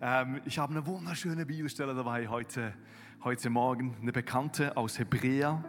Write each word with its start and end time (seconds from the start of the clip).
ähm, 0.00 0.40
ich 0.44 0.58
habe 0.58 0.72
eine 0.72 0.86
wunderschöne 0.86 1.46
Bibelstelle 1.46 1.94
dabei 1.94 2.28
heute, 2.28 2.72
heute 3.24 3.50
Morgen, 3.50 3.96
eine 4.00 4.12
bekannte 4.12 4.76
aus 4.76 4.98
Hebräer. 4.98 5.64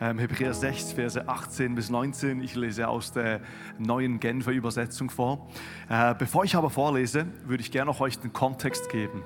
Ähm, 0.00 0.18
Hebräer 0.18 0.54
6, 0.54 0.92
Verse 0.92 1.28
18 1.28 1.74
bis 1.74 1.90
19. 1.90 2.40
Ich 2.42 2.54
lese 2.54 2.88
aus 2.88 3.12
der 3.12 3.40
neuen 3.78 4.18
Genfer 4.18 4.52
Übersetzung 4.52 5.10
vor. 5.10 5.48
Äh, 5.88 6.14
bevor 6.14 6.44
ich 6.44 6.56
aber 6.56 6.70
vorlese, 6.70 7.26
würde 7.44 7.62
ich 7.62 7.70
gerne 7.70 7.90
noch 7.90 8.00
euch 8.00 8.18
den 8.18 8.32
Kontext 8.32 8.88
geben. 8.88 9.22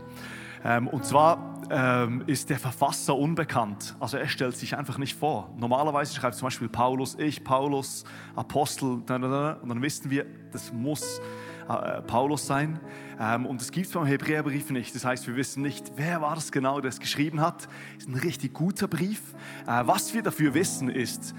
Ähm, 0.64 0.88
und 0.88 1.04
zwar 1.04 1.62
ähm, 1.70 2.24
ist 2.26 2.51
der 2.51 2.59
Verfasser 2.59 3.16
unbekannt. 3.16 3.95
Also 4.01 4.16
er 4.16 4.28
stellt 4.28 4.56
sich 4.56 4.76
einfach 4.76 4.98
nicht 4.98 5.16
vor. 5.16 5.54
Normalerweise 5.56 6.14
schreibt 6.14 6.34
zum 6.37 6.46
Beispiel 6.46 6.68
Paulus, 6.68 7.16
ich, 7.18 7.45
Paulus, 7.45 8.04
Apostel, 8.34 8.88
und 8.88 9.10
dann 9.10 9.82
wissen 9.82 10.10
wir, 10.10 10.26
das 10.51 10.73
muss 10.73 11.20
äh, 11.68 12.02
Paulus 12.02 12.46
sein. 12.46 12.80
Ähm, 13.20 13.46
und 13.46 13.60
das 13.60 13.70
gibt 13.70 13.86
es 13.86 13.92
beim 13.92 14.06
Hebräerbrief 14.06 14.70
nicht. 14.70 14.95
Das 14.95 15.04
heißt, 15.04 15.27
wir 15.27 15.36
wissen 15.36 15.62
nicht, 15.62 15.92
wer 15.96 16.20
war 16.20 16.34
das 16.34 16.52
genau, 16.52 16.80
der 16.80 16.90
es 16.90 17.00
geschrieben 17.00 17.40
hat. 17.40 17.68
Ist 17.98 18.09
ein 18.09 18.16
richtig 18.16 18.54
guter 18.54 18.88
Brief. 18.88 19.20
Äh, 19.66 19.82
was 19.87 20.15
wir 20.15 20.23
dafür 20.23 20.54
wissen 20.54 20.88
ist, 20.88 21.35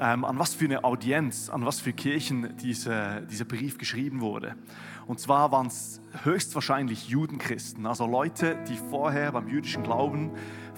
ähm, 0.00 0.24
an 0.24 0.38
was 0.38 0.54
für 0.54 0.64
eine 0.64 0.84
Audienz, 0.84 1.48
an 1.50 1.64
was 1.64 1.80
für 1.80 1.92
Kirchen 1.92 2.56
diese, 2.56 3.22
dieser 3.30 3.44
Brief 3.44 3.78
geschrieben 3.78 4.20
wurde. 4.20 4.56
Und 5.06 5.20
zwar 5.20 5.52
waren 5.52 5.66
es 5.66 6.00
höchstwahrscheinlich 6.22 7.08
Judenchristen, 7.08 7.86
also 7.86 8.06
Leute, 8.06 8.56
die 8.68 8.76
vorher 8.76 9.32
beim 9.32 9.48
jüdischen 9.48 9.82
Glauben 9.82 10.30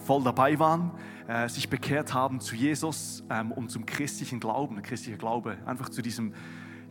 voll 0.04 0.22
dabei 0.22 0.58
waren, 0.58 0.90
äh, 1.28 1.48
sich 1.48 1.68
bekehrt 1.68 2.12
haben 2.12 2.40
zu 2.40 2.54
Jesus 2.54 3.24
ähm, 3.30 3.52
und 3.52 3.70
zum 3.70 3.86
christlichen 3.86 4.40
Glauben, 4.40 4.80
christlicher 4.82 5.18
Glaube, 5.18 5.56
einfach 5.64 5.88
zu 5.88 6.02
diesem 6.02 6.32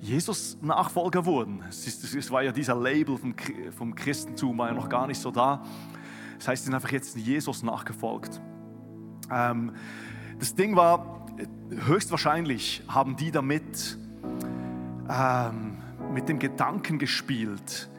Jesus-Nachfolger 0.02 1.26
wurden. 1.26 1.64
Es, 1.70 2.32
war 2.32 2.44
ja 2.44 2.52
dieser 2.52 2.76
Label 2.76 3.18
vom, 3.18 3.34
vom 3.76 3.96
Christentum, 3.96 4.58
war 4.58 4.70
ja 4.70 4.74
noch 4.74 4.90
gar 4.90 5.08
nicht 5.08 5.20
so 5.20 5.32
da. 5.32 5.64
Das 6.38 6.48
heißt, 6.48 6.64
sie 6.64 6.66
sind 6.68 6.76
einfach 6.76 6.92
jetzt 6.92 7.16
Jesus 7.18 7.64
nachgefolgt. 7.64 8.42
Ähm, 9.32 9.74
das 10.40 10.54
Ding 10.54 10.76
war, 10.76 11.26
höchstwahrscheinlich 11.88 12.84
haben 12.88 13.16
die 13.16 13.32
damit 13.32 13.98
ähm, 15.10 15.78
mit 16.14 16.30
dem 16.30 16.40
Gedanken 16.40 17.00
gespielt, 17.00 17.90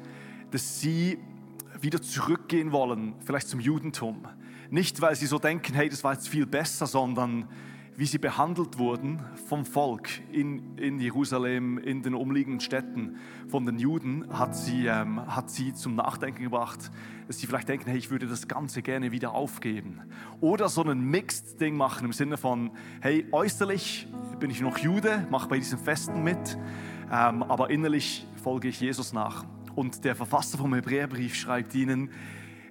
dass 0.51 0.81
sie 0.81 1.19
wieder 1.81 2.01
zurückgehen 2.01 2.73
wollen, 2.73 3.15
vielleicht 3.25 3.49
zum 3.49 3.61
Judentum. 3.61 4.27
Nicht, 4.71 5.01
weil 5.01 5.15
sie 5.15 5.27
so 5.27 5.39
denken, 5.39 5.75
hey, 5.75 5.89
das 5.89 6.03
war 6.05 6.15
jetzt 6.15 6.29
viel 6.29 6.47
besser, 6.47 6.87
sondern 6.87 7.49
wie 7.97 8.05
sie 8.05 8.19
behandelt 8.19 8.79
wurden 8.79 9.21
vom 9.49 9.65
Volk 9.65 10.09
in, 10.31 10.77
in 10.77 11.01
Jerusalem, 11.01 11.79
in 11.79 12.03
den 12.03 12.15
umliegenden 12.15 12.61
Städten 12.61 13.17
von 13.49 13.65
den 13.65 13.79
Juden, 13.79 14.27
hat 14.31 14.55
sie, 14.55 14.87
ähm, 14.87 15.35
hat 15.35 15.51
sie 15.51 15.73
zum 15.73 15.95
Nachdenken 15.95 16.43
gebracht, 16.43 16.91
dass 17.27 17.39
sie 17.39 17.47
vielleicht 17.47 17.69
denken, 17.69 17.89
hey, 17.89 17.99
ich 17.99 18.11
würde 18.11 18.27
das 18.27 18.49
Ganze 18.49 18.83
gerne 18.83 19.13
wieder 19.13 19.33
aufgeben. 19.33 20.03
Oder 20.41 20.69
so 20.69 20.83
ein 20.83 21.01
Mixed-Ding 21.01 21.77
machen 21.77 22.05
im 22.05 22.13
Sinne 22.13 22.37
von, 22.37 22.71
hey, 23.01 23.27
äußerlich 23.33 24.07
bin 24.39 24.51
ich 24.51 24.61
noch 24.61 24.77
Jude, 24.79 25.27
mache 25.31 25.49
bei 25.49 25.57
diesen 25.59 25.79
Festen 25.79 26.23
mit, 26.23 26.59
ähm, 27.11 27.43
aber 27.43 27.71
innerlich 27.71 28.27
folge 28.43 28.69
ich 28.69 28.81
Jesus 28.81 29.15
nach. 29.15 29.45
Und 29.75 30.05
der 30.05 30.15
Verfasser 30.15 30.59
vom 30.59 30.75
Hebräerbrief 30.75 31.35
schreibt 31.35 31.75
ihnen, 31.75 32.11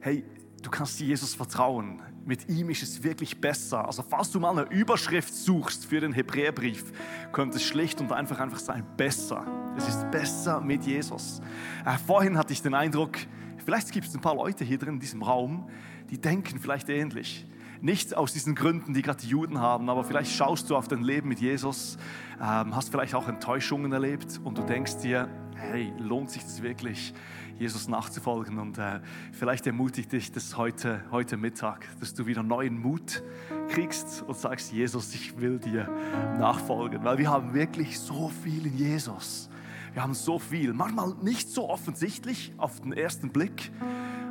hey, 0.01 0.23
du 0.61 0.69
kannst 0.69 0.99
Jesus 0.99 1.33
vertrauen 1.33 2.01
mit 2.25 2.49
ihm 2.49 2.69
ist 2.71 2.81
es 2.81 3.03
wirklich 3.03 3.39
besser. 3.39 3.85
Also 3.85 4.03
falls 4.07 4.31
du 4.31 4.39
mal 4.39 4.57
eine 4.57 4.69
Überschrift 4.71 5.33
suchst 5.33 5.85
für 5.85 5.99
den 5.99 6.11
Hebräerbrief, 6.11 6.91
könnte 7.31 7.57
es 7.57 7.63
schlicht 7.63 8.01
und 8.01 8.11
einfach 8.11 8.39
einfach 8.39 8.59
sein, 8.59 8.83
besser. 8.97 9.45
Es 9.77 9.87
ist 9.87 10.09
besser 10.09 10.59
mit 10.59 10.83
Jesus. 10.83 11.41
Äh, 11.85 11.97
vorhin 12.05 12.37
hatte 12.37 12.51
ich 12.51 12.61
den 12.61 12.73
Eindruck, 12.73 13.17
vielleicht 13.63 13.91
gibt 13.91 14.07
es 14.07 14.15
ein 14.15 14.21
paar 14.21 14.35
Leute 14.35 14.63
hier 14.63 14.79
drin 14.79 14.95
in 14.95 14.99
diesem 14.99 15.21
Raum, 15.21 15.69
die 16.09 16.19
denken 16.19 16.59
vielleicht 16.59 16.89
ähnlich. 16.89 17.45
Nicht 17.81 18.15
aus 18.15 18.33
diesen 18.33 18.55
Gründen, 18.55 18.93
die 18.93 19.03
gerade 19.03 19.21
die 19.21 19.27
Juden 19.27 19.59
haben, 19.59 19.89
aber 19.89 20.03
vielleicht 20.03 20.31
schaust 20.31 20.69
du 20.69 20.75
auf 20.75 20.87
dein 20.87 21.03
Leben 21.03 21.29
mit 21.29 21.39
Jesus, 21.39 21.97
ähm, 22.41 22.75
hast 22.75 22.89
vielleicht 22.89 23.13
auch 23.13 23.27
Enttäuschungen 23.27 23.91
erlebt 23.91 24.39
und 24.43 24.57
du 24.57 24.63
denkst 24.63 24.97
dir, 25.03 25.29
hey, 25.55 25.93
lohnt 25.97 26.29
sich 26.29 26.43
das 26.43 26.61
wirklich? 26.61 27.13
Jesus 27.57 27.87
nachzufolgen. 27.87 28.59
Und 28.59 28.77
äh, 28.77 28.99
vielleicht 29.31 29.65
ermutigt 29.67 30.11
dich 30.11 30.31
das 30.31 30.57
heute, 30.57 31.03
heute 31.11 31.37
Mittag, 31.37 31.87
dass 31.99 32.13
du 32.13 32.25
wieder 32.25 32.43
neuen 32.43 32.79
Mut 32.79 33.23
kriegst 33.69 34.23
und 34.23 34.37
sagst, 34.37 34.71
Jesus, 34.71 35.13
ich 35.15 35.39
will 35.39 35.59
dir 35.59 35.89
nachfolgen. 36.37 37.03
Weil 37.03 37.17
wir 37.17 37.29
haben 37.29 37.53
wirklich 37.53 37.99
so 37.99 38.29
viel 38.29 38.65
in 38.65 38.77
Jesus. 38.77 39.49
Wir 39.93 40.03
haben 40.03 40.13
so 40.13 40.39
viel, 40.39 40.73
manchmal 40.73 41.15
nicht 41.21 41.49
so 41.49 41.69
offensichtlich 41.69 42.53
auf 42.57 42.81
den 42.81 42.91
ersten 42.91 43.29
Blick, 43.29 43.71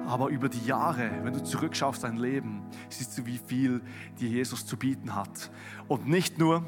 aber 0.07 0.29
über 0.29 0.51
die 0.51 0.63
Jahre, 0.67 1.11
wenn 1.23 1.33
du 1.33 1.43
zurückschaust 1.43 2.05
dein 2.05 2.19
Leben, 2.19 2.63
siehst 2.91 3.17
du, 3.17 3.25
wie 3.25 3.39
viel 3.39 3.81
dir 4.21 4.29
Jesus 4.29 4.67
zu 4.67 4.77
bieten 4.77 5.15
hat. 5.15 5.51
Und 5.89 6.07
nicht 6.07 6.39
nur, 6.39 6.67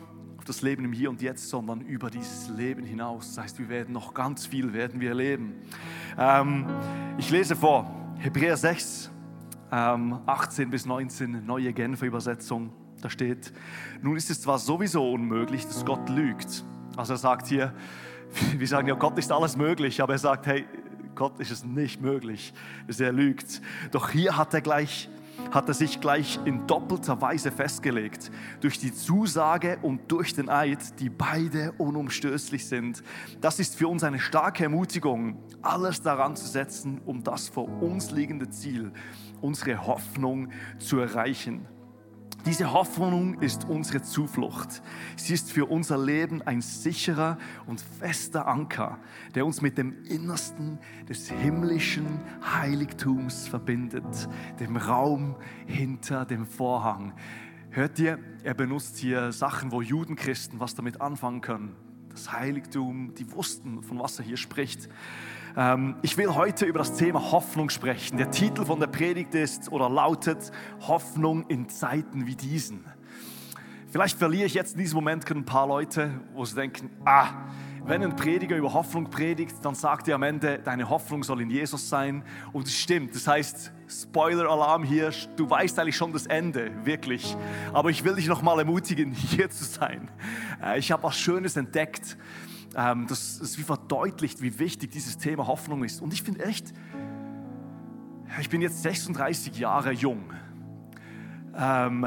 das 0.48 0.62
Leben 0.62 0.84
im 0.84 0.92
Hier 0.92 1.10
und 1.10 1.20
Jetzt, 1.22 1.48
sondern 1.48 1.80
über 1.80 2.10
dieses 2.10 2.48
Leben 2.48 2.84
hinaus. 2.84 3.34
Das 3.34 3.44
heißt, 3.44 3.58
wir 3.58 3.68
werden 3.68 3.92
noch 3.92 4.14
ganz 4.14 4.46
viel 4.46 4.72
werden 4.72 5.00
wir 5.00 5.10
erleben. 5.10 5.54
Ähm, 6.18 6.66
ich 7.18 7.30
lese 7.30 7.56
vor, 7.56 7.90
Hebräer 8.18 8.56
6, 8.56 9.10
ähm, 9.72 10.18
18 10.26 10.70
bis 10.70 10.86
19, 10.86 11.44
neue 11.44 11.72
Genfer 11.72 12.06
Übersetzung. 12.06 12.72
Da 13.02 13.10
steht, 13.10 13.52
nun 14.02 14.16
ist 14.16 14.30
es 14.30 14.40
zwar 14.40 14.58
sowieso 14.58 15.12
unmöglich, 15.12 15.66
dass 15.66 15.84
Gott 15.84 16.08
lügt. 16.08 16.64
Also 16.96 17.14
er 17.14 17.18
sagt 17.18 17.46
hier, 17.46 17.74
wir 18.56 18.66
sagen 18.66 18.88
ja, 18.88 18.94
Gott 18.94 19.18
ist 19.18 19.32
alles 19.32 19.56
möglich, 19.56 20.00
aber 20.00 20.14
er 20.14 20.18
sagt, 20.18 20.46
hey, 20.46 20.64
Gott 21.14 21.40
ist 21.40 21.50
es 21.50 21.64
nicht 21.64 22.00
möglich, 22.00 22.52
dass 22.86 23.00
er 23.00 23.12
lügt. 23.12 23.62
Doch 23.90 24.10
hier 24.10 24.36
hat 24.36 24.54
er 24.54 24.60
gleich 24.60 25.08
hat 25.50 25.68
er 25.68 25.74
sich 25.74 26.00
gleich 26.00 26.38
in 26.44 26.66
doppelter 26.66 27.20
Weise 27.20 27.50
festgelegt, 27.50 28.30
durch 28.60 28.78
die 28.78 28.92
Zusage 28.92 29.78
und 29.82 30.10
durch 30.10 30.34
den 30.34 30.48
Eid, 30.48 31.00
die 31.00 31.10
beide 31.10 31.72
unumstößlich 31.78 32.66
sind. 32.66 33.02
Das 33.40 33.58
ist 33.58 33.76
für 33.76 33.88
uns 33.88 34.04
eine 34.04 34.18
starke 34.18 34.64
Ermutigung, 34.64 35.38
alles 35.62 36.02
daran 36.02 36.36
zu 36.36 36.46
setzen, 36.46 37.00
um 37.04 37.22
das 37.22 37.48
vor 37.48 37.68
uns 37.82 38.10
liegende 38.10 38.48
Ziel, 38.50 38.92
unsere 39.40 39.86
Hoffnung 39.86 40.50
zu 40.78 40.98
erreichen. 40.98 41.66
Diese 42.46 42.72
Hoffnung 42.72 43.40
ist 43.40 43.64
unsere 43.64 44.02
Zuflucht. 44.02 44.80
Sie 45.16 45.34
ist 45.34 45.50
für 45.50 45.66
unser 45.66 45.98
Leben 45.98 46.42
ein 46.42 46.60
sicherer 46.60 47.38
und 47.66 47.80
fester 47.80 48.46
Anker, 48.46 49.00
der 49.34 49.44
uns 49.44 49.62
mit 49.62 49.76
dem 49.76 50.04
Innersten 50.04 50.78
des 51.08 51.28
himmlischen 51.28 52.20
Heiligtums 52.54 53.48
verbindet, 53.48 54.28
dem 54.60 54.76
Raum 54.76 55.34
hinter 55.66 56.24
dem 56.24 56.46
Vorhang. 56.46 57.14
Hört 57.70 57.98
ihr, 57.98 58.20
er 58.44 58.54
benutzt 58.54 58.96
hier 58.98 59.32
Sachen, 59.32 59.72
wo 59.72 59.82
Judenchristen 59.82 60.60
was 60.60 60.76
damit 60.76 61.00
anfangen 61.00 61.40
können. 61.40 61.74
Das 62.10 62.30
Heiligtum, 62.30 63.12
die 63.16 63.28
wussten, 63.32 63.82
von 63.82 63.98
was 63.98 64.20
er 64.20 64.24
hier 64.24 64.36
spricht. 64.36 64.88
Ähm, 65.56 65.96
ich 66.02 66.18
will 66.18 66.34
heute 66.34 66.66
über 66.66 66.80
das 66.80 66.94
Thema 66.96 67.32
Hoffnung 67.32 67.70
sprechen. 67.70 68.18
Der 68.18 68.30
Titel 68.30 68.66
von 68.66 68.78
der 68.78 68.88
Predigt 68.88 69.34
ist 69.34 69.72
oder 69.72 69.88
lautet 69.88 70.52
Hoffnung 70.86 71.46
in 71.48 71.70
Zeiten 71.70 72.26
wie 72.26 72.36
diesen. 72.36 72.84
Vielleicht 73.88 74.18
verliere 74.18 74.44
ich 74.44 74.54
jetzt 74.54 74.74
in 74.74 74.80
diesem 74.80 74.96
Moment 74.96 75.30
ein 75.30 75.46
paar 75.46 75.66
Leute, 75.66 76.10
wo 76.34 76.44
sie 76.44 76.56
denken, 76.56 76.90
ah, 77.06 77.28
wenn 77.86 78.02
ein 78.02 78.16
Prediger 78.16 78.56
über 78.56 78.74
Hoffnung 78.74 79.08
predigt, 79.08 79.54
dann 79.62 79.74
sagt 79.74 80.08
er 80.08 80.16
am 80.16 80.24
Ende, 80.24 80.58
deine 80.58 80.90
Hoffnung 80.90 81.22
soll 81.22 81.40
in 81.40 81.50
Jesus 81.50 81.88
sein. 81.88 82.24
Und 82.52 82.66
es 82.66 82.76
stimmt. 82.76 83.14
Das 83.14 83.26
heißt, 83.26 83.72
Spoiler-Alarm 83.88 84.82
hier, 84.82 85.12
du 85.36 85.48
weißt 85.48 85.78
eigentlich 85.78 85.96
schon 85.96 86.12
das 86.12 86.26
Ende, 86.26 86.72
wirklich. 86.84 87.36
Aber 87.72 87.88
ich 87.88 88.04
will 88.04 88.16
dich 88.16 88.26
nochmal 88.26 88.58
ermutigen, 88.58 89.12
hier 89.14 89.48
zu 89.48 89.64
sein. 89.64 90.10
Äh, 90.62 90.80
ich 90.80 90.90
habe 90.92 91.04
was 91.04 91.16
Schönes 91.16 91.56
entdeckt 91.56 92.18
ähm, 92.76 93.06
das 93.08 93.38
ist 93.38 93.58
wie 93.58 93.62
verdeutlicht, 93.62 94.42
wie 94.42 94.58
wichtig 94.58 94.90
dieses 94.90 95.16
Thema 95.16 95.46
Hoffnung 95.46 95.82
ist. 95.82 96.02
Und 96.02 96.12
ich 96.12 96.22
finde 96.22 96.44
echt, 96.44 96.74
ich 98.38 98.50
bin 98.50 98.60
jetzt 98.60 98.82
36 98.82 99.58
Jahre 99.58 99.92
jung. 99.92 100.32
Ähm, 101.56 102.06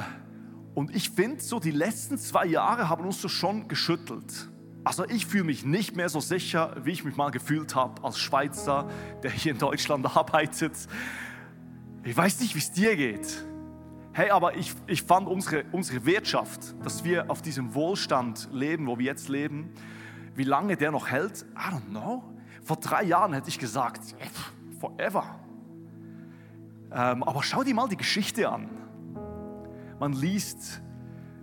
und 0.75 0.95
ich 0.95 1.09
finde, 1.09 1.41
so 1.41 1.59
die 1.59 1.71
letzten 1.71 2.19
zwei 2.19 2.45
Jahre 2.45 2.87
haben 2.87 3.03
uns 3.03 3.19
so 3.19 3.27
schon 3.27 3.67
geschüttelt. 3.67 4.49
Also 4.83 5.05
ich 5.05 5.25
fühle 5.25 5.43
mich 5.45 5.65
nicht 5.65 5.95
mehr 5.95 6.07
so 6.07 6.19
sicher, 6.19 6.75
wie 6.83 6.91
ich 6.91 7.03
mich 7.03 7.17
mal 7.17 7.31
gefühlt 7.31 7.75
habe 7.75 8.03
als 8.03 8.19
Schweizer, 8.19 8.87
der 9.23 9.31
hier 9.31 9.53
in 9.53 9.57
Deutschland 9.57 10.05
arbeitet. 10.15 10.73
Ich 12.03 12.15
weiß 12.15 12.39
nicht, 12.41 12.53
wie 12.53 12.59
es 12.59 12.71
dir 12.71 12.95
geht. 12.95 13.43
Hey, 14.13 14.29
aber 14.29 14.55
ich, 14.55 14.73
ich 14.85 15.01
fand 15.01 15.27
unsere, 15.27 15.65
unsere 15.71 16.05
Wirtschaft, 16.05 16.75
dass 16.83 17.03
wir 17.03 17.29
auf 17.29 17.41
diesem 17.41 17.73
Wohlstand 17.73 18.49
leben, 18.51 18.87
wo 18.87 18.99
wir 18.99 19.05
jetzt 19.05 19.29
leben, 19.29 19.73
wie 20.39 20.45
lange 20.45 20.77
der 20.77 20.91
noch 20.91 21.09
hält, 21.09 21.45
I 21.53 21.69
don't 21.69 21.89
know. 21.89 22.23
Vor 22.63 22.77
drei 22.77 23.03
Jahren 23.03 23.33
hätte 23.33 23.49
ich 23.49 23.59
gesagt, 23.59 24.15
forever. 24.79 25.37
Ähm, 26.93 27.23
aber 27.23 27.43
schau 27.43 27.65
dir 27.65 27.75
mal 27.75 27.89
die 27.89 27.97
Geschichte 27.97 28.49
an. 28.49 28.69
Man 29.99 30.13
liest, 30.13 30.81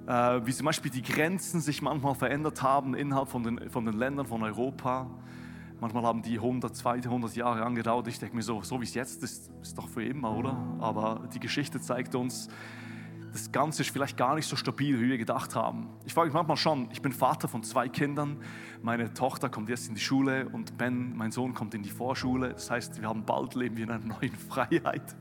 äh, 0.07 0.41
wie 0.47 0.53
zum 0.55 0.65
Beispiel 0.65 0.91
die 0.91 1.03
Grenzen 1.03 1.61
sich 1.61 1.83
manchmal 1.83 2.15
verändert 2.15 2.63
haben 2.63 2.95
innerhalb 2.95 3.29
von 3.29 3.43
den, 3.43 3.69
von 3.69 3.85
den 3.85 3.99
Ländern 3.99 4.25
von 4.25 4.43
Europa. 4.43 5.11
Manchmal 5.79 6.05
haben 6.05 6.23
die 6.23 6.37
100, 6.37 6.75
200 6.75 7.37
Jahre 7.37 7.67
angedauert. 7.67 8.09
Ich 8.09 8.19
denke 8.19 8.35
mir 8.35 8.43
so, 8.43 8.63
so 8.63 8.81
wie 8.81 8.85
es 8.85 8.95
jetzt 8.95 9.23
ist, 9.23 9.51
ist 9.61 9.77
doch 9.77 9.91
für 9.91 10.05
immer, 10.05 10.35
oder? 10.35 10.57
Aber 10.79 11.29
die 11.35 11.41
Geschichte 11.41 11.83
zeigt 11.83 12.15
uns, 12.15 12.49
das 13.37 13.53
Ganze 13.53 13.83
ist 13.83 13.91
vielleicht 13.91 14.17
gar 14.17 14.35
nicht 14.35 14.49
so 14.49 14.57
stabil, 14.57 14.99
wie 14.99 15.11
wir 15.11 15.19
gedacht 15.19 15.55
haben. 15.55 15.91
Ich 16.07 16.15
frage 16.15 16.29
mich 16.29 16.35
manchmal 16.35 16.57
schon, 16.57 16.89
ich 16.91 17.03
bin 17.03 17.13
Vater 17.13 17.49
von 17.49 17.63
zwei 17.63 17.87
Kindern. 17.87 18.39
Meine 18.81 19.13
Tochter 19.13 19.51
kommt 19.51 19.69
jetzt 19.69 19.89
in 19.89 19.95
die 19.95 20.01
Schule 20.01 20.49
und 20.49 20.79
Ben, 20.79 21.15
mein 21.15 21.31
Sohn, 21.33 21.53
kommt 21.53 21.75
in 21.75 21.83
die 21.83 21.91
Vorschule. 21.91 22.55
Das 22.55 22.71
heißt, 22.71 22.99
wir 22.99 23.09
haben 23.09 23.27
bald 23.27 23.55
leben 23.55 23.77
wir 23.77 23.85
in 23.85 23.91
einer 23.91 24.05
neuen 24.21 24.35
Freiheit. 24.35 25.15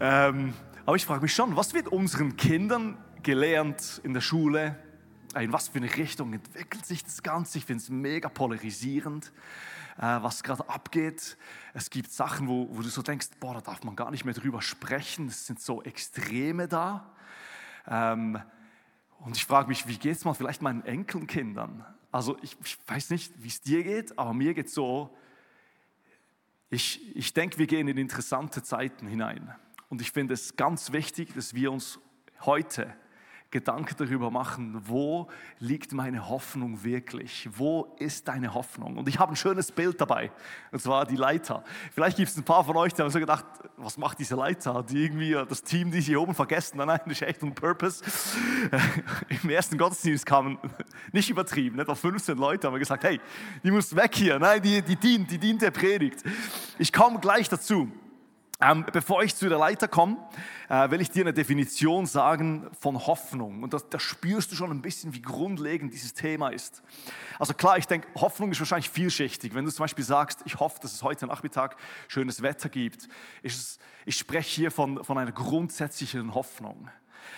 Ähm, 0.00 0.54
aber 0.84 0.96
ich 0.96 1.06
frage 1.06 1.22
mich 1.22 1.32
schon, 1.32 1.54
was 1.54 1.72
wird 1.72 1.86
unseren 1.86 2.36
Kindern 2.36 2.98
gelernt 3.22 4.00
in 4.02 4.12
der 4.12 4.20
Schule? 4.20 4.76
In 5.38 5.52
was 5.52 5.68
für 5.68 5.78
eine 5.78 5.96
Richtung 5.96 6.32
entwickelt 6.32 6.84
sich 6.84 7.04
das 7.04 7.22
Ganze? 7.22 7.58
Ich 7.58 7.64
finde 7.64 7.82
es 7.82 7.90
mega 7.90 8.28
polarisierend, 8.28 9.32
was 9.96 10.42
gerade 10.42 10.68
abgeht. 10.68 11.36
Es 11.72 11.90
gibt 11.90 12.10
Sachen, 12.10 12.48
wo, 12.48 12.68
wo, 12.70 12.82
du 12.82 12.88
so 12.88 13.02
denkst, 13.02 13.28
boah, 13.40 13.54
da 13.54 13.60
darf 13.60 13.84
man 13.84 13.94
gar 13.96 14.10
nicht 14.10 14.24
mehr 14.24 14.34
drüber 14.34 14.60
sprechen. 14.60 15.28
Es 15.28 15.46
sind 15.46 15.60
so 15.60 15.82
Extreme 15.82 16.68
da. 16.68 17.14
Ähm, 17.86 18.40
und 19.20 19.36
ich 19.36 19.44
frage 19.44 19.68
mich, 19.68 19.86
wie 19.86 19.96
geht 19.96 20.16
es 20.16 20.24
mal 20.24 20.34
vielleicht 20.34 20.62
meinen 20.62 20.84
Enkelkindern? 20.84 21.84
Also 22.10 22.36
ich, 22.42 22.56
ich 22.64 22.78
weiß 22.86 23.10
nicht, 23.10 23.32
wie 23.42 23.48
es 23.48 23.60
dir 23.62 23.82
geht, 23.82 24.18
aber 24.18 24.34
mir 24.34 24.54
geht 24.54 24.66
es 24.66 24.74
so, 24.74 25.16
ich, 26.70 27.16
ich 27.16 27.32
denke, 27.32 27.58
wir 27.58 27.66
gehen 27.66 27.88
in 27.88 27.96
interessante 27.96 28.62
Zeiten 28.62 29.06
hinein. 29.06 29.54
Und 29.88 30.00
ich 30.00 30.10
finde 30.10 30.34
es 30.34 30.56
ganz 30.56 30.92
wichtig, 30.92 31.32
dass 31.34 31.54
wir 31.54 31.70
uns 31.70 32.00
heute 32.40 32.92
Gedanken 33.54 33.94
darüber 33.96 34.32
machen, 34.32 34.82
wo 34.84 35.28
liegt 35.60 35.92
meine 35.92 36.28
Hoffnung 36.28 36.82
wirklich? 36.82 37.48
Wo 37.52 37.94
ist 38.00 38.26
deine 38.26 38.52
Hoffnung? 38.52 38.96
Und 38.96 39.08
ich 39.08 39.20
habe 39.20 39.32
ein 39.32 39.36
schönes 39.36 39.70
Bild 39.70 40.00
dabei, 40.00 40.32
und 40.72 40.82
zwar 40.82 41.06
die 41.06 41.14
Leiter. 41.14 41.62
Vielleicht 41.92 42.16
gibt 42.16 42.30
es 42.30 42.36
ein 42.36 42.42
paar 42.42 42.64
von 42.64 42.76
euch, 42.76 42.92
die 42.94 43.00
haben 43.00 43.10
so 43.10 43.20
gedacht, 43.20 43.44
was 43.76 43.96
macht 43.96 44.18
diese 44.18 44.34
Leiter? 44.34 44.82
Die 44.82 45.04
irgendwie 45.04 45.40
das 45.48 45.62
Team, 45.62 45.92
die 45.92 46.00
sie 46.00 46.16
oben 46.16 46.34
vergessen. 46.34 46.78
Nein, 46.78 46.88
nein, 46.88 47.00
das 47.04 47.12
ist 47.12 47.22
echt 47.22 47.44
ein 47.44 47.54
Purpose. 47.54 48.02
Im 49.42 49.48
ersten 49.48 49.78
Gottesdienst 49.78 50.26
kamen, 50.26 50.58
nicht 51.12 51.30
übertrieben, 51.30 51.78
etwa 51.78 51.94
15 51.94 52.36
Leute, 52.36 52.66
haben 52.66 52.76
gesagt, 52.80 53.04
hey, 53.04 53.20
die 53.62 53.70
muss 53.70 53.94
weg 53.94 54.16
hier. 54.16 54.40
Nein, 54.40 54.62
die, 54.62 54.82
die 54.82 54.96
dient, 54.96 55.30
die 55.30 55.38
dient 55.38 55.62
der 55.62 55.70
Predigt. 55.70 56.24
Ich 56.76 56.92
komme 56.92 57.20
gleich 57.20 57.48
dazu. 57.48 57.88
Ähm, 58.64 58.86
bevor 58.90 59.22
ich 59.22 59.36
zu 59.36 59.48
der 59.48 59.58
Leiter 59.58 59.88
komme, 59.88 60.16
äh, 60.70 60.90
will 60.90 61.02
ich 61.02 61.10
dir 61.10 61.22
eine 61.22 61.34
Definition 61.34 62.06
sagen 62.06 62.70
von 62.80 63.06
Hoffnung. 63.06 63.62
Und 63.62 63.74
da 63.74 63.98
spürst 63.98 64.50
du 64.52 64.56
schon 64.56 64.70
ein 64.70 64.80
bisschen, 64.80 65.12
wie 65.12 65.20
grundlegend 65.20 65.92
dieses 65.92 66.14
Thema 66.14 66.48
ist. 66.48 66.82
Also 67.38 67.52
klar, 67.52 67.76
ich 67.76 67.86
denke, 67.86 68.08
Hoffnung 68.14 68.50
ist 68.52 68.60
wahrscheinlich 68.60 68.88
vielschichtig. 68.88 69.54
Wenn 69.54 69.66
du 69.66 69.70
zum 69.70 69.84
Beispiel 69.84 70.04
sagst, 70.04 70.40
ich 70.46 70.60
hoffe, 70.60 70.78
dass 70.80 70.94
es 70.94 71.02
heute 71.02 71.26
Nachmittag 71.26 71.76
schönes 72.08 72.40
Wetter 72.40 72.70
gibt, 72.70 73.08
es, 73.42 73.78
ich 74.06 74.16
spreche 74.16 74.48
hier 74.48 74.70
von, 74.70 75.04
von 75.04 75.18
einer 75.18 75.32
grundsätzlichen 75.32 76.32
Hoffnung. 76.34 76.88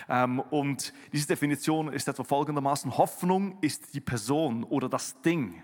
Ähm, 0.07 0.39
und 0.39 0.93
diese 1.11 1.27
Definition 1.27 1.91
ist 1.91 2.07
etwa 2.07 2.23
folgendermaßen, 2.23 2.97
Hoffnung 2.97 3.57
ist 3.59 3.93
die 3.93 4.01
Person 4.01 4.63
oder 4.63 4.87
das 4.87 5.21
Ding, 5.21 5.61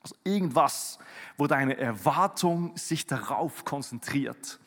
also 0.00 0.14
irgendwas, 0.22 0.98
wo 1.36 1.48
deine 1.48 1.76
Erwartung 1.76 2.76
sich 2.76 3.06
darauf 3.06 3.64
konzentriert. 3.64 4.60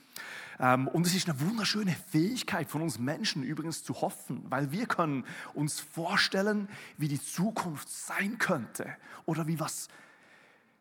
Ähm, 0.59 0.87
und 0.87 1.05
es 1.05 1.15
ist 1.15 1.29
eine 1.29 1.39
wunderschöne 1.41 1.95
Fähigkeit 2.09 2.69
von 2.69 2.81
uns 2.81 2.99
Menschen 2.99 3.43
übrigens 3.43 3.83
zu 3.83 4.01
hoffen, 4.01 4.43
weil 4.49 4.71
wir 4.71 4.85
können 4.85 5.25
uns 5.53 5.79
vorstellen, 5.79 6.69
wie 6.97 7.07
die 7.07 7.21
Zukunft 7.21 7.89
sein 7.89 8.37
könnte 8.37 8.95
oder 9.25 9.47
wie 9.47 9.59
was, 9.59 9.87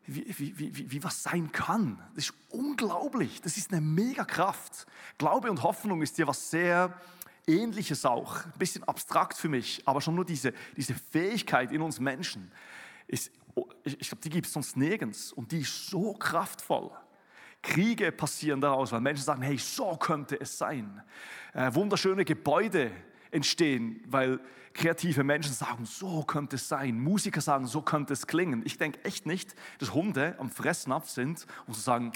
wie, 0.07 0.25
wie, 0.37 0.75
wie, 0.75 0.91
wie, 0.91 1.03
was 1.03 1.23
sein 1.23 1.51
kann. 1.51 1.99
Das 2.15 2.25
ist 2.25 2.33
unglaublich. 2.49 3.41
Das 3.41 3.57
ist 3.57 3.71
eine 3.71 3.81
mega 3.81 4.23
Kraft. 4.23 4.85
Glaube 5.17 5.49
und 5.49 5.63
Hoffnung 5.63 6.01
ist 6.01 6.17
ja 6.17 6.27
was 6.27 6.49
sehr 6.49 6.97
Ähnliches 7.47 8.05
auch. 8.05 8.45
Ein 8.45 8.53
bisschen 8.57 8.83
abstrakt 8.85 9.37
für 9.37 9.49
mich, 9.49 9.83
aber 9.85 10.01
schon 10.01 10.15
nur 10.15 10.25
diese, 10.25 10.53
diese 10.75 10.95
Fähigkeit 10.95 11.71
in 11.71 11.81
uns 11.81 11.99
Menschen 11.99 12.51
ist, 13.07 13.31
ich 13.83 14.09
glaube, 14.09 14.21
die 14.21 14.29
gibt 14.29 14.47
es 14.47 14.53
sonst 14.53 14.75
nirgends 14.75 15.31
und 15.31 15.51
die 15.51 15.59
ist 15.59 15.87
so 15.89 16.13
kraftvoll. 16.13 16.91
Kriege 17.65 18.11
passieren 18.11 18.61
daraus, 18.61 18.91
weil 18.91 19.01
Menschen 19.01 19.23
sagen, 19.23 19.41
hey, 19.41 19.57
so 19.57 19.97
könnte 19.97 20.39
es 20.39 20.57
sein. 20.57 21.01
Äh, 21.53 21.73
wunderschöne 21.73 22.23
Gebäude 22.23 22.91
entstehen, 23.31 24.01
weil 24.07 24.39
kreative 24.73 25.23
Menschen 25.23 25.53
sagen, 25.53 25.85
so 25.85 26.23
könnte 26.23 26.57
es 26.57 26.67
sein. 26.67 26.99
Musiker 26.99 27.41
sagen, 27.41 27.65
so 27.65 27.81
könnte 27.81 28.13
es 28.13 28.27
klingen. 28.27 28.61
Ich 28.65 28.77
denke 28.77 29.03
echt 29.03 29.25
nicht, 29.25 29.55
dass 29.79 29.93
Hunde 29.93 30.35
am 30.37 30.49
Fressnapf 30.49 31.09
sind 31.09 31.47
und 31.65 31.75
sagen, 31.75 32.11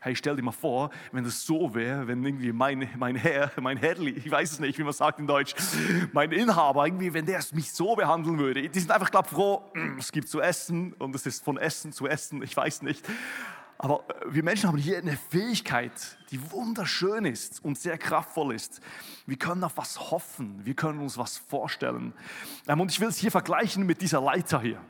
hey, 0.00 0.14
stell 0.14 0.36
dir 0.36 0.42
mal 0.42 0.52
vor, 0.52 0.90
wenn 1.10 1.24
das 1.24 1.44
so 1.44 1.74
wäre, 1.74 2.06
wenn 2.06 2.24
irgendwie 2.24 2.52
mein, 2.52 2.88
mein 2.96 3.16
Herr, 3.16 3.50
mein 3.60 3.76
Herrli, 3.76 4.10
ich 4.10 4.30
weiß 4.30 4.52
es 4.52 4.60
nicht, 4.60 4.78
wie 4.78 4.82
man 4.82 4.92
sagt 4.92 5.18
in 5.18 5.26
Deutsch, 5.26 5.54
mein 6.12 6.32
Inhaber, 6.32 6.86
irgendwie, 6.86 7.12
wenn 7.14 7.26
der 7.26 7.40
mich 7.52 7.72
so 7.72 7.96
behandeln 7.96 8.38
würde. 8.38 8.68
Die 8.68 8.80
sind 8.80 8.90
einfach, 8.90 9.10
glaube 9.10 9.28
froh, 9.28 9.72
es 9.98 10.12
gibt 10.12 10.28
zu 10.28 10.40
essen 10.40 10.92
und 10.94 11.14
es 11.14 11.26
ist 11.26 11.44
von 11.44 11.56
Essen 11.56 11.92
zu 11.92 12.06
Essen, 12.06 12.42
ich 12.42 12.56
weiß 12.56 12.82
nicht. 12.82 13.04
Aber 13.82 14.04
äh, 14.08 14.32
wir 14.32 14.44
Menschen 14.44 14.68
haben 14.68 14.78
hier 14.78 14.96
eine 14.96 15.16
Fähigkeit, 15.16 15.92
die 16.30 16.50
wunderschön 16.50 17.26
ist 17.26 17.62
und 17.62 17.76
sehr 17.76 17.98
kraftvoll 17.98 18.54
ist. 18.54 18.80
Wir 19.26 19.36
können 19.36 19.62
auf 19.64 19.76
was 19.76 20.10
hoffen, 20.10 20.64
wir 20.64 20.74
können 20.74 21.00
uns 21.00 21.18
was 21.18 21.36
vorstellen. 21.36 22.14
Ähm, 22.68 22.80
und 22.80 22.90
ich 22.90 23.00
will 23.00 23.08
es 23.08 23.18
hier 23.18 23.32
vergleichen 23.32 23.84
mit 23.84 24.00
dieser 24.00 24.22
Leiter 24.22 24.60
hier, 24.60 24.80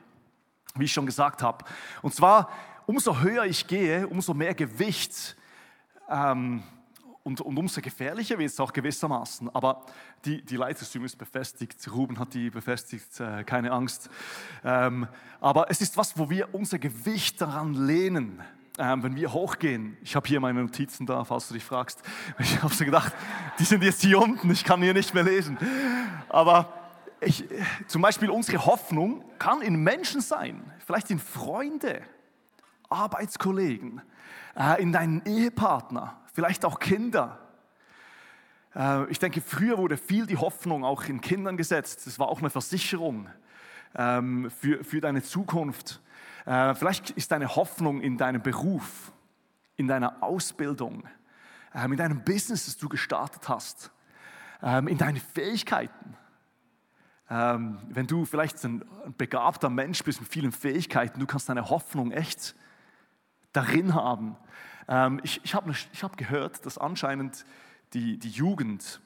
wie 0.76 0.84
ich 0.84 0.92
schon 0.92 1.06
gesagt 1.06 1.42
habe. 1.42 1.64
Und 2.02 2.14
zwar, 2.14 2.50
umso 2.86 3.20
höher 3.20 3.46
ich 3.46 3.66
gehe, 3.66 4.06
umso 4.06 4.34
mehr 4.34 4.54
Gewicht 4.54 5.36
ähm, 6.10 6.62
und, 7.22 7.40
und, 7.40 7.56
umso 7.56 7.80
gefährlicher 7.80 8.38
wird 8.38 8.50
es 8.50 8.61
auch 8.61 8.75
gewissermaßen. 8.75 9.49
Aber 9.54 9.87
die, 10.26 10.42
die 10.42 10.56
Leitersysteme 10.56 11.06
ist 11.06 11.16
befestigt. 11.16 11.90
Ruben 11.90 12.18
hat 12.18 12.34
die 12.34 12.50
befestigt, 12.50 13.20
äh, 13.20 13.42
keine 13.44 13.70
Angst. 13.70 14.11
Ähm, 14.64 15.08
aber 15.40 15.70
es 15.70 15.80
ist 15.80 15.96
was, 15.96 16.18
wo 16.18 16.28
wir 16.28 16.54
unser 16.54 16.78
Gewicht 16.78 17.40
daran 17.40 17.72
lehnen 17.72 18.42
ähm, 18.79 19.02
wenn 19.02 19.17
wir 19.17 19.33
hochgehen, 19.33 19.97
ich 20.02 20.17
habe 20.17 20.26
hier 20.26 20.41
meine 20.41 20.62
Notizen 20.62 21.07
da, 21.07 21.25
falls 21.25 21.49
du 21.49 21.55
dich 21.55 21.64
fragst, 21.64 22.02
ich 22.38 22.62
habe 22.62 22.73
so 22.73 22.85
gedacht, 22.85 23.12
die 23.59 23.64
sind 23.64 23.83
jetzt 23.83 24.02
hier 24.02 24.21
unten, 24.21 24.50
ich 24.50 24.64
kann 24.64 24.83
hier 24.83 24.95
nicht 24.95 25.14
mehr 25.14 25.25
lesen. 25.25 25.59
Aber 26.29 26.73
ich, 27.21 27.45
zum 27.87 28.02
Beispiel 28.02 28.31
unsere 28.31 28.64
Hoffnung 28.64 29.25
kann 29.38 29.62
in 29.62 29.76
Menschen 29.76 30.21
sein, 30.21 30.73
vielleicht 30.85 31.11
in 31.11 31.19
Freunde, 31.19 32.02
Arbeitskollegen, 32.88 34.02
äh, 34.57 34.83
in 34.83 34.93
deinen 34.93 35.25
Ehepartner, 35.25 36.21
vielleicht 36.33 36.64
auch 36.64 36.79
Kinder. 36.79 37.38
Äh, 38.75 39.11
ich 39.11 39.19
denke, 39.19 39.41
früher 39.41 39.79
wurde 39.79 39.97
viel 39.97 40.26
die 40.26 40.37
Hoffnung 40.37 40.85
auch 40.85 41.05
in 41.05 41.21
Kindern 41.21 41.57
gesetzt. 41.57 42.07
Das 42.07 42.19
war 42.19 42.29
auch 42.29 42.41
eine 42.41 42.50
Versicherung 42.50 43.29
ähm, 43.97 44.50
für, 44.50 44.83
für 44.85 45.00
deine 45.00 45.23
Zukunft. 45.23 46.00
Äh, 46.44 46.75
vielleicht 46.75 47.11
ist 47.11 47.30
deine 47.30 47.54
Hoffnung 47.54 48.00
in 48.00 48.18
deinem 48.18 48.42
Beruf, 48.42 49.12
in 49.76 49.87
deiner 49.87 50.22
Ausbildung, 50.22 51.04
ähm, 51.75 51.92
in 51.92 51.99
deinem 51.99 52.25
Business, 52.25 52.66
das 52.66 52.76
du 52.76 52.88
gestartet 52.88 53.49
hast, 53.49 53.90
ähm, 54.62 54.88
in 54.88 54.99
deinen 54.99 55.20
Fähigkeiten. 55.20 56.16
Ähm, 57.30 57.78
wenn 57.88 58.06
du 58.06 58.25
vielleicht 58.25 58.62
ein 58.64 58.84
begabter 59.16 59.70
Mensch 59.70 60.02
bist 60.02 60.20
mit 60.20 60.28
vielen 60.28 60.52
Fähigkeiten, 60.52 61.20
du 61.20 61.26
kannst 61.26 61.49
deine 61.49 61.70
Hoffnung 61.70 62.11
echt 62.11 62.54
darin 63.52 63.94
haben. 63.94 64.37
Ich, 65.22 65.40
ich 65.44 65.54
habe 65.54 65.72
hab 65.72 66.16
gehört, 66.16 66.66
dass 66.66 66.76
anscheinend 66.76 67.44
die, 67.92 68.18
die 68.18 68.30
Jugend 68.30 69.00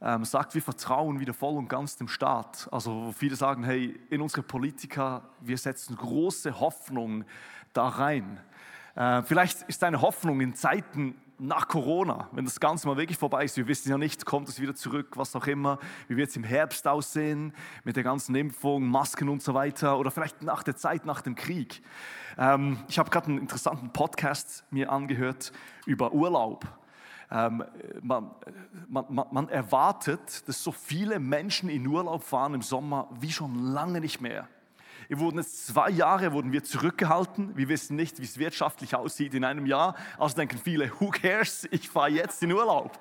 ähm, 0.00 0.24
sagt, 0.24 0.54
wir 0.54 0.62
vertrauen 0.62 1.20
wieder 1.20 1.34
voll 1.34 1.56
und 1.56 1.68
ganz 1.68 1.96
dem 1.96 2.08
Staat. 2.08 2.68
Also 2.70 3.12
viele 3.16 3.36
sagen, 3.36 3.64
hey, 3.64 3.98
in 4.10 4.20
unsere 4.20 4.42
Politiker, 4.42 5.22
wir 5.40 5.58
setzen 5.58 5.96
große 5.96 6.60
Hoffnung 6.60 7.24
da 7.72 7.88
rein. 7.88 8.40
Äh, 8.94 9.22
vielleicht 9.22 9.62
ist 9.62 9.82
deine 9.82 10.00
Hoffnung 10.00 10.40
in 10.40 10.54
Zeiten 10.54 11.16
nach 11.38 11.68
Corona, 11.68 12.28
wenn 12.32 12.44
das 12.44 12.58
Ganze 12.58 12.88
mal 12.88 12.96
wirklich 12.96 13.16
vorbei 13.16 13.44
ist, 13.44 13.56
wir 13.56 13.68
wissen 13.68 13.88
ja 13.88 13.96
nicht, 13.96 14.26
kommt 14.26 14.48
es 14.48 14.60
wieder 14.60 14.74
zurück, 14.74 15.16
was 15.16 15.36
auch 15.36 15.46
immer, 15.46 15.78
wie 16.08 16.16
wird 16.16 16.30
es 16.30 16.36
im 16.36 16.42
Herbst 16.42 16.86
aussehen 16.88 17.52
mit 17.84 17.94
der 17.94 18.02
ganzen 18.02 18.34
Impfung, 18.34 18.88
Masken 18.88 19.28
und 19.28 19.40
so 19.40 19.54
weiter 19.54 19.98
oder 19.98 20.10
vielleicht 20.10 20.42
nach 20.42 20.64
der 20.64 20.76
Zeit 20.76 21.06
nach 21.06 21.20
dem 21.20 21.36
Krieg. 21.36 21.80
Ähm, 22.36 22.78
ich 22.88 22.98
habe 22.98 23.10
gerade 23.10 23.28
einen 23.28 23.38
interessanten 23.38 23.92
Podcast 23.92 24.64
mir 24.70 24.90
angehört 24.90 25.52
über 25.86 26.12
Urlaub 26.12 26.66
Ähm, 27.30 27.64
man, 28.00 28.30
man, 28.88 29.26
man 29.30 29.48
erwartet, 29.48 30.48
dass 30.48 30.62
so 30.62 30.72
viele 30.72 31.18
Menschen 31.18 31.68
in 31.68 31.86
Urlaub 31.86 32.22
fahren 32.22 32.54
im 32.54 32.62
Sommer 32.62 33.08
wie 33.20 33.30
schon 33.30 33.72
lange 33.72 34.00
nicht 34.00 34.20
mehr. 34.20 34.48
Wir 35.08 35.18
wurden 35.18 35.38
jetzt 35.38 35.66
zwei 35.66 35.88
Jahre 35.90 36.32
wurden 36.32 36.52
wir 36.52 36.64
zurückgehalten. 36.64 37.56
Wir 37.56 37.68
wissen 37.68 37.96
nicht, 37.96 38.18
wie 38.18 38.24
es 38.24 38.38
wirtschaftlich 38.38 38.94
aussieht 38.94 39.32
in 39.32 39.42
einem 39.42 39.64
Jahr. 39.64 39.94
Also 40.18 40.36
denken 40.36 40.58
viele, 40.58 40.90
who 41.00 41.08
cares? 41.08 41.66
Ich 41.70 41.88
fahre 41.88 42.10
jetzt 42.10 42.42
in 42.42 42.52
Urlaub. 42.52 42.98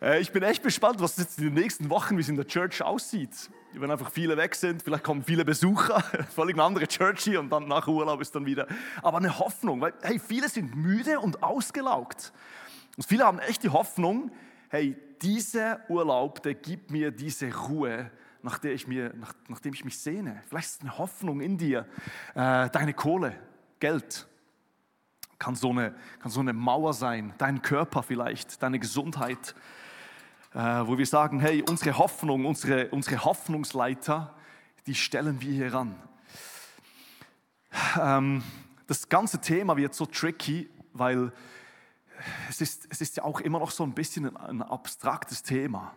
Äh, 0.00 0.20
ich 0.20 0.30
bin 0.30 0.42
echt 0.42 0.62
gespannt, 0.62 1.00
was 1.00 1.16
jetzt 1.16 1.38
in 1.38 1.44
den 1.44 1.54
nächsten 1.54 1.90
Wochen, 1.90 2.16
wie 2.16 2.20
es 2.20 2.28
in 2.28 2.36
der 2.36 2.46
Church 2.46 2.82
aussieht. 2.82 3.50
Wenn 3.72 3.90
einfach 3.90 4.10
viele 4.10 4.36
weg 4.36 4.54
sind, 4.54 4.82
vielleicht 4.82 5.04
kommen 5.04 5.22
viele 5.22 5.44
Besucher, 5.44 6.00
völlig 6.34 6.56
eine 6.56 6.64
andere 6.64 6.86
Church 6.86 7.20
hier 7.20 7.40
und 7.40 7.50
dann 7.50 7.68
nach 7.68 7.86
Urlaub 7.86 8.20
ist 8.20 8.34
dann 8.34 8.46
wieder. 8.46 8.66
Aber 9.02 9.18
eine 9.18 9.38
Hoffnung, 9.38 9.80
weil 9.80 9.92
hey, 10.02 10.18
viele 10.18 10.48
sind 10.48 10.74
müde 10.74 11.20
und 11.20 11.42
ausgelaugt. 11.42 12.32
Und 12.96 13.04
viele 13.06 13.24
haben 13.24 13.38
echt 13.38 13.62
die 13.62 13.68
Hoffnung, 13.68 14.30
hey, 14.68 14.96
dieser 15.22 15.80
Urlaub, 15.88 16.42
der 16.42 16.54
gibt 16.54 16.90
mir 16.90 17.10
diese 17.10 17.54
Ruhe, 17.54 18.10
nach 18.42 18.58
der 18.58 18.72
ich 18.72 18.86
mir, 18.86 19.12
nach, 19.14 19.34
nachdem 19.48 19.74
ich 19.74 19.84
mich 19.84 19.98
sehne. 19.98 20.42
Vielleicht 20.48 20.68
ist 20.68 20.80
eine 20.82 20.98
Hoffnung 20.98 21.40
in 21.40 21.58
dir. 21.58 21.86
Äh, 22.34 22.70
deine 22.70 22.94
Kohle, 22.94 23.34
Geld, 23.80 24.26
kann 25.38 25.54
so, 25.54 25.70
eine, 25.70 25.94
kann 26.20 26.30
so 26.30 26.40
eine 26.40 26.52
Mauer 26.52 26.94
sein. 26.94 27.34
Dein 27.38 27.62
Körper 27.62 28.02
vielleicht, 28.02 28.62
deine 28.62 28.78
Gesundheit. 28.78 29.54
Äh, 30.52 30.58
wo 30.58 30.98
wir 30.98 31.06
sagen, 31.06 31.38
hey, 31.38 31.62
unsere 31.68 31.96
Hoffnung, 31.96 32.44
unsere, 32.44 32.88
unsere 32.88 33.24
Hoffnungsleiter, 33.24 34.34
die 34.86 34.96
stellen 34.96 35.40
wir 35.40 35.52
hier 35.52 35.72
ran. 35.72 35.94
Ähm, 38.00 38.42
das 38.88 39.08
ganze 39.08 39.40
Thema 39.40 39.76
wird 39.76 39.94
so 39.94 40.06
tricky, 40.06 40.68
weil 40.92 41.32
es 42.48 42.60
ist, 42.60 42.86
es 42.90 43.00
ist 43.00 43.16
ja 43.16 43.24
auch 43.24 43.40
immer 43.40 43.58
noch 43.58 43.70
so 43.70 43.84
ein 43.84 43.92
bisschen 43.92 44.36
ein, 44.36 44.62
abstraktes 44.62 45.42
Thema. 45.42 45.92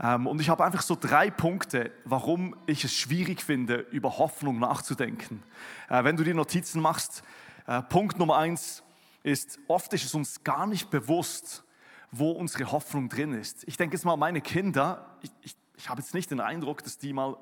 Ähm, 0.00 0.26
und 0.26 0.40
ich 0.40 0.48
habe 0.48 0.64
einfach 0.64 0.82
so 0.82 0.96
drei 0.98 1.30
Punkte, 1.30 1.92
warum 2.04 2.56
ich 2.66 2.84
es 2.84 2.94
schwierig 2.94 3.42
finde, 3.42 3.76
über 3.90 4.18
Hoffnung 4.18 4.58
nachzudenken. 4.58 5.42
Äh, 5.88 6.04
wenn 6.04 6.16
du 6.16 6.24
die 6.24 6.34
Notizen 6.34 6.80
machst, 6.80 7.22
äh, 7.66 7.82
Punkt 7.82 8.18
Nummer 8.18 8.36
eins 8.38 8.82
ist, 9.22 9.58
oft 9.68 9.92
ist 9.92 10.04
es 10.04 10.14
uns 10.14 10.44
gar 10.44 10.66
nicht 10.66 10.90
bewusst, 10.90 11.64
wo 12.10 12.30
unsere 12.30 12.70
Hoffnung 12.72 13.08
drin 13.08 13.32
ist. 13.32 13.66
Ich 13.66 13.76
denke 13.76 13.96
jetzt 13.96 14.04
mal, 14.04 14.16
meine 14.16 14.40
Kinder, 14.40 15.18
ich, 15.20 15.30
ich, 15.42 15.56
ich 15.76 15.88
habe 15.88 16.00
jetzt 16.00 16.14
nicht 16.14 16.30
den 16.30 16.40
Eindruck, 16.40 16.82
dass 16.82 16.98
die 16.98 17.12
mal 17.12 17.36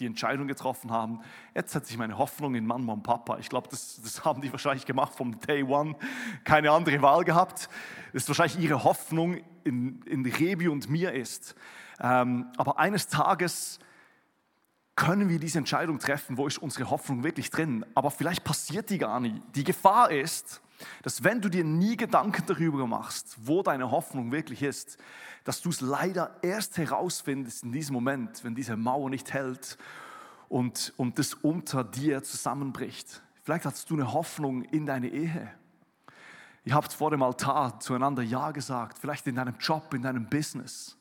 die 0.00 0.06
Entscheidung 0.06 0.48
getroffen 0.48 0.90
haben, 0.90 1.20
jetzt 1.54 1.72
setze 1.72 1.92
ich 1.92 1.98
meine 1.98 2.16
Hoffnung 2.16 2.54
in 2.54 2.66
Mama 2.66 2.94
und 2.94 3.02
Papa. 3.02 3.38
Ich 3.38 3.48
glaube, 3.48 3.68
das, 3.70 4.00
das, 4.02 4.24
haben 4.24 4.40
die 4.40 4.50
wahrscheinlich 4.50 4.86
gemacht 4.86 5.14
vom 5.14 5.38
Day 5.40 5.62
One, 5.62 5.94
keine 6.44 6.70
andere 6.72 7.02
Wahl 7.02 7.24
gehabt. 7.24 7.68
Das 8.12 8.22
ist 8.22 8.28
wahrscheinlich 8.28 8.58
ihre 8.58 8.82
Hoffnung 8.82 9.38
in, 9.62 10.02
in 10.02 10.24
Rebi 10.24 10.68
und 10.68 10.88
mir 10.88 11.12
ist. 11.12 11.54
Ähm, 12.00 12.46
aber 12.56 12.78
eines 12.78 13.08
Tages 13.08 13.78
können 14.96 15.28
wir 15.28 15.38
diese 15.38 15.58
Entscheidung 15.58 15.98
treffen, 15.98 16.38
wo 16.38 16.46
ist 16.46 16.58
unsere 16.58 16.90
Hoffnung 16.90 17.22
wirklich 17.22 17.50
drin. 17.50 17.84
Aber 17.94 18.10
vielleicht 18.10 18.42
passiert 18.42 18.90
die 18.90 18.98
gar 18.98 19.20
nicht. 19.20 19.36
Die 19.54 19.64
Gefahr 19.64 20.10
ist, 20.10 20.62
dass 21.02 21.24
wenn 21.24 21.40
du 21.40 21.48
dir 21.48 21.64
nie 21.64 21.96
Gedanken 21.96 22.44
darüber 22.46 22.86
machst, 22.86 23.36
wo 23.42 23.62
deine 23.62 23.90
Hoffnung 23.90 24.32
wirklich 24.32 24.62
ist, 24.62 24.98
dass 25.44 25.60
du 25.62 25.70
es 25.70 25.80
leider 25.80 26.36
erst 26.42 26.78
herausfindest 26.78 27.64
in 27.64 27.72
diesem 27.72 27.94
Moment, 27.94 28.44
wenn 28.44 28.54
diese 28.54 28.76
Mauer 28.76 29.10
nicht 29.10 29.32
hält 29.32 29.78
und, 30.48 30.92
und 30.96 31.18
das 31.18 31.34
unter 31.34 31.84
dir 31.84 32.22
zusammenbricht. 32.22 33.22
Vielleicht 33.42 33.64
hast 33.64 33.88
du 33.90 33.94
eine 33.94 34.12
Hoffnung 34.12 34.62
in 34.64 34.86
deine 34.86 35.08
Ehe. 35.08 35.50
Ihr 36.64 36.74
habt 36.74 36.92
vor 36.92 37.10
dem 37.10 37.22
Altar 37.22 37.80
zueinander 37.80 38.22
Ja 38.22 38.50
gesagt, 38.50 38.98
vielleicht 38.98 39.26
in 39.26 39.36
deinem 39.36 39.56
Job, 39.58 39.94
in 39.94 40.02
deinem 40.02 40.28
Business. 40.28 40.96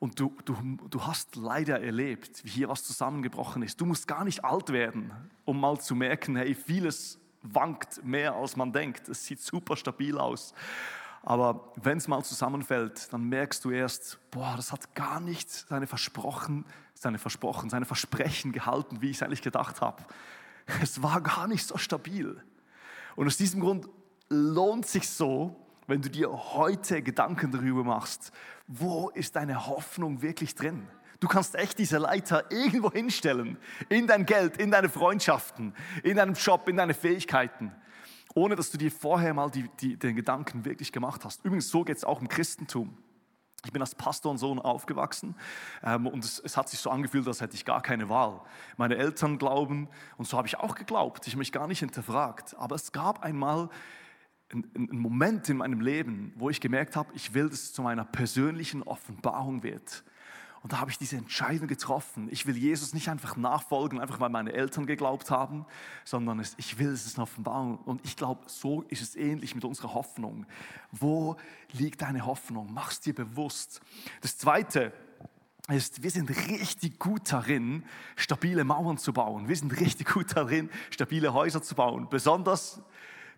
Und 0.00 0.18
du, 0.18 0.36
du, 0.44 0.56
du 0.90 1.06
hast 1.06 1.36
leider 1.36 1.80
erlebt, 1.80 2.44
wie 2.44 2.50
hier 2.50 2.68
was 2.68 2.84
zusammengebrochen 2.84 3.62
ist. 3.62 3.80
Du 3.80 3.86
musst 3.86 4.08
gar 4.08 4.24
nicht 4.24 4.44
alt 4.44 4.70
werden, 4.70 5.12
um 5.44 5.60
mal 5.60 5.80
zu 5.80 5.94
merken, 5.94 6.36
hey, 6.36 6.54
vieles 6.54 7.18
wankt 7.44 8.04
mehr, 8.04 8.34
als 8.34 8.56
man 8.56 8.72
denkt. 8.72 9.08
Es 9.08 9.24
sieht 9.24 9.40
super 9.40 9.76
stabil 9.76 10.18
aus. 10.18 10.54
Aber 11.22 11.72
wenn 11.76 11.98
es 11.98 12.08
mal 12.08 12.22
zusammenfällt, 12.22 13.12
dann 13.12 13.28
merkst 13.28 13.64
du 13.64 13.70
erst, 13.70 14.18
boah, 14.30 14.54
das 14.56 14.72
hat 14.72 14.94
gar 14.94 15.20
nicht 15.20 15.50
seine 15.50 15.86
Versprochen, 15.86 16.66
seine 16.94 17.18
Versprochen, 17.18 17.70
seine 17.70 17.86
Versprechen 17.86 18.52
gehalten, 18.52 19.00
wie 19.00 19.10
ich 19.10 19.16
es 19.16 19.22
eigentlich 19.22 19.42
gedacht 19.42 19.80
habe. 19.80 20.02
Es 20.82 21.02
war 21.02 21.20
gar 21.20 21.46
nicht 21.46 21.66
so 21.66 21.78
stabil. 21.78 22.42
Und 23.16 23.26
aus 23.26 23.36
diesem 23.36 23.60
Grund 23.60 23.88
lohnt 24.28 24.86
sich 24.86 25.08
so, 25.08 25.56
wenn 25.86 26.02
du 26.02 26.10
dir 26.10 26.30
heute 26.30 27.02
Gedanken 27.02 27.52
darüber 27.52 27.84
machst, 27.84 28.32
wo 28.66 29.10
ist 29.10 29.36
deine 29.36 29.66
Hoffnung 29.66 30.22
wirklich 30.22 30.54
drin? 30.54 30.88
Du 31.24 31.28
kannst 31.28 31.54
echt 31.54 31.78
diese 31.78 31.96
Leiter 31.96 32.52
irgendwo 32.52 32.92
hinstellen, 32.92 33.56
in 33.88 34.06
dein 34.06 34.26
Geld, 34.26 34.58
in 34.58 34.70
deine 34.70 34.90
Freundschaften, 34.90 35.72
in 36.02 36.18
deinem 36.18 36.34
Job, 36.34 36.68
in 36.68 36.76
deine 36.76 36.92
Fähigkeiten, 36.92 37.72
ohne 38.34 38.56
dass 38.56 38.70
du 38.70 38.76
dir 38.76 38.92
vorher 38.92 39.32
mal 39.32 39.50
die, 39.50 39.70
die, 39.80 39.96
den 39.96 40.16
Gedanken 40.16 40.66
wirklich 40.66 40.92
gemacht 40.92 41.24
hast. 41.24 41.42
Übrigens, 41.42 41.70
so 41.70 41.82
geht 41.82 41.96
es 41.96 42.04
auch 42.04 42.20
im 42.20 42.28
Christentum. 42.28 42.98
Ich 43.64 43.72
bin 43.72 43.80
als 43.80 43.94
Pastor 43.94 44.32
und 44.32 44.36
Sohn 44.36 44.58
aufgewachsen 44.58 45.34
ähm, 45.82 46.08
und 46.08 46.22
es, 46.26 46.40
es, 46.40 46.58
hat 46.58 46.68
sich 46.68 46.78
so 46.78 46.90
angefühlt, 46.90 47.26
als 47.26 47.40
hätte 47.40 47.54
ich 47.54 47.64
gar 47.64 47.80
keine 47.80 48.10
Wahl. 48.10 48.42
Meine 48.76 48.98
Eltern 48.98 49.38
glauben 49.38 49.88
und 50.18 50.26
so 50.26 50.36
habe 50.36 50.46
ich 50.46 50.58
auch 50.58 50.74
geglaubt. 50.74 51.26
Ich 51.26 51.32
habe 51.32 51.38
mich 51.38 51.52
gar 51.52 51.66
nicht 51.66 51.78
hinterfragt. 51.78 52.54
Aber 52.58 52.76
es 52.76 52.92
gab 52.92 53.24
einmal 53.24 53.70
ein, 54.52 54.70
ein 54.76 54.98
Moment 54.98 55.48
in 55.48 55.56
meinem 55.56 55.80
Leben, 55.80 56.34
wo 56.36 56.50
ich 56.50 56.60
gemerkt 56.60 56.96
habe, 56.96 57.14
ich 57.14 57.32
will, 57.32 57.48
dass 57.48 57.62
es 57.62 57.72
zu 57.72 57.80
meiner 57.80 58.04
persönlichen 58.04 58.82
Offenbarung 58.82 59.62
wird. 59.62 60.04
Und 60.64 60.72
da 60.72 60.80
habe 60.80 60.90
ich 60.90 60.96
diese 60.96 61.18
Entscheidung 61.18 61.68
getroffen. 61.68 62.26
Ich 62.30 62.46
will 62.46 62.56
Jesus 62.56 62.94
nicht 62.94 63.10
einfach 63.10 63.36
nachfolgen, 63.36 64.00
einfach 64.00 64.18
weil 64.18 64.30
meine 64.30 64.54
Eltern 64.54 64.86
geglaubt 64.86 65.30
haben, 65.30 65.66
sondern 66.06 66.42
ich 66.56 66.78
will, 66.78 66.88
es 66.88 67.16
eine 67.16 67.24
Offenbarung. 67.24 67.76
Und 67.76 68.02
ich 68.02 68.16
glaube, 68.16 68.44
so 68.46 68.80
ist 68.88 69.02
es 69.02 69.14
ähnlich 69.14 69.54
mit 69.54 69.66
unserer 69.66 69.92
Hoffnung. 69.92 70.46
Wo 70.90 71.36
liegt 71.72 72.00
deine 72.00 72.24
Hoffnung? 72.24 72.70
Mach 72.72 72.92
es 72.92 73.00
dir 73.00 73.14
bewusst. 73.14 73.82
Das 74.22 74.38
Zweite 74.38 74.94
ist, 75.68 76.02
wir 76.02 76.10
sind 76.10 76.30
richtig 76.30 76.98
gut 76.98 77.30
darin, 77.30 77.84
stabile 78.16 78.64
Mauern 78.64 78.96
zu 78.96 79.12
bauen. 79.12 79.48
Wir 79.48 79.56
sind 79.56 79.78
richtig 79.78 80.14
gut 80.14 80.34
darin, 80.34 80.70
stabile 80.88 81.34
Häuser 81.34 81.60
zu 81.60 81.74
bauen. 81.74 82.08
Besonders 82.08 82.80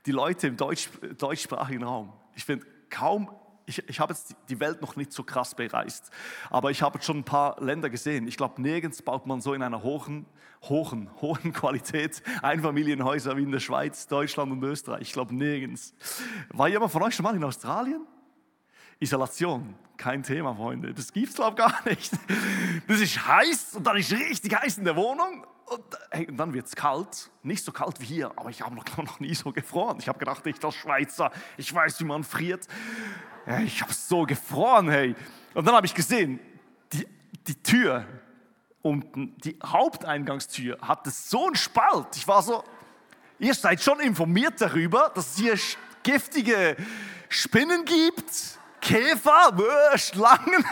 die 0.07 0.13
Leute 0.13 0.47
im 0.47 0.57
Deutsch, 0.57 0.91
deutschsprachigen 1.19 1.83
Raum. 1.83 2.13
Ich 2.37 2.45
finde 2.45 2.65
kaum, 2.89 3.29
ich, 3.67 3.89
ich 3.89 4.01
habe 4.01 4.13
jetzt 4.15 4.35
die 4.49 4.61
Welt 4.61 4.81
noch 4.81 4.97
nicht 4.97 5.13
so 5.13 5.25
krass 5.25 5.55
bereist, 5.55 6.11
aber 6.51 6.71
ich 6.71 6.83
habe 6.83 7.03
schon 7.03 7.19
ein 7.19 7.25
paar 7.25 7.61
Länder 7.63 7.91
gesehen. 7.91 8.27
Ich 8.29 8.37
glaube, 8.37 8.63
nirgends 8.63 9.03
baut 9.03 9.27
man 9.27 9.41
so 9.41 9.55
in 9.55 9.63
einer 9.63 9.83
hohen, 9.83 10.25
hohen, 10.63 11.11
hohen 11.21 11.53
Qualität 11.53 12.23
Einfamilienhäuser 12.43 13.37
wie 13.37 13.43
in 13.43 13.51
der 13.51 13.61
Schweiz, 13.61 14.07
Deutschland 14.07 14.53
und 14.53 14.63
Österreich. 14.63 15.03
Ich 15.03 15.13
glaube, 15.13 15.35
nirgends. 15.35 15.95
War 16.51 16.69
jemand 16.69 16.93
von 16.93 17.03
euch 17.03 17.15
schon 17.15 17.25
mal 17.25 17.35
in 17.35 17.43
Australien? 17.43 18.07
Isolation, 19.01 19.75
kein 19.97 20.23
Thema, 20.23 20.55
Freunde. 20.55 20.95
Das 20.95 21.13
gibt 21.13 21.29
es, 21.29 21.35
glaube 21.35 21.51
ich, 21.51 21.57
gar 21.57 21.89
nicht. 21.89 22.13
Das 22.87 23.01
ist 23.01 23.27
heiß 23.27 23.75
und 23.75 23.87
dann 23.87 23.97
ist 23.97 24.13
richtig 24.13 24.55
heiß 24.55 24.79
in 24.79 24.85
der 24.85 24.97
Wohnung 24.97 25.45
und, 25.67 25.83
hey, 26.11 26.29
und 26.29 26.37
dann 26.37 26.55
wird 26.55 26.67
es 26.67 26.77
kalt, 26.77 27.31
nicht 27.43 27.65
so 27.65 27.73
kalt 27.73 28.01
wie 28.01 28.05
hier, 28.05 28.31
aber 28.37 28.51
ich 28.51 28.63
habe 28.63 28.75
noch, 28.75 28.85
noch 28.97 29.21
nie 29.21 29.35
so 29.35 29.53
gefroren. 29.53 29.99
Ich 30.01 30.09
habe 30.09 30.19
gedacht, 30.19 30.47
ich 30.47 30.63
als 30.65 30.75
Schweizer, 30.75 31.31
ich 31.57 31.73
weiß, 31.73 32.01
wie 32.01 32.05
man 32.05 32.25
friert. 32.25 32.67
Ich 33.65 33.81
habe 33.81 33.93
so 33.93 34.25
gefroren, 34.25 34.89
hey. 34.89 35.15
Und 35.55 35.67
dann 35.67 35.75
habe 35.75 35.87
ich 35.87 35.95
gesehen, 35.95 36.41
die, 36.93 37.07
die 37.47 37.63
Tür 37.63 38.05
unten, 38.83 39.37
die 39.39 39.57
Haupteingangstür, 39.65 40.79
hatte 40.81 41.11
so 41.11 41.47
einen 41.47 41.57
Spalt. 41.57 42.09
Ich 42.17 42.27
war 42.27 42.43
so, 42.43 42.65
ihr 43.39 43.55
seid 43.55 43.83
schon 43.83 44.01
informiert 44.01 44.61
darüber, 44.61 45.13
dass 45.15 45.33
es 45.33 45.39
hier 45.39 45.59
giftige 46.03 46.77
Spinnen 47.29 47.85
gibt, 47.85 48.59
Käfer, 48.87 49.99
Schlangen. 49.99 50.65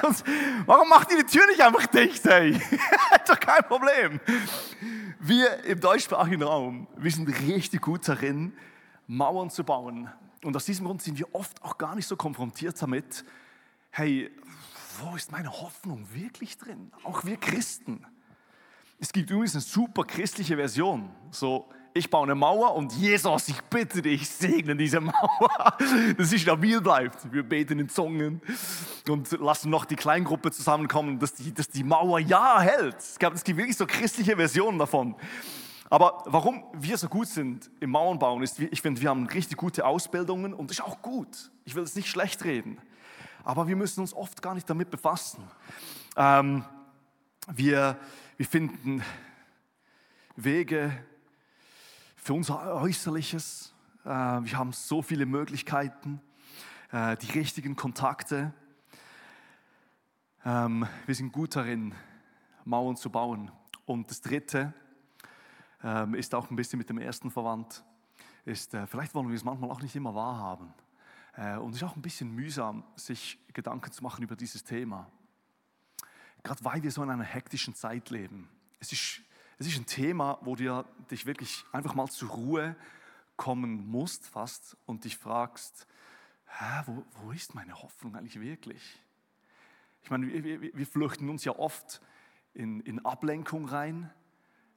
Warum 0.66 0.88
macht 0.88 1.10
ihr 1.10 1.24
die 1.24 1.24
Tür 1.24 1.44
nicht 1.48 1.60
einfach 1.60 1.84
dicht, 1.86 2.24
hey? 2.24 2.52
Doch 3.26 3.40
kein 3.40 3.64
Problem. 3.64 4.20
Wir 5.18 5.64
im 5.64 5.80
deutschsprachigen 5.80 6.44
Raum, 6.44 6.86
wir 6.96 7.10
sind 7.10 7.28
richtig 7.40 7.82
gut 7.82 8.06
darin, 8.06 8.52
Mauern 9.08 9.50
zu 9.50 9.64
bauen. 9.64 10.08
Und 10.44 10.54
aus 10.54 10.64
diesem 10.64 10.86
Grund 10.86 11.02
sind 11.02 11.18
wir 11.18 11.34
oft 11.34 11.60
auch 11.64 11.76
gar 11.76 11.96
nicht 11.96 12.06
so 12.06 12.14
konfrontiert 12.14 12.80
damit, 12.80 13.24
hey, 13.90 14.30
wo 15.00 15.16
ist 15.16 15.32
meine 15.32 15.50
Hoffnung 15.50 16.06
wirklich 16.12 16.56
drin? 16.56 16.92
Auch 17.02 17.24
wir 17.24 17.36
Christen. 17.36 18.06
Es 19.00 19.12
gibt 19.12 19.28
übrigens 19.28 19.54
eine 19.54 19.62
super 19.62 20.04
christliche 20.04 20.54
Version. 20.54 21.10
So, 21.32 21.68
ich 21.96 22.10
baue 22.10 22.24
eine 22.24 22.34
Mauer 22.34 22.74
und 22.74 22.92
Jesus, 22.92 23.48
ich 23.48 23.62
bitte 23.62 24.02
dich, 24.02 24.28
segne 24.28 24.74
diese 24.74 25.00
Mauer, 25.00 25.78
dass 26.18 26.28
sie 26.28 26.40
stabil 26.40 26.80
bleibt. 26.80 27.32
Wir 27.32 27.44
beten 27.44 27.78
in 27.78 27.88
Zungen 27.88 28.42
und 29.08 29.30
lassen 29.40 29.70
noch 29.70 29.84
die 29.84 29.94
Kleingruppe 29.94 30.50
zusammenkommen, 30.50 31.20
dass 31.20 31.34
die, 31.34 31.54
dass 31.54 31.68
die 31.68 31.84
Mauer 31.84 32.18
ja 32.18 32.60
hält. 32.60 32.98
Es, 32.98 33.16
gab, 33.16 33.32
es 33.32 33.44
gibt 33.44 33.58
wirklich 33.58 33.76
so 33.76 33.86
christliche 33.86 34.34
Versionen 34.34 34.80
davon. 34.80 35.14
Aber 35.88 36.24
warum 36.26 36.64
wir 36.72 36.98
so 36.98 37.06
gut 37.06 37.28
sind 37.28 37.70
im 37.78 37.90
Mauernbauen 37.90 38.42
ist, 38.42 38.58
ich 38.58 38.82
finde, 38.82 39.00
wir 39.00 39.10
haben 39.10 39.28
richtig 39.28 39.56
gute 39.56 39.86
Ausbildungen 39.86 40.52
und 40.52 40.70
das 40.70 40.78
ist 40.78 40.84
auch 40.84 41.00
gut. 41.00 41.52
Ich 41.64 41.76
will 41.76 41.84
es 41.84 41.94
nicht 41.94 42.08
schlecht 42.08 42.44
reden. 42.44 42.78
Aber 43.44 43.68
wir 43.68 43.76
müssen 43.76 44.00
uns 44.00 44.12
oft 44.14 44.42
gar 44.42 44.54
nicht 44.54 44.68
damit 44.68 44.90
befassen. 44.90 45.44
Ähm, 46.16 46.64
wir, 47.52 47.96
wir 48.36 48.46
finden 48.46 49.04
Wege 50.34 50.92
für 52.24 52.32
unser 52.32 52.76
Äußerliches. 52.76 53.74
Äh, 54.02 54.08
wir 54.08 54.56
haben 54.56 54.72
so 54.72 55.02
viele 55.02 55.26
Möglichkeiten, 55.26 56.22
äh, 56.90 57.18
die 57.18 57.30
richtigen 57.32 57.76
Kontakte. 57.76 58.54
Ähm, 60.42 60.88
wir 61.04 61.14
sind 61.14 61.32
gut 61.32 61.54
darin, 61.54 61.94
Mauern 62.64 62.96
zu 62.96 63.10
bauen. 63.10 63.50
Und 63.84 64.10
das 64.10 64.22
Dritte 64.22 64.72
ähm, 65.82 66.14
ist 66.14 66.34
auch 66.34 66.48
ein 66.48 66.56
bisschen 66.56 66.78
mit 66.78 66.88
dem 66.88 66.96
ersten 66.96 67.30
verwandt. 67.30 67.84
Ist, 68.46 68.72
äh, 68.72 68.86
vielleicht 68.86 69.14
wollen 69.14 69.28
wir 69.28 69.36
es 69.36 69.44
manchmal 69.44 69.70
auch 69.70 69.82
nicht 69.82 69.94
immer 69.94 70.14
wahrhaben. 70.14 70.72
Und 71.60 71.70
es 71.70 71.78
ist 71.78 71.82
auch 71.82 71.96
ein 71.96 72.02
bisschen 72.02 72.30
mühsam, 72.30 72.84
sich 72.94 73.40
Gedanken 73.52 73.90
zu 73.90 74.04
machen 74.04 74.22
über 74.22 74.36
dieses 74.36 74.62
Thema. 74.62 75.10
Gerade 76.44 76.64
weil 76.64 76.80
wir 76.80 76.92
so 76.92 77.02
in 77.02 77.10
einer 77.10 77.24
hektischen 77.24 77.74
Zeit 77.74 78.08
leben. 78.10 78.48
Es 78.78 78.92
ist, 78.92 79.20
es 79.58 79.66
ist 79.66 79.78
ein 79.78 79.86
Thema, 79.86 80.38
wo 80.42 80.56
du 80.56 80.84
dich 81.10 81.26
wirklich 81.26 81.64
einfach 81.72 81.94
mal 81.94 82.08
zur 82.08 82.30
Ruhe 82.30 82.76
kommen 83.36 83.88
musst 83.88 84.26
fast 84.26 84.76
und 84.86 85.04
dich 85.04 85.16
fragst, 85.16 85.86
hä, 86.46 86.82
wo, 86.86 87.04
wo 87.20 87.32
ist 87.32 87.54
meine 87.54 87.82
Hoffnung 87.82 88.16
eigentlich 88.16 88.40
wirklich? 88.40 89.00
Ich 90.02 90.10
meine, 90.10 90.26
wir, 90.26 90.44
wir, 90.44 90.74
wir 90.74 90.86
flüchten 90.86 91.28
uns 91.28 91.44
ja 91.44 91.52
oft 91.52 92.00
in, 92.52 92.80
in 92.80 93.04
Ablenkung 93.04 93.66
rein, 93.66 94.10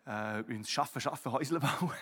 äh, 0.06 0.42
ins 0.52 0.70
Schaffe, 0.70 1.02
Schaffe, 1.02 1.32
Häusle 1.32 1.60
bauen. 1.60 1.92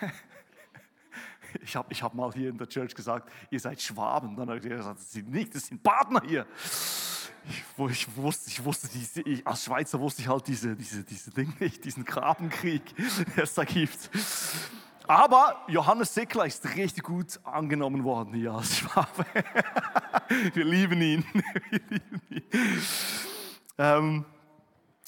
Ich 1.62 1.74
habe 1.74 1.90
ich 1.90 2.02
hab 2.02 2.12
mal 2.12 2.30
hier 2.32 2.50
in 2.50 2.58
der 2.58 2.68
Church 2.68 2.94
gesagt, 2.94 3.32
ihr 3.50 3.60
seid 3.60 3.80
Schwaben. 3.80 4.36
Dann 4.36 4.48
habe 4.48 4.58
ich 4.58 4.68
gesagt, 4.68 4.98
das 4.98 5.12
sind 5.12 5.30
nicht, 5.30 5.54
das 5.54 5.66
sind 5.66 5.82
Partner 5.82 6.20
hier. 6.26 6.46
Ich, 7.48 7.64
wo 7.76 7.88
ich 7.88 8.16
wusste, 8.16 8.50
ich 8.50 8.64
wusste 8.64 8.88
diese, 8.88 9.22
ich, 9.22 9.46
als 9.46 9.64
Schweizer 9.64 10.00
wusste 10.00 10.22
ich 10.22 10.28
halt 10.28 10.46
diese, 10.48 10.74
diese, 10.74 11.04
diese 11.04 11.30
Dinge 11.30 11.52
nicht, 11.60 11.84
diesen 11.84 12.04
Grabenkrieg, 12.04 12.82
der 13.36 13.44
es 13.44 13.54
da 13.54 13.64
gibt. 13.64 14.10
Aber 15.06 15.62
Johannes 15.68 16.12
Sickler 16.12 16.46
ist 16.46 16.64
richtig 16.74 17.04
gut 17.04 17.38
angenommen 17.44 18.02
worden 18.02 18.34
hier 18.34 18.52
als 18.52 18.78
Schwabe. 18.78 19.24
Wir 20.54 20.64
lieben 20.64 21.00
ihn. 21.00 21.24
Wir 21.70 21.80
lieben 21.88 22.22
ihn. 22.30 22.42
Ähm, 23.78 24.24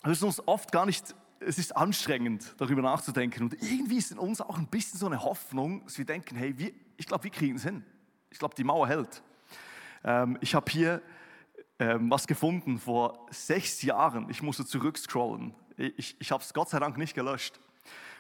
es 0.05 0.13
ist 0.13 0.23
uns 0.23 0.47
oft 0.47 0.71
gar 0.71 0.87
nicht, 0.87 1.15
es 1.41 1.59
ist 1.59 1.77
anstrengend, 1.77 2.55
darüber 2.59 2.83
nachzudenken. 2.83 3.43
Und 3.43 3.55
irgendwie 3.55 3.97
ist 3.97 4.13
in 4.13 4.19
uns 4.19 4.41
auch 4.41 4.59
ein 4.59 4.69
bisschen 4.69 5.01
so 5.01 5.07
eine 5.07 5.25
Hoffnung, 5.25 5.85
dass 5.85 5.99
wir 5.99 6.05
denken, 6.05 6.37
hey, 6.37 6.57
wir, 6.57 6.71
ich 6.97 7.07
glaube, 7.07 7.25
wir 7.25 7.31
kriegen 7.33 7.57
es 7.57 7.65
hin. 7.65 7.83
Ich 8.31 8.39
glaube, 8.39 8.55
die 8.55 8.65
Mauer 8.65 8.87
hält. 8.87 9.23
Ähm, 10.05 10.39
ich 10.41 10.55
habe 10.55 10.71
hier 10.71 11.03
ähm, 11.79 12.11
was 12.11 12.27
gefunden 12.27 12.79
vor 12.79 13.27
sechs 13.31 13.83
Jahren. 13.83 14.29
Ich 14.31 14.43
musste 14.43 14.67
zurückscrollen. 14.67 15.55
Ich, 15.77 16.17
ich 16.19 16.33
habe 16.33 16.43
es 16.43 16.53
Gott 16.53 16.71
sei 16.71 16.79
Dank 16.81 16.99
nicht 16.99 17.15
gelöscht. 17.15 17.59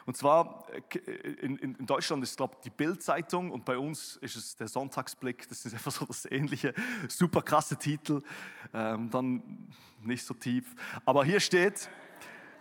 Und 0.07 0.17
zwar 0.17 0.65
äh, 0.95 0.99
in, 1.41 1.57
in 1.59 1.87
Deutschland 1.87 2.23
ist, 2.23 2.39
glaube 2.39 2.55
ich, 2.57 2.61
die 2.63 2.71
Bild-Zeitung 2.71 3.51
und 3.51 3.67
bei 3.67 3.77
uns 3.77 4.17
ist 4.23 4.37
es 4.37 4.57
der 4.57 4.69
Sonntagsblick. 4.69 5.47
Das 5.49 5.67
ist 5.67 5.73
einfach 5.75 5.93
so 5.93 6.07
das 6.07 6.25
ähnliche, 6.25 6.73
super 7.09 7.43
krasse 7.43 7.77
Titel, 7.77 8.23
ähm, 8.73 9.11
dann 9.11 9.69
nicht 10.03 10.25
so 10.25 10.33
tief. 10.33 10.75
Aber 11.05 11.25
hier 11.25 11.41
steht, 11.41 11.91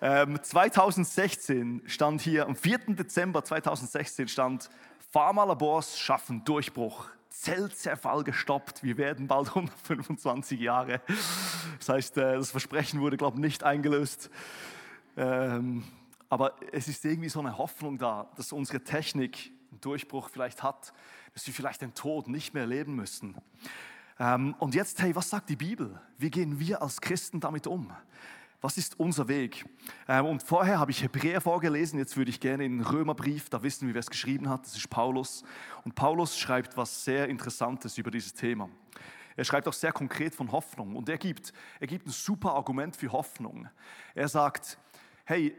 ähm, 0.02 0.38
2016 0.42 1.84
stand 1.86 2.22
hier, 2.22 2.48
am 2.48 2.56
4. 2.56 2.80
Dezember 2.96 3.44
2016 3.44 4.28
stand, 4.28 4.70
Pharmalabors 5.12 5.98
schaffen 5.98 6.44
Durchbruch. 6.44 7.08
Zellzerfall 7.42 8.24
gestoppt. 8.24 8.84
Wir 8.84 8.98
werden 8.98 9.28
bald 9.28 9.48
125 9.56 10.60
Jahre. 10.60 11.02
Das 11.78 11.90
heißt, 11.90 12.18
äh, 12.18 12.36
das 12.36 12.52
Versprechen 12.52 13.00
wurde, 13.00 13.18
glaube 13.18 13.38
ich, 13.38 13.42
nicht 13.42 13.64
eingelöst. 13.64 14.30
Ähm, 15.16 15.84
aber 16.30 16.56
es 16.72 16.88
ist 16.88 17.06
irgendwie 17.06 17.30
so 17.30 17.40
eine 17.40 17.58
Hoffnung 17.58 17.98
da, 17.98 18.30
dass 18.36 18.52
unsere 18.52 18.84
Technik 18.84 19.52
einen 19.72 19.82
Durchbruch 19.82 20.30
vielleicht 20.30 20.64
hat, 20.64 20.94
dass 21.34 21.46
wir 21.48 21.54
vielleicht 21.54 21.82
den 21.82 21.94
Tod 21.94 22.28
nicht 22.28 22.54
mehr 22.54 22.66
leben 22.66 22.96
müssen. 22.96 23.36
Ähm, 24.20 24.56
und 24.60 24.76
jetzt, 24.76 25.02
hey, 25.02 25.16
was 25.16 25.30
sagt 25.30 25.50
die 25.50 25.56
Bibel? 25.56 26.02
Wie 26.18 26.32
gehen 26.32 26.60
wir 26.60 26.82
als 26.82 27.00
Christen 27.00 27.40
damit 27.40 27.68
um? 27.68 27.92
Was 28.60 28.78
ist 28.78 29.00
unser 29.00 29.28
Weg? 29.28 29.66
Ähm, 30.08 30.26
und 30.26 30.42
vorher 30.42 30.80
habe 30.80 30.90
ich 30.90 31.04
Hebräer 31.04 31.42
vorgelesen, 31.42 32.00
jetzt 32.00 32.18
würde 32.18 32.32
ich 32.32 32.40
gerne 32.40 32.66
in 32.66 32.80
den 32.80 32.88
Römerbrief, 32.88 33.50
da 33.50 33.62
wissen 33.62 33.88
wir, 33.88 33.94
wer 33.94 34.00
es 34.00 34.10
geschrieben 34.10 34.50
hat, 34.50 34.66
das 34.66 34.76
ist 34.76 34.90
Paulus. 34.90 35.44
Und 35.86 35.94
Paulus 35.94 36.38
schreibt 36.40 36.76
was 36.76 37.04
sehr 37.04 37.30
Interessantes 37.30 37.98
über 38.00 38.10
dieses 38.10 38.34
Thema. 38.34 38.68
Er 39.36 39.46
schreibt 39.46 39.68
auch 39.68 39.74
sehr 39.74 39.92
konkret 39.92 40.34
von 40.34 40.52
Hoffnung 40.52 40.96
und 40.96 41.08
er 41.08 41.20
gibt, 41.20 41.54
er 41.80 41.86
gibt 41.86 42.08
ein 42.08 42.12
super 42.12 42.54
Argument 42.54 42.96
für 42.96 43.12
Hoffnung. 43.12 43.70
Er 44.16 44.28
sagt, 44.28 44.80
hey, 45.26 45.56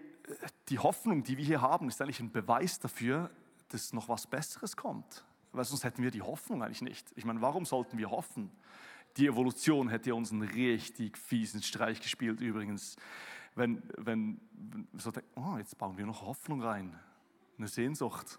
die 0.69 0.81
Hoffnung, 0.81 1.23
die 1.23 1.37
wir 1.37 1.45
hier 1.45 1.61
haben, 1.61 1.89
ist 1.89 2.03
eigentlich 2.03 2.19
ein 2.19 2.33
Beweis 2.33 2.81
dafür, 2.81 3.31
dass 3.69 3.93
noch 3.93 4.09
was 4.09 4.27
Besseres 4.27 4.77
kommt. 4.77 5.25
Weil 5.53 5.65
sonst 5.65 5.85
hätten 5.85 6.03
wir 6.03 6.11
die 6.11 6.23
Hoffnung 6.23 6.65
eigentlich 6.65 6.83
nicht. 6.83 7.13
Ich 7.15 7.25
meine, 7.25 7.41
warum 7.41 7.65
sollten 7.65 7.97
wir 7.97 8.11
hoffen? 8.11 8.51
Die 9.19 9.27
Evolution 9.27 9.89
hätte 9.89 10.15
uns 10.15 10.31
einen 10.31 10.43
richtig 10.43 11.19
fiesen 11.19 11.61
Streich 11.61 12.01
gespielt 12.01 12.41
übrigens. 12.41 12.97
Wenn, 13.57 13.83
wenn, 13.97 14.41
so 14.93 15.11
denkt, 15.11 15.29
oh, 15.35 15.57
jetzt 15.59 15.77
bauen 15.77 15.99
wir 15.99 16.07
noch 16.07 16.23
Hoffnung 16.23 16.63
rein, 16.63 16.97
eine 17.59 17.67
Sehnsucht. 17.67 18.39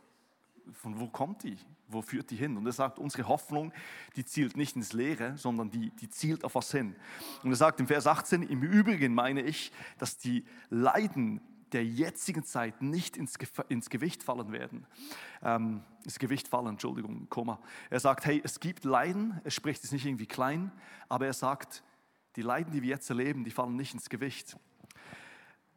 Von 0.72 0.98
wo 0.98 1.08
kommt 1.08 1.44
die? 1.44 1.58
Wo 1.90 2.02
führt 2.02 2.30
die 2.30 2.38
hin? 2.38 2.56
Und 2.56 2.66
er 2.66 2.72
sagt, 2.72 2.98
unsere 2.98 3.28
Hoffnung, 3.28 3.74
die 4.16 4.24
zielt 4.24 4.56
nicht 4.56 4.78
ins 4.78 4.94
Leere, 4.94 5.38
sondern 5.38 5.70
die, 5.70 5.90
die 5.90 6.10
zielt 6.10 6.46
auf 6.46 6.56
was 6.56 6.72
hin. 6.72 6.96
Und 7.44 7.50
er 7.50 7.58
sagt 7.58 7.82
im 7.82 7.88
Vers 7.88 8.08
18, 8.08 8.44
im 8.44 8.62
Übrigen 8.62 9.14
meine 9.14 9.42
ich, 9.42 9.74
dass 9.98 10.18
die 10.18 10.46
Leiden, 10.70 11.42
der 11.74 11.86
jetzigen 11.86 12.44
Zeit 12.44 12.82
nicht 12.82 13.18
ins, 13.18 13.36
ins 13.68 13.90
Gewicht 13.90 14.24
fallen 14.24 14.52
werden. 14.52 14.86
Ähm, 15.44 15.84
ins 16.04 16.20
Gewicht 16.20 16.48
fallen, 16.48 16.68
Entschuldigung, 16.68 17.28
Komma. 17.30 17.60
Er 17.90 18.00
sagt, 18.00 18.26
hey, 18.26 18.42
es 18.44 18.60
gibt 18.60 18.84
Leiden, 18.84 19.40
er 19.44 19.52
spricht 19.52 19.84
es 19.84 19.92
nicht 19.92 20.06
irgendwie 20.06 20.26
klein, 20.26 20.72
aber 21.08 21.26
er 21.26 21.34
sagt, 21.34 21.84
die 22.36 22.42
Leiden, 22.42 22.72
die 22.72 22.82
wir 22.82 22.90
jetzt 22.90 23.10
erleben, 23.10 23.44
die 23.44 23.52
fallen 23.52 23.76
nicht 23.76 23.94
ins 23.94 24.10
Gewicht. 24.10 24.58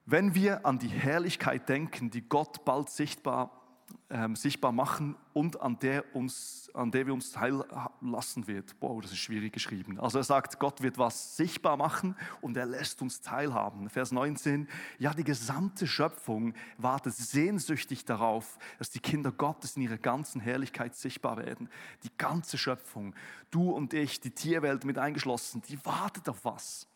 Wenn 0.05 0.35
wir 0.35 0.67
an 0.67 0.79
die 0.79 0.89
Herrlichkeit 0.89 1.69
denken, 1.69 2.11
die 2.11 2.29
Gott 2.29 2.65
bald 2.65 2.91
sichtbar 2.91 3.62
ähm, 4.11 4.37
sichtbar 4.37 4.73
machen 4.73 5.17
und 5.33 5.61
an 5.61 5.79
der, 5.79 6.15
uns, 6.15 6.71
an 6.75 6.91
der 6.91 7.07
wir 7.07 7.15
uns 7.15 7.33
teillassen 7.33 8.47
wird. 8.47 8.75
Wow, 8.81 9.01
das 9.01 9.13
ist 9.13 9.19
schwierig 9.19 9.53
geschrieben. 9.53 9.99
Also 9.99 10.19
er 10.19 10.25
sagt, 10.25 10.59
Gott 10.59 10.83
wird 10.83 10.99
was 10.99 11.37
sichtbar 11.37 11.77
machen 11.77 12.15
und 12.41 12.57
er 12.57 12.67
lässt 12.67 13.03
uns 13.03 13.21
teilhaben. 13.21 13.89
Vers 13.89 14.13
19, 14.13 14.69
ja, 14.99 15.15
die 15.15 15.25
gesamte 15.25 15.87
Schöpfung 15.87 16.55
wartet 16.79 17.15
sehnsüchtig 17.15 18.05
darauf, 18.05 18.59
dass 18.79 18.91
die 18.91 19.01
Kinder 19.01 19.33
Gottes 19.33 19.77
in 19.77 19.83
ihrer 19.83 19.99
ganzen 19.99 20.41
Herrlichkeit 20.41 20.95
sichtbar 20.95 21.39
werden. 21.39 21.69
Die 22.03 22.17
ganze 22.17 22.59
Schöpfung, 22.59 23.15
du 23.51 23.71
und 23.71 23.95
ich, 23.95 24.21
die 24.21 24.31
Tierwelt 24.31 24.85
mit 24.85 24.99
eingeschlossen, 24.99 25.63
die 25.69 25.85
wartet 25.85 26.29
auf 26.29 26.45
was? 26.45 26.87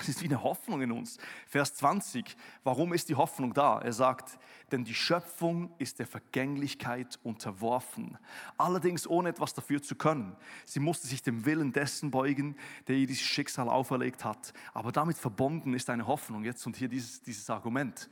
Es 0.00 0.08
ist 0.08 0.22
wie 0.22 0.26
eine 0.26 0.42
Hoffnung 0.42 0.80
in 0.80 0.92
uns. 0.92 1.18
Vers 1.46 1.74
20, 1.74 2.36
warum 2.62 2.92
ist 2.92 3.08
die 3.08 3.16
Hoffnung 3.16 3.52
da? 3.52 3.80
Er 3.80 3.92
sagt, 3.92 4.38
denn 4.70 4.84
die 4.84 4.94
Schöpfung 4.94 5.74
ist 5.78 5.98
der 5.98 6.06
Vergänglichkeit 6.06 7.18
unterworfen, 7.24 8.16
allerdings 8.56 9.08
ohne 9.08 9.30
etwas 9.30 9.54
dafür 9.54 9.82
zu 9.82 9.96
können. 9.96 10.36
Sie 10.64 10.78
musste 10.78 11.08
sich 11.08 11.22
dem 11.22 11.44
Willen 11.44 11.72
dessen 11.72 12.12
beugen, 12.12 12.56
der 12.86 12.96
ihr 12.96 13.08
dieses 13.08 13.26
Schicksal 13.26 13.68
auferlegt 13.68 14.24
hat. 14.24 14.52
Aber 14.72 14.92
damit 14.92 15.18
verbunden 15.18 15.74
ist 15.74 15.90
eine 15.90 16.06
Hoffnung. 16.06 16.44
Jetzt 16.44 16.64
und 16.66 16.76
hier 16.76 16.88
dieses, 16.88 17.20
dieses 17.20 17.50
Argument. 17.50 18.08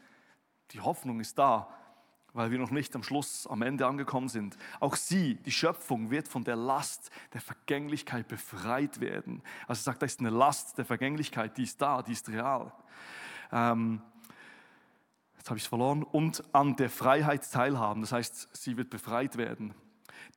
Die 0.72 0.80
Hoffnung 0.80 1.20
ist 1.20 1.38
da, 1.38 1.68
weil 2.36 2.50
wir 2.50 2.58
noch 2.58 2.70
nicht 2.70 2.94
am 2.94 3.02
Schluss, 3.02 3.46
am 3.46 3.62
Ende 3.62 3.86
angekommen 3.86 4.28
sind. 4.28 4.56
Auch 4.78 4.94
sie, 4.94 5.36
die 5.36 5.50
Schöpfung, 5.50 6.10
wird 6.10 6.28
von 6.28 6.44
der 6.44 6.56
Last 6.56 7.10
der 7.32 7.40
Vergänglichkeit 7.40 8.28
befreit 8.28 9.00
werden. 9.00 9.42
Also 9.66 9.82
sagt, 9.82 10.02
da 10.02 10.06
ist 10.06 10.20
eine 10.20 10.30
Last 10.30 10.78
der 10.78 10.84
Vergänglichkeit, 10.84 11.56
die 11.56 11.64
ist 11.64 11.80
da, 11.80 12.02
die 12.02 12.12
ist 12.12 12.28
real. 12.28 12.72
Ähm, 13.50 14.02
jetzt 15.38 15.48
habe 15.48 15.56
ich 15.56 15.64
es 15.64 15.68
verloren. 15.68 16.02
Und 16.02 16.42
an 16.54 16.76
der 16.76 16.90
Freiheit 16.90 17.50
teilhaben, 17.50 18.02
das 18.02 18.12
heißt, 18.12 18.56
sie 18.56 18.76
wird 18.76 18.90
befreit 18.90 19.36
werden 19.36 19.74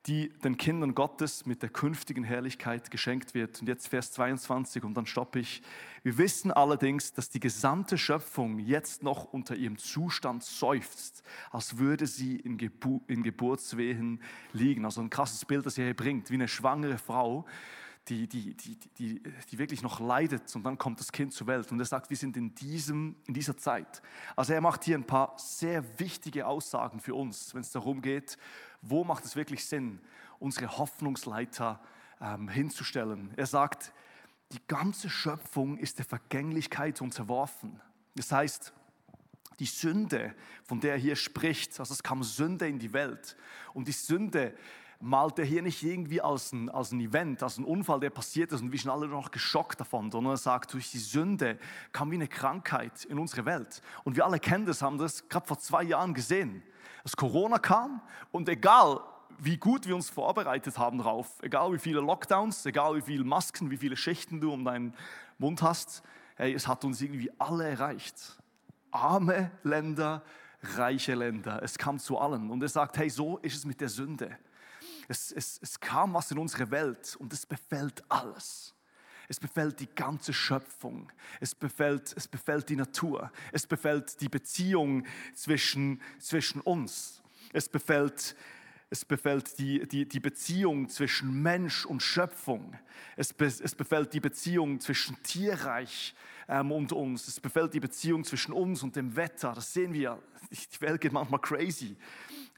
die 0.06 0.30
den 0.44 0.56
Kindern 0.56 0.94
Gottes 0.94 1.46
mit 1.46 1.62
der 1.62 1.68
künftigen 1.68 2.24
Herrlichkeit 2.24 2.90
geschenkt 2.90 3.34
wird. 3.34 3.60
Und 3.60 3.68
jetzt 3.68 3.88
Vers 3.88 4.12
22 4.12 4.84
und 4.84 4.94
dann 4.94 5.06
stoppe 5.06 5.40
ich. 5.40 5.62
Wir 6.02 6.16
wissen 6.16 6.50
allerdings, 6.50 7.12
dass 7.12 7.28
die 7.28 7.40
gesamte 7.40 7.98
Schöpfung 7.98 8.58
jetzt 8.58 9.02
noch 9.02 9.24
unter 9.24 9.54
ihrem 9.54 9.76
Zustand 9.76 10.42
seufzt, 10.42 11.22
als 11.50 11.76
würde 11.76 12.06
sie 12.06 12.36
in, 12.36 12.56
Gebu 12.56 13.00
in 13.06 13.22
Geburtswehen 13.22 14.22
liegen. 14.52 14.84
Also 14.84 15.02
ein 15.02 15.10
krasses 15.10 15.44
Bild, 15.44 15.66
das 15.66 15.76
er 15.76 15.84
hier 15.84 15.94
bringt, 15.94 16.30
wie 16.30 16.34
eine 16.34 16.48
schwangere 16.48 16.96
Frau, 16.96 17.44
die, 18.08 18.26
die, 18.26 18.56
die, 18.56 18.76
die, 18.98 19.22
die 19.22 19.58
wirklich 19.58 19.82
noch 19.82 20.00
leidet 20.00 20.54
und 20.56 20.64
dann 20.64 20.78
kommt 20.78 21.00
das 21.00 21.12
Kind 21.12 21.32
zur 21.32 21.46
Welt. 21.46 21.70
Und 21.70 21.78
er 21.78 21.86
sagt, 21.86 22.10
wir 22.10 22.16
sind 22.16 22.36
in, 22.36 22.54
diesem, 22.54 23.16
in 23.26 23.34
dieser 23.34 23.56
Zeit. 23.56 24.02
Also 24.36 24.52
er 24.52 24.60
macht 24.60 24.84
hier 24.84 24.96
ein 24.96 25.06
paar 25.06 25.34
sehr 25.36 25.84
wichtige 25.98 26.46
Aussagen 26.46 27.00
für 27.00 27.14
uns, 27.14 27.54
wenn 27.54 27.60
es 27.60 27.70
darum 27.70 28.02
geht, 28.02 28.36
wo 28.82 29.04
macht 29.04 29.24
es 29.24 29.36
wirklich 29.36 29.64
Sinn, 29.64 30.00
unsere 30.38 30.78
Hoffnungsleiter 30.78 31.80
ähm, 32.20 32.48
hinzustellen. 32.48 33.32
Er 33.36 33.46
sagt, 33.46 33.92
die 34.52 34.60
ganze 34.66 35.08
Schöpfung 35.08 35.78
ist 35.78 35.98
der 35.98 36.06
Vergänglichkeit 36.06 37.00
unterworfen. 37.00 37.80
Das 38.16 38.32
heißt, 38.32 38.72
die 39.60 39.66
Sünde, 39.66 40.34
von 40.64 40.80
der 40.80 40.94
er 40.94 40.98
hier 40.98 41.16
spricht, 41.16 41.78
also 41.78 41.92
es 41.92 42.02
kam 42.02 42.22
Sünde 42.24 42.66
in 42.66 42.78
die 42.78 42.92
Welt. 42.92 43.36
Und 43.74 43.86
die 43.86 43.92
Sünde 43.92 44.56
malt 45.00 45.38
er 45.38 45.44
hier 45.46 45.62
nicht 45.62 45.82
irgendwie 45.82 46.20
als 46.20 46.52
ein, 46.52 46.68
als 46.68 46.92
ein 46.92 47.00
Event, 47.00 47.42
als 47.42 47.58
ein 47.58 47.64
Unfall, 47.64 48.00
der 48.00 48.10
passiert 48.10 48.52
ist 48.52 48.60
und 48.60 48.70
wir 48.70 48.78
sind 48.78 48.90
alle 48.90 49.08
noch 49.08 49.30
geschockt 49.30 49.80
davon, 49.80 50.10
sondern 50.10 50.34
er 50.34 50.36
sagt, 50.36 50.74
durch 50.74 50.90
die 50.90 50.98
Sünde 50.98 51.58
kam 51.92 52.10
wie 52.10 52.16
eine 52.16 52.28
Krankheit 52.28 53.06
in 53.06 53.18
unsere 53.18 53.46
Welt. 53.46 53.82
Und 54.04 54.16
wir 54.16 54.26
alle 54.26 54.38
kennen 54.38 54.66
das, 54.66 54.82
haben 54.82 54.98
das 54.98 55.26
gerade 55.28 55.46
vor 55.46 55.58
zwei 55.58 55.82
Jahren 55.82 56.12
gesehen. 56.12 56.62
Dass 57.02 57.16
Corona 57.16 57.58
kam 57.58 58.02
und 58.30 58.48
egal, 58.48 59.00
wie 59.38 59.56
gut 59.56 59.86
wir 59.86 59.96
uns 59.96 60.10
vorbereitet 60.10 60.76
haben 60.76 60.98
darauf, 60.98 61.42
egal 61.42 61.72
wie 61.72 61.78
viele 61.78 62.00
Lockdowns, 62.00 62.66
egal 62.66 62.96
wie 62.96 63.02
viele 63.02 63.24
Masken, 63.24 63.70
wie 63.70 63.78
viele 63.78 63.96
Schichten 63.96 64.38
du 64.40 64.52
um 64.52 64.66
deinen 64.66 64.94
Mund 65.38 65.62
hast, 65.62 66.02
hey, 66.36 66.52
es 66.52 66.68
hat 66.68 66.84
uns 66.84 67.00
irgendwie 67.00 67.30
alle 67.38 67.66
erreicht. 67.66 68.38
Arme 68.90 69.50
Länder, 69.62 70.22
reiche 70.62 71.14
Länder, 71.14 71.62
es 71.62 71.78
kam 71.78 71.98
zu 71.98 72.18
allen. 72.18 72.50
Und 72.50 72.62
er 72.62 72.68
sagt, 72.68 72.98
hey, 72.98 73.08
so 73.08 73.38
ist 73.38 73.56
es 73.56 73.64
mit 73.64 73.80
der 73.80 73.88
Sünde. 73.88 74.36
Es, 75.10 75.32
es, 75.32 75.58
es 75.60 75.80
kam 75.80 76.14
was 76.14 76.30
in 76.30 76.38
unsere 76.38 76.70
Welt 76.70 77.16
und 77.18 77.32
es 77.32 77.44
befällt 77.44 78.04
alles. 78.08 78.76
Es 79.26 79.40
befällt 79.40 79.80
die 79.80 79.88
ganze 79.88 80.32
Schöpfung. 80.32 81.10
Es 81.40 81.52
befällt, 81.52 82.14
es 82.16 82.28
befällt 82.28 82.68
die 82.68 82.76
Natur. 82.76 83.32
Es 83.50 83.66
befällt 83.66 84.20
die 84.20 84.28
Beziehung 84.28 85.04
zwischen, 85.34 86.00
zwischen 86.20 86.60
uns. 86.60 87.22
Es 87.52 87.68
befällt, 87.68 88.36
es 88.88 89.04
befällt 89.04 89.58
die, 89.58 89.84
die, 89.88 90.06
die 90.06 90.20
Beziehung 90.20 90.88
zwischen 90.88 91.42
Mensch 91.42 91.86
und 91.86 92.04
Schöpfung. 92.04 92.78
Es, 93.16 93.32
be, 93.32 93.46
es 93.46 93.74
befällt 93.74 94.14
die 94.14 94.20
Beziehung 94.20 94.78
zwischen 94.78 95.20
Tierreich 95.24 96.14
ähm, 96.46 96.70
und 96.70 96.92
uns. 96.92 97.26
Es 97.26 97.40
befällt 97.40 97.74
die 97.74 97.80
Beziehung 97.80 98.22
zwischen 98.22 98.52
uns 98.52 98.84
und 98.84 98.94
dem 98.94 99.16
Wetter. 99.16 99.54
Das 99.54 99.72
sehen 99.72 99.92
wir. 99.92 100.22
Die 100.52 100.80
Welt 100.80 101.00
geht 101.00 101.12
manchmal 101.12 101.40
crazy. 101.40 101.96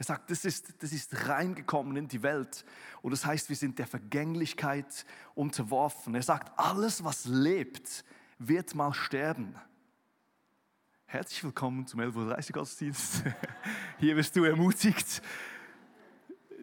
Er 0.03 0.07
sagt, 0.07 0.33
das 0.33 0.45
ist, 0.45 0.83
das 0.83 0.93
ist 0.93 1.29
reingekommen 1.29 1.97
in 1.97 2.09
die 2.09 2.25
Welt. 2.25 2.65
Und 3.03 3.13
das 3.13 3.25
heißt, 3.25 3.49
wir 3.49 3.55
sind 3.55 3.79
der 3.79 3.87
Vergänglichkeit 3.87 5.07
unterworfen. 5.37 6.17
Er 6.17 6.25
sagt, 6.25 6.59
alles, 6.59 7.05
was 7.05 7.27
lebt, 7.27 8.05
wird 8.37 8.75
mal 8.75 8.93
sterben. 8.95 9.55
Herzlich 11.05 11.45
willkommen 11.45 11.87
zum 11.87 12.01
11.30 12.01 12.17
Uhr 12.49 12.53
Gottesdienst. 12.53 13.23
Hier 14.01 14.17
wirst 14.17 14.35
du 14.35 14.43
ermutigt. 14.43 15.23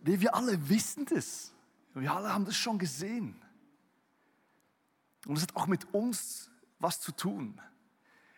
Nee, 0.04 0.19
wir 0.19 0.36
alle 0.36 0.67
wissen 0.67 1.06
das. 1.06 1.54
Wir 1.93 2.12
alle 2.12 2.34
haben 2.34 2.43
das 2.43 2.58
schon 2.58 2.78
gesehen. 2.78 3.41
Und 5.25 5.38
es 5.38 5.43
hat 5.43 5.56
auch 5.56 5.67
mit 5.67 5.93
uns 5.93 6.52
was 6.78 6.99
zu 6.99 7.13
tun. 7.13 7.62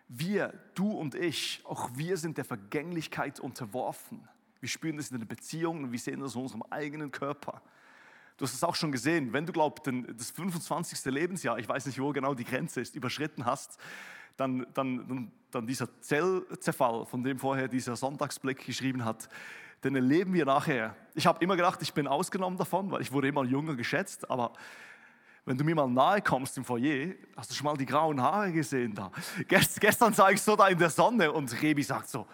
Wir, 0.07 0.53
du 0.75 0.91
und 0.91 1.15
ich, 1.15 1.63
auch 1.65 1.89
wir 1.95 2.17
sind 2.17 2.37
der 2.37 2.45
Vergänglichkeit 2.45 3.39
unterworfen. 3.39 4.29
Wir 4.61 4.69
spüren 4.69 4.95
das 4.95 5.11
in 5.11 5.19
den 5.19 5.27
Beziehungen 5.27 5.85
und 5.85 5.91
wir 5.91 5.99
sehen 5.99 6.21
das 6.21 6.35
in 6.35 6.41
unserem 6.41 6.63
eigenen 6.69 7.11
Körper. 7.11 7.61
Du 8.37 8.45
hast 8.45 8.53
es 8.53 8.63
auch 8.63 8.75
schon 8.75 8.91
gesehen, 8.91 9.33
wenn 9.33 9.45
du 9.45 9.51
glaubst, 9.51 9.85
das 9.85 10.31
25. 10.31 11.03
Lebensjahr, 11.05 11.59
ich 11.59 11.67
weiß 11.67 11.85
nicht, 11.85 11.99
wo 11.99 12.11
genau 12.11 12.33
die 12.33 12.45
Grenze 12.45 12.81
ist, 12.81 12.95
überschritten 12.95 13.45
hast, 13.45 13.77
dann, 14.37 14.65
dann, 14.73 15.31
dann, 15.51 15.67
dieser 15.67 15.87
Zellzerfall, 15.99 17.05
von 17.05 17.23
dem 17.23 17.37
vorher 17.37 17.67
dieser 17.67 17.95
Sonntagsblick 17.95 18.65
geschrieben 18.65 19.03
hat, 19.03 19.29
den 19.83 19.95
erleben 19.95 20.33
wir 20.33 20.45
nachher. 20.45 20.95
Ich 21.15 21.25
habe 21.25 21.43
immer 21.43 21.55
gedacht, 21.55 21.81
ich 21.81 21.93
bin 21.93 22.07
ausgenommen 22.07 22.57
davon, 22.57 22.89
weil 22.91 23.01
ich 23.01 23.11
wurde 23.11 23.27
immer 23.27 23.43
jünger 23.43 23.75
geschätzt, 23.75 24.29
aber 24.29 24.53
wenn 25.45 25.57
du 25.57 25.63
mir 25.63 25.75
mal 25.75 25.87
nahe 25.87 26.21
kommst 26.21 26.57
im 26.57 26.65
Foyer, 26.65 27.13
hast 27.35 27.49
du 27.49 27.55
schon 27.55 27.65
mal 27.65 27.75
die 27.75 27.85
grauen 27.85 28.21
Haare 28.21 28.51
gesehen 28.51 28.93
da. 28.93 29.11
Gestern 29.47 30.13
sah 30.13 30.29
ich 30.29 30.41
so 30.41 30.55
da 30.55 30.67
in 30.67 30.77
der 30.77 30.91
Sonne 30.91 31.31
und 31.31 31.61
Rebi 31.61 31.81
sagt 31.81 32.09
so, 32.09 32.27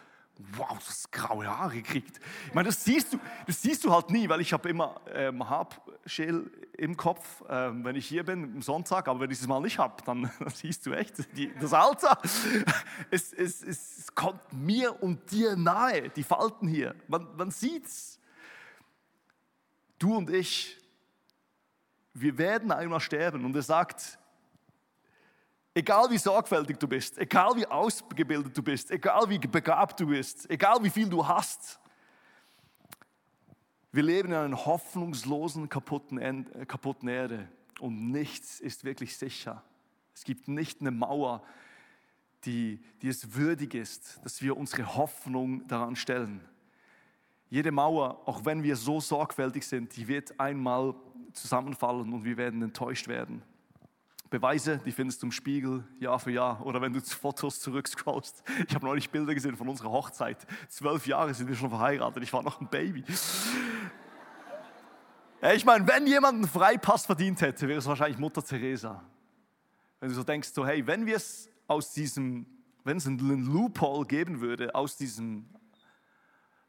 wow, 0.55 0.77
das 0.85 1.09
graue 1.11 1.47
Haare 1.47 1.75
gekriegt. 1.75 2.19
Ich 2.47 2.53
meine, 2.53 2.67
das 2.67 2.83
siehst 2.83 3.13
du, 3.13 3.19
das 3.45 3.61
siehst 3.61 3.83
du 3.83 3.91
halt 3.91 4.09
nie, 4.09 4.29
weil 4.29 4.41
ich 4.41 4.53
habe 4.53 4.69
immer 4.69 4.99
ähm, 5.13 5.47
Haarschäl 5.47 6.49
im 6.77 6.95
Kopf, 6.95 7.43
ähm, 7.49 7.83
wenn 7.83 7.95
ich 7.95 8.07
hier 8.07 8.23
bin 8.23 8.43
am 8.43 8.61
Sonntag, 8.61 9.07
aber 9.07 9.19
wenn 9.21 9.31
ich 9.31 9.39
es 9.39 9.47
mal 9.47 9.59
nicht 9.59 9.79
habe, 9.79 10.01
dann, 10.05 10.31
dann, 10.39 10.49
siehst 10.49 10.85
du 10.85 10.93
echt 10.93 11.15
die, 11.35 11.51
das 11.59 11.73
Alter. 11.73 12.19
Es, 13.09 13.33
es, 13.33 13.63
es, 13.63 14.15
kommt 14.15 14.41
mir 14.51 15.03
und 15.03 15.31
dir 15.31 15.55
nahe, 15.55 16.09
die 16.09 16.23
Falten 16.23 16.67
hier. 16.67 16.95
Man, 17.07 17.27
man 17.35 17.51
sieht's. 17.51 18.19
Du 19.99 20.15
und 20.15 20.29
ich, 20.29 20.77
wir 22.13 22.37
werden 22.37 22.71
einmal 22.71 22.99
sterben 22.99 23.45
und 23.45 23.55
er 23.55 23.61
sagt, 23.61 24.16
Egal 25.77 26.09
wie 26.09 26.17
sorgfältig 26.17 26.79
du 26.79 26.87
bist, 26.87 27.19
egal 27.19 27.55
wie 27.55 27.67
ausgebildet 27.67 28.57
du 28.57 28.63
bist, 28.63 28.89
egal 28.89 29.29
wie 29.29 29.37
begabt 29.37 29.99
du 29.99 30.07
bist, 30.07 30.49
egal 30.49 30.81
wie 30.81 30.89
viel 30.89 31.07
du 31.07 31.27
hast. 31.27 31.79
Wir 33.91 34.01
leben 34.01 34.29
in 34.29 34.33
einer 34.33 34.65
hoffnungslosen, 34.65 35.69
kaputten, 35.69 36.17
äh, 36.17 36.65
kaputten 36.65 37.07
Erde 37.07 37.47
und 37.79 38.09
nichts 38.09 38.59
ist 38.59 38.85
wirklich 38.85 39.17
sicher. 39.17 39.63
Es 40.15 40.23
gibt 40.23 40.47
nicht 40.47 40.81
eine 40.81 40.89
Mauer, 40.89 41.43
die, 42.45 42.83
die 43.03 43.09
es 43.09 43.35
würdig 43.35 43.75
ist, 43.75 44.19
dass 44.25 44.41
wir 44.41 44.57
unsere 44.57 44.95
Hoffnung 44.95 45.67
daran 45.67 45.95
stellen. 45.95 46.43
Jede 47.51 47.71
Mauer, 47.71 48.27
auch 48.27 48.45
wenn 48.45 48.63
wir 48.63 48.77
so 48.77 48.99
sorgfältig 48.99 49.67
sind, 49.67 49.95
die 49.95 50.07
wird 50.07 50.39
einmal 50.39 50.95
zusammenfallen 51.33 52.11
und 52.13 52.23
wir 52.23 52.35
werden 52.35 52.63
enttäuscht 52.63 53.07
werden. 53.07 53.43
Beweise, 54.29 54.79
die 54.83 54.91
findest 54.91 55.21
du 55.21 55.27
im 55.27 55.31
Spiegel 55.31 55.83
Jahr 55.99 56.19
für 56.19 56.31
Jahr 56.31 56.65
oder 56.65 56.81
wenn 56.81 56.91
du 56.91 57.01
Fotos 57.01 57.59
zurückscrollst. 57.61 58.43
Ich 58.67 58.75
habe 58.75 58.85
neulich 58.85 59.09
Bilder 59.09 59.33
gesehen 59.33 59.55
von 59.55 59.69
unserer 59.69 59.91
Hochzeit. 59.91 60.45
Zwölf 60.67 61.07
Jahre 61.07 61.33
sind 61.33 61.47
wir 61.47 61.55
schon 61.55 61.69
verheiratet, 61.69 62.23
ich 62.23 62.33
war 62.33 62.43
noch 62.43 62.59
ein 62.59 62.67
Baby. 62.69 63.03
Ich 65.53 65.65
meine, 65.65 65.87
wenn 65.87 66.07
jemand 66.07 66.35
einen 66.35 66.47
Freipass 66.47 67.05
verdient 67.05 67.41
hätte, 67.41 67.67
wäre 67.67 67.79
es 67.79 67.85
wahrscheinlich 67.85 68.17
Mutter 68.17 68.43
Teresa. 68.43 69.03
Wenn 69.99 70.09
du 70.09 70.15
so 70.15 70.23
denkst, 70.23 70.49
so 70.49 70.65
hey, 70.65 70.85
wenn 70.85 71.05
wir 71.05 71.15
es 71.15 71.49
aus 71.67 71.93
diesem, 71.93 72.45
wenn 72.83 72.97
es 72.97 73.07
einen 73.07 73.45
Loophole 73.45 74.05
geben 74.05 74.41
würde, 74.41 74.73
aus 74.75 74.97
diesem, 74.97 75.47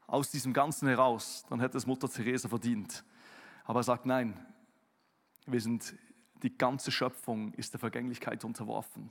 aus 0.07 0.31
diesem 0.31 0.53
Ganzen 0.53 0.87
heraus, 0.87 1.45
dann 1.49 1.61
hätte 1.61 1.79
es 1.79 1.87
Mutter 1.87 2.09
Teresa 2.09 2.49
verdient. 2.49 3.05
Aber 3.65 3.81
er 3.81 3.85
sagt, 3.85 4.07
nein, 4.07 4.39
wir 5.47 5.61
sind 5.61 5.95
die 6.43 6.57
ganze 6.57 6.91
Schöpfung 6.91 7.53
ist 7.55 7.73
der 7.73 7.81
Vergänglichkeit 7.81 8.45
unterworfen. 8.45 9.11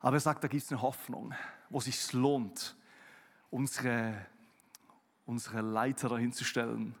Aber 0.00 0.16
er 0.16 0.20
sagt, 0.20 0.42
da 0.42 0.48
gibt 0.48 0.62
es 0.62 0.72
eine 0.72 0.82
Hoffnung, 0.82 1.34
wo 1.68 1.78
es 1.78 1.84
sich 1.84 2.12
lohnt, 2.12 2.76
unsere, 3.50 4.26
unsere 5.26 5.60
Leiter 5.60 6.08
dahin 6.08 6.32
zu 6.32 6.44
stellen. 6.44 6.94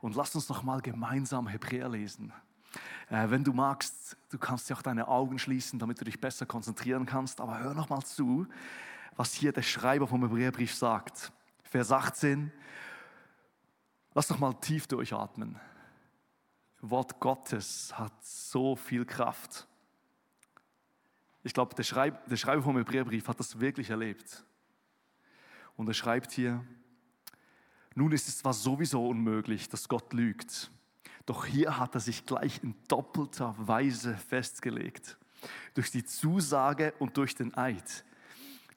Und 0.00 0.14
lass 0.14 0.34
uns 0.34 0.48
noch 0.48 0.62
mal 0.62 0.80
gemeinsam 0.80 1.48
Hebräer 1.48 1.88
lesen. 1.88 2.32
Äh, 3.10 3.30
wenn 3.30 3.42
du 3.42 3.52
magst, 3.52 4.16
du 4.30 4.38
kannst 4.38 4.68
dir 4.68 4.76
auch 4.76 4.82
deine 4.82 5.08
Augen 5.08 5.38
schließen, 5.38 5.78
damit 5.78 6.00
du 6.00 6.04
dich 6.04 6.20
besser 6.20 6.46
konzentrieren 6.46 7.06
kannst. 7.06 7.40
Aber 7.40 7.58
hör 7.58 7.74
noch 7.74 7.88
mal 7.88 8.02
zu, 8.02 8.46
was 9.16 9.34
hier 9.34 9.52
der 9.52 9.62
Schreiber 9.62 10.06
vom 10.06 10.22
Hebräerbrief 10.22 10.74
sagt. 10.74 11.32
Vers 11.62 11.90
18. 11.90 12.52
Lass 14.14 14.28
doch 14.28 14.38
mal 14.38 14.52
tief 14.54 14.86
durchatmen. 14.86 15.58
Wort 16.90 17.20
Gottes 17.20 17.96
hat 17.98 18.12
so 18.24 18.76
viel 18.76 19.04
Kraft. 19.04 19.66
Ich 21.42 21.52
glaube, 21.52 21.74
der, 21.74 21.82
Schreib, 21.82 22.28
der 22.28 22.36
Schreiber 22.36 22.62
vom 22.62 22.76
Hebräerbrief 22.76 23.28
hat 23.28 23.38
das 23.38 23.60
wirklich 23.60 23.90
erlebt. 23.90 24.44
Und 25.76 25.88
er 25.88 25.94
schreibt 25.94 26.32
hier, 26.32 26.64
nun 27.94 28.12
ist 28.12 28.28
es 28.28 28.38
zwar 28.38 28.52
sowieso 28.52 29.06
unmöglich, 29.06 29.68
dass 29.68 29.88
Gott 29.88 30.12
lügt, 30.12 30.70
doch 31.26 31.46
hier 31.46 31.78
hat 31.78 31.94
er 31.94 32.00
sich 32.00 32.26
gleich 32.26 32.62
in 32.62 32.74
doppelter 32.88 33.54
Weise 33.58 34.16
festgelegt, 34.16 35.16
durch 35.74 35.90
die 35.90 36.04
Zusage 36.04 36.92
und 36.98 37.16
durch 37.16 37.34
den 37.34 37.54
Eid, 37.54 38.04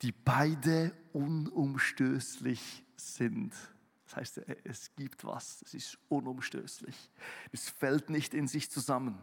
die 0.02 0.12
beide 0.12 0.94
unumstößlich 1.14 2.84
sind. 2.96 3.54
Das 4.08 4.16
heißt, 4.16 4.42
es 4.64 4.96
gibt 4.96 5.26
was, 5.26 5.60
das 5.60 5.74
ist 5.74 5.98
unumstößlich. 6.08 6.96
Es 7.52 7.70
fällt 7.70 8.10
nicht 8.10 8.34
in 8.34 8.48
sich 8.48 8.72
zusammen. 8.72 9.18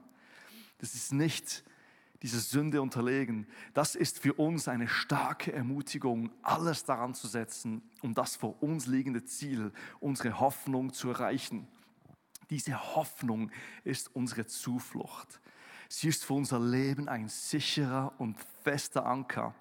Das 0.78 0.94
ist 0.94 1.12
nicht 1.12 1.64
dieser 2.22 2.38
Sünde 2.38 2.82
unterlegen. 2.82 3.46
Das 3.72 3.94
ist 3.94 4.18
für 4.18 4.34
uns 4.34 4.68
eine 4.68 4.86
starke 4.86 5.54
Ermutigung, 5.54 6.30
alles 6.42 6.84
daran 6.84 7.14
zu 7.14 7.28
setzen, 7.28 7.82
um 8.02 8.14
das 8.14 8.36
vor 8.36 8.62
uns 8.62 8.86
liegende 8.86 9.24
Ziel, 9.24 9.72
unsere 10.00 10.38
Hoffnung 10.38 10.92
zu 10.92 11.08
erreichen. 11.08 11.66
Diese 12.50 12.94
Hoffnung 12.94 13.50
ist 13.84 14.14
unsere 14.14 14.46
Zuflucht. 14.46 15.40
Sie 15.88 16.08
ist 16.08 16.24
für 16.24 16.34
unser 16.34 16.60
Leben 16.60 17.08
ein 17.08 17.28
sicherer 17.28 18.12
und 18.18 18.36
fester 18.62 19.06
Anker, 19.06 19.54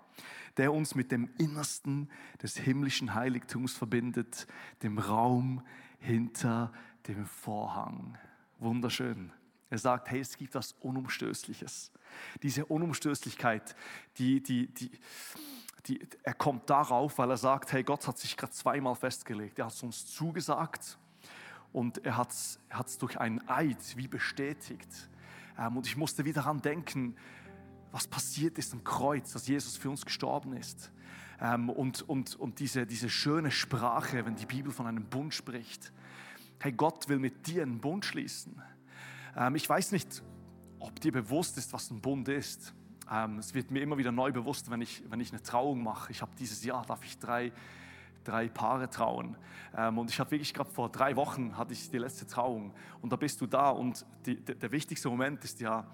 der 0.58 0.73
uns 0.73 0.95
mit 0.95 1.12
dem 1.12 1.30
Innersten 1.38 2.10
des 2.41 2.58
himmlischen 2.58 3.13
Heiligtums 3.15 3.73
verbindet, 3.73 4.47
dem 4.82 4.99
Raum 4.99 5.63
hinter 5.99 6.71
dem 7.08 7.26
Vorhang. 7.26 8.17
Wunderschön. 8.60 9.32
Er 9.69 9.80
sagt, 9.80 10.12
hey, 10.12 10.19
es 10.19 10.38
gibt 10.38 10.54
was 10.54 10.73
Unumstößliches. 10.82 11.91
Diese 12.43 12.65
Unumstößlichkeit, 12.65 13.76
die, 14.17 14.41
die, 14.41 14.67
die, 14.67 14.91
die, 15.88 16.08
er 16.21 16.36
kommt 16.36 16.69
darauf, 16.69 17.17
weil 17.17 17.32
er 17.32 17.38
sagt, 17.38 17.73
hey, 17.73 17.84
Gott 17.84 18.08
hat 18.08 18.19
sich 18.19 18.38
gerade 18.38 18.54
zweimal 18.54 18.95
festgelegt. 18.95 19.58
Er 19.58 19.65
hat 19.65 19.73
es 19.73 19.82
uns 19.82 20.06
zugesagt 20.06 20.99
und 21.71 22.06
er 22.06 22.17
hat 22.17 22.30
es 22.30 22.97
durch 22.99 23.19
einen 23.19 23.47
Eid 23.49 23.97
wie 23.97 24.08
bestätigt. 24.08 25.10
Ähm, 25.58 25.78
und 25.78 25.88
ich 25.88 25.97
musste 25.97 26.23
wieder 26.23 26.41
daran 26.43 26.62
denken, 26.62 27.15
was 27.93 28.08
passiert 28.08 28.58
ist 28.58 28.73
am 28.73 28.84
Kreuz, 28.84 29.32
dass 29.32 29.47
Jesus 29.47 29.77
für 29.77 29.89
uns 29.89 30.03
gestorben 30.03 30.58
ist. 30.58 30.91
Ähm, 31.39 31.69
und 31.69 32.01
und, 32.01 32.36
und 32.36 32.60
diese, 32.60 32.86
diese 32.86 33.08
schöne 33.08 33.51
Sprache, 33.51 34.25
wenn 34.25 34.36
die 34.36 34.47
Bibel 34.47 34.71
von 34.71 34.88
einem 34.88 35.06
Bund 35.06 35.34
spricht. 35.34 35.93
Hey, 36.60 36.71
Gott 36.71 37.08
will 37.08 37.19
mit 37.19 37.45
dir 37.47 37.62
einen 37.62 37.79
Bund 37.79 38.03
schließen. 38.03 38.62
Ähm, 39.38 39.56
ich 39.56 39.69
weiß 39.69 39.91
nicht, 39.91 40.23
ob 40.79 40.99
dir 40.99 41.12
bewusst 41.12 41.58
ist, 41.58 41.71
was 41.71 41.91
ein 41.91 42.01
Bund 42.01 42.27
ist. 42.29 42.73
Ähm, 43.12 43.38
es 43.38 43.53
wird 43.53 43.69
mir 43.69 43.82
immer 43.82 43.97
wieder 43.97 44.12
neu 44.12 44.32
bewusst, 44.32 44.71
wenn 44.71 44.82
ich, 44.82 45.03
wenn 45.10 45.19
ich 45.19 45.32
eine 45.32 45.43
Trauung 45.43 45.84
mache. 45.84 46.12
Ich 46.12 46.21
habe 46.23 46.32
dieses 46.39 46.63
Jahr, 46.63 46.84
darf 46.88 47.03
ich 47.06 47.19
drei, 47.19 47.51
drei 48.23 48.47
Paare 48.47 48.89
trauen. 48.89 49.38
Ähm, 49.77 49.99
und 49.99 50.10
ich 50.10 50.19
habe 50.19 50.32
wirklich 50.32 50.53
gerade 50.53 50.71
vor 50.71 50.89
drei 50.89 51.15
Wochen 51.15 51.56
hatte 51.58 51.73
ich 51.73 51.91
die 51.91 51.99
letzte 51.99 52.25
Trauung. 52.25 52.73
Und 53.03 53.13
da 53.13 53.17
bist 53.17 53.39
du 53.39 53.45
da 53.45 53.69
und 53.69 54.03
die, 54.25 54.43
der, 54.43 54.56
der 54.56 54.71
wichtigste 54.71 55.10
Moment 55.10 55.43
ist 55.43 55.60
ja, 55.60 55.86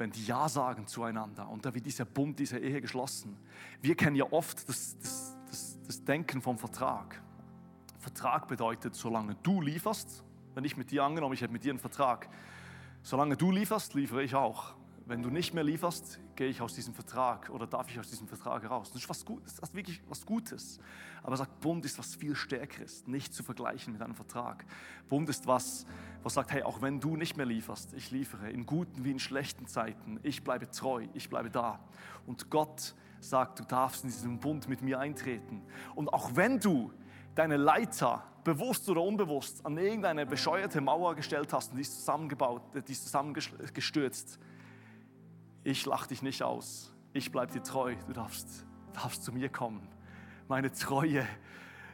wenn 0.00 0.10
die 0.10 0.24
Ja 0.24 0.48
sagen 0.48 0.86
zueinander 0.86 1.48
und 1.48 1.64
da 1.64 1.74
wird 1.74 1.86
dieser 1.86 2.04
Bund, 2.04 2.38
diese 2.38 2.58
Ehe 2.58 2.80
geschlossen. 2.80 3.36
Wir 3.80 3.94
kennen 3.94 4.16
ja 4.16 4.24
oft 4.30 4.68
das, 4.68 4.98
das, 4.98 5.36
das, 5.46 5.78
das 5.86 6.04
Denken 6.04 6.40
vom 6.40 6.58
Vertrag. 6.58 7.22
Vertrag 7.98 8.48
bedeutet, 8.48 8.94
solange 8.94 9.36
du 9.42 9.60
lieferst, 9.60 10.24
wenn 10.54 10.64
ich 10.64 10.76
mit 10.76 10.90
dir 10.90 11.04
angenommen, 11.04 11.34
ich 11.34 11.42
hätte 11.42 11.52
mit 11.52 11.64
dir 11.64 11.70
einen 11.70 11.78
Vertrag, 11.78 12.28
solange 13.02 13.36
du 13.36 13.52
lieferst, 13.52 13.94
liefere 13.94 14.22
ich 14.22 14.34
auch 14.34 14.74
wenn 15.10 15.22
du 15.22 15.28
nicht 15.28 15.54
mehr 15.54 15.64
lieferst, 15.64 16.20
gehe 16.40 16.48
ich 16.48 16.62
aus 16.62 16.72
diesem 16.72 16.94
Vertrag 16.94 17.50
oder 17.50 17.66
darf 17.66 17.90
ich 17.90 18.00
aus 18.00 18.08
diesem 18.08 18.26
Vertrag 18.26 18.62
heraus. 18.62 18.90
Das 18.90 19.02
ist 19.02 19.10
was 19.10 19.26
Gutes, 19.26 19.56
das 19.56 19.68
ist 19.68 19.74
wirklich 19.74 20.00
was 20.08 20.24
Gutes. 20.24 20.80
Aber 21.22 21.34
er 21.34 21.36
sagt, 21.36 21.60
Bund 21.60 21.84
ist 21.84 21.98
was 21.98 22.14
viel 22.14 22.34
Stärkeres, 22.34 23.06
nicht 23.06 23.34
zu 23.34 23.42
vergleichen 23.42 23.92
mit 23.92 24.00
einem 24.00 24.14
Vertrag. 24.14 24.64
Bund 25.10 25.28
ist 25.28 25.46
was, 25.46 25.84
was 26.22 26.32
sagt, 26.32 26.50
hey, 26.52 26.62
auch 26.62 26.80
wenn 26.80 26.98
du 26.98 27.14
nicht 27.14 27.36
mehr 27.36 27.44
lieferst, 27.44 27.92
ich 27.92 28.10
liefere, 28.10 28.48
in 28.48 28.64
guten 28.64 29.04
wie 29.04 29.10
in 29.10 29.18
schlechten 29.18 29.66
Zeiten, 29.66 30.18
ich 30.22 30.42
bleibe 30.42 30.70
treu, 30.70 31.08
ich 31.12 31.28
bleibe 31.28 31.50
da. 31.50 31.78
Und 32.26 32.48
Gott 32.48 32.94
sagt, 33.20 33.60
du 33.60 33.64
darfst 33.64 34.04
in 34.04 34.08
diesen 34.08 34.40
Bund 34.40 34.66
mit 34.66 34.80
mir 34.80 34.98
eintreten. 34.98 35.60
Und 35.94 36.10
auch 36.10 36.36
wenn 36.36 36.58
du 36.58 36.90
deine 37.34 37.58
Leiter, 37.58 38.24
bewusst 38.44 38.88
oder 38.88 39.02
unbewusst, 39.02 39.66
an 39.66 39.76
irgendeine 39.76 40.24
bescheuerte 40.24 40.80
Mauer 40.80 41.14
gestellt 41.16 41.52
hast 41.52 41.72
und 41.72 41.76
die 41.76 41.82
ist 41.82 41.98
zusammengebaut, 41.98 42.62
die 42.88 42.92
ist 42.92 43.04
zusammengestürzt, 43.04 44.38
ich 45.64 45.84
lach 45.86 46.06
dich 46.06 46.22
nicht 46.22 46.42
aus, 46.42 46.92
ich 47.12 47.30
bleibe 47.32 47.52
dir 47.52 47.62
treu, 47.62 47.94
du 48.06 48.12
darfst, 48.12 48.66
darfst 48.92 49.24
zu 49.24 49.32
mir 49.32 49.48
kommen. 49.48 49.86
Meine 50.48 50.72
Treue 50.72 51.26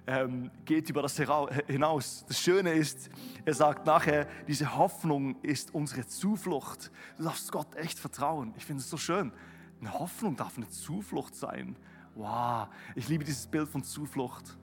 ähm, 0.07 0.51
geht 0.65 0.89
über 0.89 1.03
das 1.03 1.21
hinaus. 1.67 2.25
Das 2.29 2.41
Schöne 2.41 2.73
ist, 2.73 3.11
er 3.45 3.55
sagt 3.55 3.87
nachher, 3.87 4.29
diese 4.47 4.77
Hoffnung 4.77 5.41
ist 5.43 5.75
unsere 5.75 6.07
Zuflucht. 6.07 6.91
Du 7.17 7.25
darfst 7.25 7.51
Gott 7.51 7.75
echt 7.75 7.99
vertrauen. 7.99 8.55
Ich 8.57 8.65
finde 8.65 8.83
es 8.83 8.91
so 8.91 8.97
schön. 8.97 9.33
Eine 9.81 9.93
Hoffnung 9.93 10.37
darf 10.37 10.57
eine 10.57 10.69
Zuflucht 10.69 11.35
sein. 11.35 11.77
Wow, 12.15 12.69
ich 12.95 13.09
liebe 13.09 13.25
dieses 13.25 13.47
Bild 13.47 13.69
von 13.69 13.83
Zuflucht. 13.83 14.57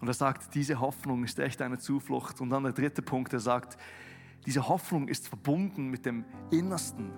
Und 0.00 0.08
er 0.08 0.14
sagt, 0.14 0.54
diese 0.54 0.78
Hoffnung 0.78 1.24
ist 1.24 1.38
echt 1.38 1.62
eine 1.62 1.78
Zuflucht. 1.78 2.40
Und 2.40 2.50
dann 2.50 2.64
der 2.64 2.72
dritte 2.72 3.00
Punkt, 3.02 3.32
er 3.32 3.40
sagt, 3.40 3.78
diese 4.44 4.68
Hoffnung 4.68 5.08
ist 5.08 5.28
verbunden 5.28 5.88
mit 5.88 6.04
dem 6.04 6.24
Innersten 6.50 7.10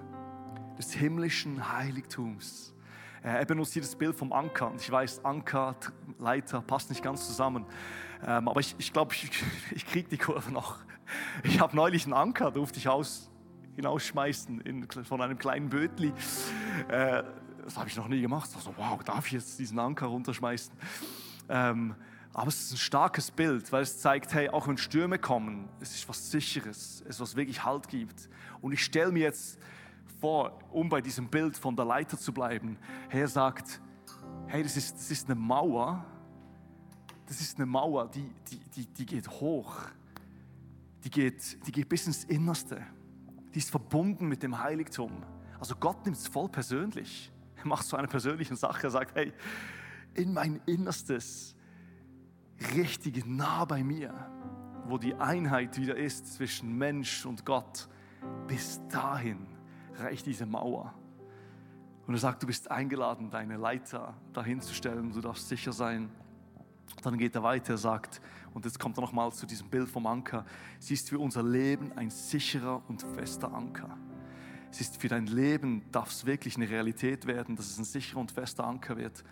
des 0.78 0.92
himmlischen 0.92 1.72
Heiligtums. 1.72 2.74
Äh, 3.22 3.30
er 3.30 3.44
benutzt 3.44 3.72
hier 3.72 3.82
das 3.82 3.96
Bild 3.96 4.16
vom 4.16 4.32
Anker. 4.32 4.72
Ich 4.78 4.90
weiß, 4.90 5.24
Anker, 5.24 5.74
Leiter, 6.18 6.60
passt 6.62 6.88
nicht 6.88 7.02
ganz 7.02 7.26
zusammen. 7.26 7.66
Ähm, 8.24 8.48
aber 8.48 8.60
ich, 8.60 8.74
ich 8.78 8.92
glaube, 8.92 9.14
ich, 9.14 9.30
ich 9.74 9.86
kriege 9.86 10.08
die 10.08 10.18
Kurve 10.18 10.52
noch. 10.52 10.78
Ich 11.42 11.60
habe 11.60 11.74
neulich 11.74 12.04
einen 12.04 12.14
Anker, 12.14 12.50
durfte 12.50 12.78
ich 12.78 12.88
aus, 12.88 13.30
hinausschmeißen 13.76 14.60
in, 14.60 14.88
von 15.04 15.20
einem 15.20 15.38
kleinen 15.38 15.68
Bötli. 15.68 16.12
Äh, 16.88 17.22
das 17.64 17.76
habe 17.76 17.88
ich 17.88 17.96
noch 17.96 18.08
nie 18.08 18.20
gemacht. 18.20 18.50
Also, 18.54 18.72
wow, 18.76 19.02
darf 19.02 19.26
ich 19.26 19.32
jetzt 19.32 19.58
diesen 19.58 19.78
Anker 19.78 20.06
runterschmeißen? 20.06 20.72
Ähm, 21.48 21.94
aber 22.32 22.48
es 22.48 22.60
ist 22.60 22.72
ein 22.72 22.78
starkes 22.78 23.30
Bild, 23.30 23.72
weil 23.72 23.82
es 23.82 23.98
zeigt, 23.98 24.32
hey, 24.32 24.48
auch 24.48 24.68
wenn 24.68 24.78
Stürme 24.78 25.18
kommen, 25.18 25.68
es 25.80 25.94
ist 25.94 26.08
was 26.08 26.30
Sicheres, 26.30 27.02
es 27.02 27.16
ist 27.16 27.20
was 27.20 27.36
wirklich 27.36 27.64
Halt 27.64 27.88
gibt. 27.88 28.28
Und 28.60 28.72
ich 28.72 28.84
stelle 28.84 29.10
mir 29.10 29.22
jetzt 29.22 29.58
vor, 30.20 30.58
um 30.70 30.88
bei 30.88 31.00
diesem 31.00 31.28
Bild 31.28 31.56
von 31.56 31.76
der 31.76 31.84
Leiter 31.84 32.18
zu 32.18 32.32
bleiben. 32.32 32.78
Er 33.10 33.28
sagt, 33.28 33.80
hey, 34.46 34.62
das 34.62 34.76
ist, 34.76 34.96
das 34.96 35.10
ist 35.10 35.30
eine 35.30 35.38
Mauer, 35.38 36.04
das 37.26 37.40
ist 37.40 37.58
eine 37.58 37.66
Mauer, 37.66 38.08
die, 38.08 38.32
die, 38.50 38.58
die, 38.74 38.86
die 38.86 39.06
geht 39.06 39.28
hoch, 39.28 39.76
die 41.04 41.10
geht, 41.10 41.66
die 41.66 41.72
geht 41.72 41.88
bis 41.88 42.06
ins 42.06 42.24
Innerste, 42.24 42.82
die 43.54 43.58
ist 43.58 43.70
verbunden 43.70 44.28
mit 44.28 44.42
dem 44.42 44.58
Heiligtum. 44.58 45.12
Also 45.60 45.74
Gott 45.76 46.04
nimmt 46.04 46.16
es 46.16 46.28
voll 46.28 46.48
persönlich. 46.48 47.32
Er 47.56 47.66
macht 47.66 47.84
so 47.84 47.96
eine 47.96 48.08
persönliche 48.08 48.56
Sache, 48.56 48.84
er 48.84 48.90
sagt, 48.90 49.14
hey, 49.16 49.32
in 50.14 50.32
mein 50.32 50.60
Innerstes, 50.66 51.54
richtig 52.74 53.26
nah 53.26 53.64
bei 53.64 53.82
mir, 53.82 54.14
wo 54.86 54.96
die 54.96 55.14
Einheit 55.14 55.76
wieder 55.76 55.96
ist 55.96 56.34
zwischen 56.34 56.76
Mensch 56.76 57.26
und 57.26 57.44
Gott, 57.44 57.88
bis 58.46 58.80
dahin 58.88 59.57
reicht 60.00 60.26
diese 60.26 60.46
Mauer. 60.46 60.94
Und 62.06 62.14
er 62.14 62.20
sagt, 62.20 62.42
du 62.42 62.46
bist 62.46 62.70
eingeladen, 62.70 63.30
deine 63.30 63.56
Leiter 63.56 64.14
dahin 64.32 64.60
zu 64.60 64.74
stellen, 64.74 65.12
du 65.12 65.20
darfst 65.20 65.48
sicher 65.48 65.72
sein. 65.72 66.10
Dann 67.02 67.18
geht 67.18 67.34
er 67.34 67.42
weiter, 67.42 67.74
er 67.74 67.78
sagt, 67.78 68.22
und 68.54 68.64
jetzt 68.64 68.78
kommt 68.78 68.96
er 68.96 69.02
nochmal 69.02 69.30
zu 69.32 69.46
diesem 69.46 69.68
Bild 69.68 69.88
vom 69.90 70.06
Anker, 70.06 70.46
sie 70.78 70.94
ist 70.94 71.10
für 71.10 71.18
unser 71.18 71.42
Leben 71.42 71.92
ein 71.96 72.10
sicherer 72.10 72.82
und 72.88 73.02
fester 73.02 73.52
Anker. 73.52 73.96
Es 74.70 74.80
ist 74.80 75.00
für 75.00 75.08
dein 75.08 75.26
Leben, 75.26 75.82
darf 75.92 76.10
es 76.10 76.26
wirklich 76.26 76.56
eine 76.56 76.68
Realität 76.68 77.26
werden, 77.26 77.56
dass 77.56 77.66
es 77.66 77.78
ein 77.78 77.84
sicherer 77.84 78.20
und 78.20 78.32
fester 78.32 78.66
Anker 78.66 78.96
wird. 78.96 79.22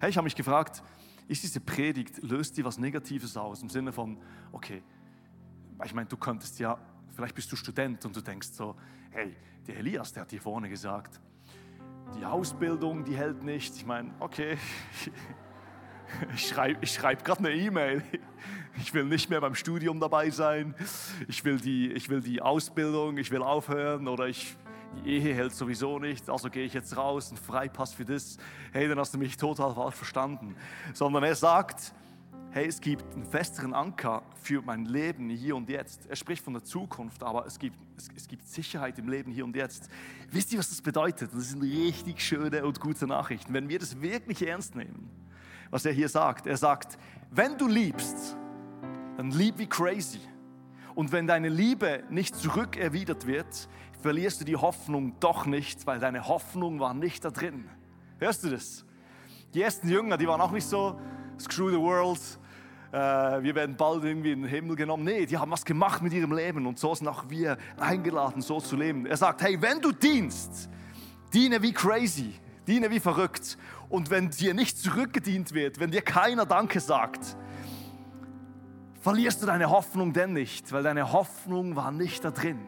Hey, 0.00 0.10
ich 0.10 0.16
habe 0.16 0.24
mich 0.24 0.36
gefragt, 0.36 0.82
ist 1.28 1.42
diese 1.42 1.60
Predigt, 1.60 2.22
löst 2.22 2.56
die 2.56 2.64
was 2.64 2.78
Negatives 2.78 3.36
aus? 3.36 3.62
Im 3.62 3.68
Sinne 3.68 3.92
von, 3.92 4.18
okay, 4.52 4.82
ich 5.84 5.94
meine, 5.94 6.06
du 6.06 6.16
könntest 6.16 6.58
ja, 6.58 6.78
vielleicht 7.14 7.34
bist 7.34 7.50
du 7.50 7.56
Student 7.56 8.04
und 8.04 8.14
du 8.14 8.20
denkst 8.20 8.48
so, 8.52 8.76
hey, 9.10 9.34
der 9.66 9.78
Elias, 9.78 10.12
der 10.12 10.22
hat 10.22 10.30
hier 10.30 10.40
vorne 10.40 10.68
gesagt, 10.68 11.20
die 12.18 12.24
Ausbildung, 12.24 13.04
die 13.04 13.16
hält 13.16 13.42
nicht. 13.42 13.76
Ich 13.76 13.86
meine, 13.86 14.14
okay, 14.20 14.56
ich 16.34 16.48
schreibe 16.48 16.78
ich 16.82 16.92
schreib 16.92 17.24
gerade 17.24 17.40
eine 17.40 17.52
E-Mail. 17.52 18.02
Ich 18.78 18.92
will 18.92 19.04
nicht 19.04 19.30
mehr 19.30 19.40
beim 19.40 19.54
Studium 19.54 20.00
dabei 20.00 20.30
sein. 20.30 20.74
Ich 21.28 21.44
will, 21.44 21.58
die, 21.58 21.92
ich 21.92 22.08
will 22.08 22.20
die 22.20 22.42
Ausbildung, 22.42 23.16
ich 23.16 23.30
will 23.30 23.42
aufhören 23.42 24.06
oder 24.06 24.28
ich, 24.28 24.54
die 24.96 25.10
Ehe 25.10 25.34
hält 25.34 25.54
sowieso 25.54 25.98
nicht, 25.98 26.28
also 26.28 26.50
gehe 26.50 26.64
ich 26.64 26.74
jetzt 26.74 26.96
raus, 26.96 27.30
ein 27.32 27.38
Freipass 27.38 27.94
für 27.94 28.04
das. 28.04 28.36
Hey, 28.72 28.86
dann 28.86 28.98
hast 28.98 29.14
du 29.14 29.18
mich 29.18 29.36
total 29.36 29.74
falsch 29.74 29.94
verstanden. 29.94 30.56
Sondern 30.92 31.24
er 31.24 31.34
sagt, 31.34 31.94
hey, 32.50 32.66
es 32.66 32.80
gibt 32.80 33.04
einen 33.14 33.26
festeren 33.26 33.74
Anker 33.74 34.22
für 34.42 34.62
mein 34.62 34.86
Leben 34.86 35.28
hier 35.28 35.56
und 35.56 35.68
jetzt. 35.68 36.06
Er 36.06 36.16
spricht 36.16 36.42
von 36.42 36.54
der 36.54 36.64
Zukunft, 36.64 37.22
aber 37.22 37.46
es 37.46 37.58
gibt, 37.58 37.76
es, 37.96 38.08
es 38.16 38.28
gibt 38.28 38.48
Sicherheit 38.48 38.98
im 38.98 39.08
Leben 39.08 39.30
hier 39.30 39.44
und 39.44 39.54
jetzt. 39.54 39.90
Wisst 40.30 40.52
ihr, 40.52 40.58
was 40.58 40.70
das 40.70 40.80
bedeutet? 40.80 41.30
Das 41.34 41.50
sind 41.50 41.62
richtig 41.62 42.20
schöne 42.20 42.64
und 42.64 42.80
gute 42.80 43.06
Nachrichten. 43.06 43.52
Wenn 43.52 43.68
wir 43.68 43.78
das 43.78 44.00
wirklich 44.00 44.46
ernst 44.46 44.74
nehmen, 44.74 45.10
was 45.70 45.84
er 45.84 45.92
hier 45.92 46.08
sagt. 46.08 46.46
Er 46.46 46.56
sagt, 46.56 46.98
wenn 47.30 47.58
du 47.58 47.66
liebst, 47.66 48.36
dann 49.16 49.30
lieb 49.30 49.58
wie 49.58 49.66
crazy. 49.66 50.20
Und 50.94 51.12
wenn 51.12 51.26
deine 51.26 51.48
Liebe 51.48 52.04
nicht 52.08 52.34
zurückerwidert 52.36 53.26
wird, 53.26 53.68
verlierst 54.00 54.40
du 54.40 54.44
die 54.44 54.56
Hoffnung 54.56 55.14
doch 55.20 55.46
nicht, 55.46 55.86
weil 55.86 55.98
deine 55.98 56.26
Hoffnung 56.26 56.80
war 56.80 56.94
nicht 56.94 57.24
da 57.24 57.30
drin. 57.30 57.68
Hörst 58.18 58.44
du 58.44 58.50
das? 58.50 58.84
Die 59.52 59.62
ersten 59.62 59.88
Jünger, 59.88 60.16
die 60.16 60.26
waren 60.26 60.40
auch 60.40 60.52
nicht 60.52 60.66
so, 60.66 60.98
screw 61.38 61.70
the 61.70 61.78
world, 61.78 62.20
äh, 62.92 63.42
wir 63.42 63.54
werden 63.54 63.76
bald 63.76 64.04
irgendwie 64.04 64.32
in 64.32 64.42
den 64.42 64.50
Himmel 64.50 64.76
genommen. 64.76 65.04
Nee, 65.04 65.26
die 65.26 65.36
haben 65.36 65.50
was 65.50 65.64
gemacht 65.64 66.02
mit 66.02 66.12
ihrem 66.12 66.32
Leben 66.32 66.66
und 66.66 66.78
so 66.78 66.94
sind 66.94 67.08
auch 67.08 67.28
wir 67.28 67.58
eingeladen, 67.78 68.42
so 68.42 68.60
zu 68.60 68.76
leben. 68.76 69.06
Er 69.06 69.16
sagt, 69.16 69.42
hey, 69.42 69.60
wenn 69.60 69.80
du 69.80 69.92
dienst, 69.92 70.68
diene 71.32 71.60
wie 71.62 71.72
crazy, 71.72 72.34
diene 72.66 72.90
wie 72.90 73.00
verrückt. 73.00 73.58
Und 73.88 74.10
wenn 74.10 74.30
dir 74.30 74.54
nicht 74.54 74.78
zurückgedient 74.78 75.52
wird, 75.52 75.78
wenn 75.78 75.90
dir 75.90 76.02
keiner 76.02 76.46
Danke 76.46 76.80
sagt, 76.80 77.36
verlierst 79.00 79.42
du 79.42 79.46
deine 79.46 79.70
Hoffnung 79.70 80.12
denn 80.12 80.32
nicht, 80.32 80.72
weil 80.72 80.82
deine 80.82 81.12
Hoffnung 81.12 81.76
war 81.76 81.92
nicht 81.92 82.24
da 82.24 82.30
drin. 82.30 82.58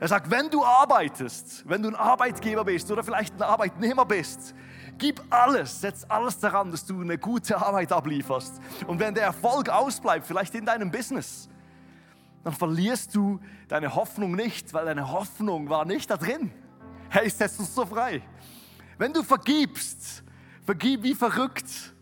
Er 0.00 0.08
sagt, 0.08 0.30
wenn 0.30 0.50
du 0.50 0.64
arbeitest, 0.64 1.68
wenn 1.68 1.82
du 1.82 1.88
ein 1.88 1.94
Arbeitgeber 1.94 2.64
bist 2.64 2.90
oder 2.90 3.04
vielleicht 3.04 3.34
ein 3.34 3.42
Arbeitnehmer 3.42 4.06
bist, 4.06 4.54
gib 5.00 5.20
alles, 5.30 5.80
setz 5.80 6.04
alles 6.08 6.38
daran, 6.38 6.70
dass 6.70 6.86
du 6.86 7.00
eine 7.00 7.18
gute 7.18 7.56
Arbeit 7.56 7.90
ablieferst. 7.90 8.60
Und 8.86 9.00
wenn 9.00 9.14
der 9.14 9.24
Erfolg 9.24 9.68
ausbleibt, 9.68 10.26
vielleicht 10.26 10.54
in 10.54 10.64
deinem 10.64 10.92
Business, 10.92 11.48
dann 12.44 12.52
verlierst 12.52 13.14
du 13.16 13.40
deine 13.66 13.94
Hoffnung 13.94 14.36
nicht, 14.36 14.72
weil 14.72 14.84
deine 14.84 15.10
Hoffnung 15.10 15.68
war 15.68 15.84
nicht 15.84 16.08
da 16.10 16.16
drin. 16.16 16.52
Hey, 17.08 17.28
setzt 17.28 17.58
uns 17.58 17.74
so 17.74 17.84
frei. 17.84 18.22
Wenn 18.98 19.12
du 19.12 19.22
vergibst, 19.24 20.22
vergib 20.64 21.02
wie 21.02 21.14
verrückt. 21.14 21.94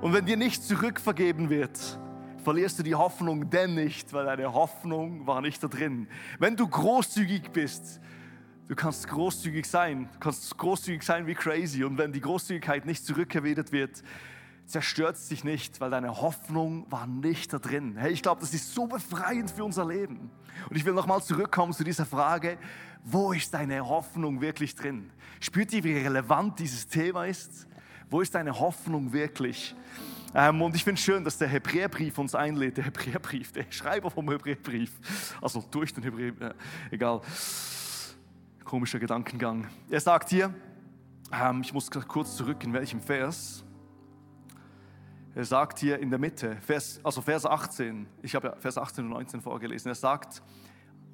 Und 0.00 0.12
wenn 0.12 0.24
dir 0.24 0.36
nicht 0.36 0.62
zurückvergeben 0.62 1.50
wird, 1.50 1.78
verlierst 2.42 2.78
du 2.78 2.82
die 2.82 2.94
Hoffnung 2.94 3.50
denn 3.50 3.74
nicht, 3.74 4.12
weil 4.12 4.26
deine 4.26 4.52
Hoffnung 4.52 5.26
war 5.26 5.40
nicht 5.40 5.62
da 5.62 5.68
drin. 5.68 6.08
Wenn 6.38 6.56
du 6.56 6.66
großzügig 6.66 7.50
bist, 7.50 8.00
du 8.68 8.74
kannst 8.74 9.08
großzügig 9.08 9.66
sein, 9.66 10.08
du 10.12 10.18
kannst 10.18 10.56
großzügig 10.56 11.02
sein 11.02 11.26
wie 11.26 11.34
crazy. 11.34 11.84
Und 11.84 11.98
wenn 11.98 12.12
die 12.12 12.20
Großzügigkeit 12.20 12.86
nicht 12.86 13.04
zurückerwidert 13.04 13.72
wird, 13.72 14.02
zerstört 14.66 15.16
es 15.16 15.28
dich 15.28 15.44
nicht, 15.44 15.80
weil 15.80 15.90
deine 15.90 16.20
Hoffnung 16.20 16.90
war 16.90 17.06
nicht 17.06 17.52
da 17.52 17.58
drin. 17.58 17.96
Hey, 17.96 18.12
ich 18.12 18.22
glaube, 18.22 18.40
das 18.40 18.52
ist 18.52 18.74
so 18.74 18.86
befreiend 18.86 19.50
für 19.50 19.64
unser 19.64 19.86
Leben. 19.86 20.30
Und 20.68 20.76
ich 20.76 20.84
will 20.84 20.92
nochmal 20.92 21.22
zurückkommen 21.22 21.72
zu 21.72 21.84
dieser 21.84 22.04
Frage, 22.06 22.58
wo 23.04 23.32
ist 23.32 23.54
deine 23.54 23.86
Hoffnung 23.86 24.40
wirklich 24.40 24.74
drin? 24.74 25.10
Spürt 25.38 25.72
ihr, 25.72 25.84
wie 25.84 25.92
relevant 25.92 26.58
dieses 26.58 26.88
Thema 26.88 27.26
ist? 27.26 27.68
Wo 28.10 28.20
ist 28.20 28.34
deine 28.34 28.58
Hoffnung 28.58 29.12
wirklich? 29.12 29.74
Ähm, 30.34 30.60
und 30.60 30.74
ich 30.74 30.82
finde 30.82 30.98
es 30.98 31.04
schön, 31.04 31.22
dass 31.22 31.38
der 31.38 31.48
Hebräerbrief 31.48 32.18
uns 32.18 32.34
einlädt. 32.34 32.76
Der 32.76 32.84
Hebräerbrief, 32.84 33.52
der 33.52 33.64
Schreiber 33.70 34.10
vom 34.10 34.28
Hebräerbrief. 34.28 34.90
Also 35.40 35.64
durch 35.70 35.94
den 35.94 36.02
Hebräerbrief, 36.02 36.50
äh, 36.50 36.54
egal. 36.90 37.20
Komischer 38.66 38.98
Gedankengang. 38.98 39.68
Er 39.90 40.00
sagt 40.00 40.28
hier, 40.28 40.52
ähm, 41.32 41.60
ich 41.60 41.72
muss 41.72 41.88
kurz 41.88 42.36
zurück, 42.36 42.64
in 42.64 42.72
welchem 42.72 43.00
Vers. 43.00 43.64
Er 45.36 45.44
sagt 45.44 45.78
hier 45.78 46.00
in 46.00 46.10
der 46.10 46.18
Mitte, 46.18 46.56
Vers, 46.56 46.98
also 47.04 47.22
Vers 47.22 47.46
18, 47.46 48.08
ich 48.22 48.34
habe 48.34 48.48
ja 48.48 48.56
Vers 48.56 48.76
18 48.76 49.04
und 49.04 49.10
19 49.10 49.40
vorgelesen, 49.40 49.88
er 49.88 49.94
sagt, 49.94 50.42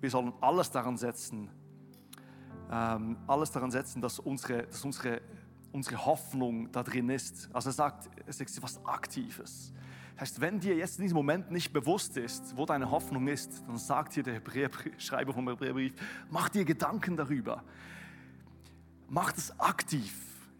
wir 0.01 0.09
sollen 0.09 0.33
alles 0.41 0.71
daran 0.71 0.97
setzen, 0.97 1.51
ähm, 2.71 3.19
alles 3.27 3.51
daran 3.51 3.71
setzen, 3.71 4.01
dass 4.01 4.19
unsere, 4.19 4.63
dass 4.63 4.83
unsere 4.83 5.21
unsere 5.73 6.05
Hoffnung 6.05 6.71
da 6.71 6.83
drin 6.83 7.09
ist. 7.09 7.49
Also 7.53 7.71
er 7.71 7.73
sagt, 7.73 8.11
es 8.27 8.41
ist 8.41 8.63
was 8.63 8.85
Aktives. 8.85 9.73
Heißt, 10.21 10.41
wenn 10.41 10.61
dir 10.61 10.77
jetzt 10.77 10.99
in 10.99 11.03
diesem 11.03 11.17
Moment 11.17 11.51
nicht 11.51 11.73
bewusst 11.73 12.17
ist, 12.17 12.57
wo 12.57 12.67
deine 12.67 12.91
Hoffnung 12.91 13.27
ist, 13.29 13.65
dann 13.67 13.79
sagt 13.79 14.17
dir 14.17 14.23
der 14.23 14.41
Schreiber 14.99 15.33
vom 15.33 15.49
Hebräerbrief, 15.49 15.93
mach 16.31 16.49
dir 16.49 16.65
Gedanken 16.65 17.17
darüber. 17.17 17.65
Mach 19.09 19.33
das 19.33 19.59
aktiv. 19.59 20.15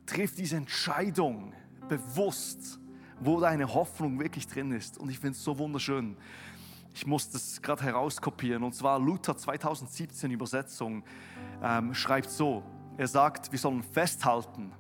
Triff 0.07 0.35
diese 0.35 0.57
Entscheidung 0.57 1.53
bewusst, 1.89 2.79
wo 3.21 3.41
deine 3.41 3.73
Hoffnung 3.73 4.19
wirklich 4.19 4.47
drin 4.47 4.73
ist. 4.73 4.99
Und 4.99 5.11
ich 5.11 5.19
finde 5.19 5.37
es 5.37 5.45
so 5.45 5.57
wunderschön. 5.59 6.17
Ich 6.95 7.07
muss 7.07 7.31
das 7.31 7.63
gerade 7.63 7.83
herauskopieren. 7.83 8.63
Und 8.63 8.75
zwar 8.75 8.99
Luther 8.99 9.37
2017 9.37 10.31
Übersetzung 10.31 11.05
ähm, 11.63 11.95
schreibt 11.95 12.31
so. 12.31 12.63
Er 12.99 13.09
sagt, 13.09 13.53
wir 13.53 13.59
sollen 13.59 13.83
festhalten 13.83 14.73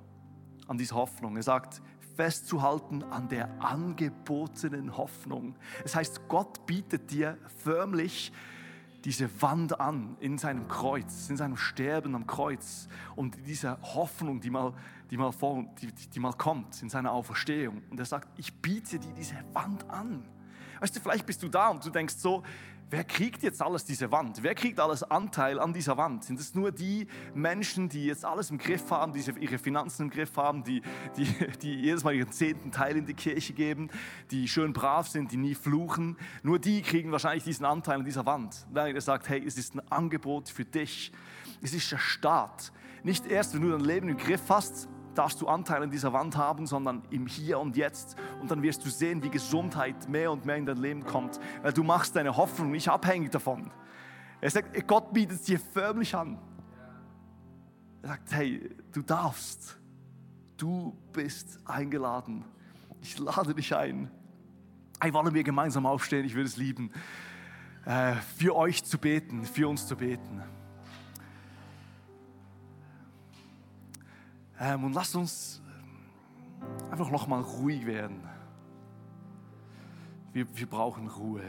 an 0.66 0.76
dieser 0.76 0.96
Hoffnung. 0.96 1.36
Er 1.36 1.42
sagt, 1.42 1.80
festzuhalten 2.16 3.02
an 3.04 3.28
der 3.28 3.48
angebotenen 3.62 4.96
Hoffnung. 4.96 5.56
Das 5.82 5.94
heißt, 5.94 6.28
Gott 6.28 6.66
bietet 6.66 7.10
dir 7.10 7.38
förmlich 7.62 8.32
diese 9.04 9.28
Wand 9.42 9.80
an 9.80 10.16
in 10.20 10.38
seinem 10.38 10.68
Kreuz, 10.68 11.28
in 11.28 11.36
seinem 11.36 11.56
Sterben 11.56 12.14
am 12.14 12.26
Kreuz 12.26 12.88
und 13.16 13.36
diese 13.46 13.78
Hoffnung, 13.82 14.40
die 14.40 14.50
mal, 14.50 14.72
die 15.10 15.16
mal, 15.16 15.32
vor, 15.32 15.64
die, 15.80 15.92
die 15.92 16.20
mal 16.20 16.32
kommt 16.32 16.80
in 16.82 16.88
seiner 16.88 17.12
Auferstehung. 17.12 17.82
Und 17.90 17.98
er 17.98 18.06
sagt, 18.06 18.28
ich 18.38 18.52
biete 18.54 18.98
dir 18.98 19.12
diese 19.12 19.36
Wand 19.52 19.88
an. 19.90 20.24
Weißt 20.80 20.96
du, 20.96 21.00
vielleicht 21.00 21.26
bist 21.26 21.42
du 21.42 21.48
da 21.48 21.68
und 21.68 21.84
du 21.84 21.90
denkst 21.90 22.14
so, 22.16 22.42
wer 22.92 23.04
kriegt 23.04 23.42
jetzt 23.42 23.62
alles 23.62 23.84
diese 23.84 24.12
Wand? 24.12 24.42
Wer 24.42 24.54
kriegt 24.54 24.78
alles 24.78 25.02
Anteil 25.02 25.58
an 25.58 25.72
dieser 25.72 25.96
Wand? 25.96 26.24
Sind 26.24 26.38
es 26.38 26.54
nur 26.54 26.70
die 26.70 27.08
Menschen, 27.34 27.88
die 27.88 28.04
jetzt 28.04 28.24
alles 28.24 28.50
im 28.50 28.58
Griff 28.58 28.90
haben, 28.90 29.14
die 29.14 29.24
ihre 29.40 29.58
Finanzen 29.58 30.02
im 30.02 30.10
Griff 30.10 30.36
haben, 30.36 30.62
die, 30.62 30.82
die, 31.16 31.26
die 31.62 31.74
jedes 31.74 32.04
Mal 32.04 32.14
ihren 32.14 32.30
zehnten 32.30 32.70
Teil 32.70 32.96
in 32.98 33.06
die 33.06 33.14
Kirche 33.14 33.54
geben, 33.54 33.88
die 34.30 34.46
schön 34.46 34.74
brav 34.74 35.08
sind, 35.08 35.32
die 35.32 35.38
nie 35.38 35.54
fluchen? 35.54 36.18
Nur 36.42 36.58
die 36.58 36.82
kriegen 36.82 37.10
wahrscheinlich 37.10 37.44
diesen 37.44 37.64
Anteil 37.64 37.98
an 37.98 38.04
dieser 38.04 38.26
Wand. 38.26 38.66
Nein, 38.70 38.94
er 38.94 39.00
sagt, 39.00 39.28
hey, 39.28 39.42
es 39.44 39.56
ist 39.56 39.74
ein 39.74 39.80
Angebot 39.90 40.50
für 40.50 40.66
dich. 40.66 41.12
Es 41.62 41.72
ist 41.72 41.90
der 41.90 41.98
Start. 41.98 42.72
Nicht 43.04 43.26
erst, 43.26 43.54
wenn 43.54 43.62
du 43.62 43.70
dein 43.70 43.80
Leben 43.80 44.10
im 44.10 44.18
Griff 44.18 44.42
hast, 44.48 44.86
darfst 45.14 45.40
du 45.40 45.48
Anteil 45.48 45.82
an 45.82 45.90
dieser 45.90 46.12
Wand 46.12 46.36
haben, 46.36 46.66
sondern 46.66 47.02
im 47.10 47.26
Hier 47.26 47.58
und 47.58 47.76
Jetzt. 47.76 48.16
Und 48.40 48.50
dann 48.50 48.62
wirst 48.62 48.84
du 48.84 48.90
sehen, 48.90 49.22
wie 49.22 49.30
Gesundheit 49.30 50.08
mehr 50.08 50.32
und 50.32 50.44
mehr 50.44 50.56
in 50.56 50.66
dein 50.66 50.78
Leben 50.78 51.04
kommt, 51.04 51.40
weil 51.62 51.72
du 51.72 51.82
machst 51.82 52.16
deine 52.16 52.36
Hoffnung 52.36 52.70
nicht 52.70 52.88
abhängig 52.88 53.30
davon. 53.30 53.70
Er 54.40 54.50
sagt, 54.50 54.86
Gott 54.86 55.12
bietet 55.12 55.40
es 55.40 55.42
dir 55.42 55.60
förmlich 55.60 56.14
an. 56.14 56.38
Er 58.02 58.08
sagt, 58.08 58.32
hey, 58.32 58.70
du 58.92 59.02
darfst. 59.02 59.78
Du 60.56 60.96
bist 61.12 61.58
eingeladen. 61.64 62.44
Ich 63.00 63.18
lade 63.18 63.54
dich 63.54 63.74
ein. 63.74 64.10
Hey, 65.00 65.12
wollen 65.12 65.34
wir 65.34 65.42
gemeinsam 65.42 65.86
aufstehen? 65.86 66.24
Ich 66.24 66.34
würde 66.34 66.46
es 66.46 66.56
lieben, 66.56 66.90
äh, 67.84 68.14
für 68.36 68.54
euch 68.54 68.84
zu 68.84 68.98
beten, 68.98 69.44
für 69.44 69.68
uns 69.68 69.86
zu 69.86 69.96
beten. 69.96 70.42
Ähm, 74.62 74.84
und 74.84 74.92
lasst 74.92 75.16
uns 75.16 75.60
einfach 76.88 77.10
noch 77.10 77.26
mal 77.26 77.40
ruhig 77.40 77.84
werden. 77.84 78.22
Wir, 80.32 80.46
wir 80.56 80.66
brauchen 80.66 81.08
Ruhe. 81.08 81.42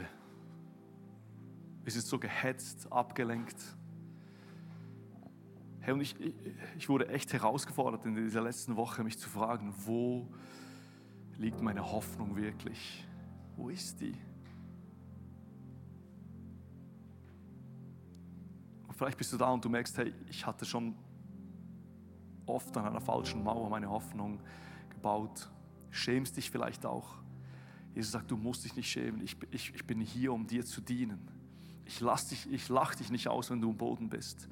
Wir 1.84 1.92
sind 1.92 2.04
so 2.04 2.18
gehetzt, 2.18 2.90
abgelenkt. 2.90 3.56
Hey, 5.78 5.94
und 5.94 6.00
ich, 6.00 6.16
ich 6.76 6.88
wurde 6.88 7.06
echt 7.06 7.32
herausgefordert 7.32 8.04
in 8.04 8.16
dieser 8.16 8.40
letzten 8.40 8.74
Woche, 8.74 9.04
mich 9.04 9.16
zu 9.16 9.28
fragen, 9.28 9.72
wo 9.86 10.26
liegt 11.38 11.60
meine 11.62 11.88
Hoffnung 11.92 12.34
wirklich? 12.34 13.06
Wo 13.56 13.68
ist 13.68 14.00
die? 14.00 14.16
Und 18.88 18.94
vielleicht 18.96 19.18
bist 19.18 19.32
du 19.32 19.36
da 19.36 19.52
und 19.52 19.64
du 19.64 19.68
merkst, 19.68 19.98
hey, 19.98 20.12
ich 20.28 20.44
hatte 20.44 20.64
schon 20.64 20.96
oft 22.46 22.76
an 22.76 22.86
einer 22.86 23.00
falschen 23.00 23.42
Mauer 23.42 23.70
meine 23.70 23.90
Hoffnung 23.90 24.40
gebaut. 24.90 25.50
Schämst 25.90 26.36
dich 26.36 26.50
vielleicht 26.50 26.86
auch. 26.86 27.16
Jesus 27.94 28.12
sagt, 28.12 28.30
du 28.30 28.36
musst 28.36 28.64
dich 28.64 28.74
nicht 28.74 28.90
schämen. 28.90 29.20
Ich, 29.22 29.36
ich, 29.50 29.74
ich 29.74 29.84
bin 29.86 30.00
hier, 30.00 30.32
um 30.32 30.46
dir 30.46 30.64
zu 30.64 30.80
dienen. 30.80 31.28
Ich, 31.84 32.02
ich 32.50 32.68
lach 32.68 32.94
dich 32.94 33.10
nicht 33.10 33.28
aus, 33.28 33.50
wenn 33.50 33.60
du 33.60 33.70
am 33.70 33.76
Boden 33.76 34.08
bist. 34.08 34.48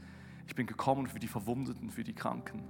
Ich 0.46 0.55
bin 0.55 0.66
gekommen 0.66 1.07
für 1.07 1.18
die 1.18 1.28
Verwundeten, 1.28 1.90
für 1.90 2.05
die 2.05 2.14
Kranken. 2.14 2.62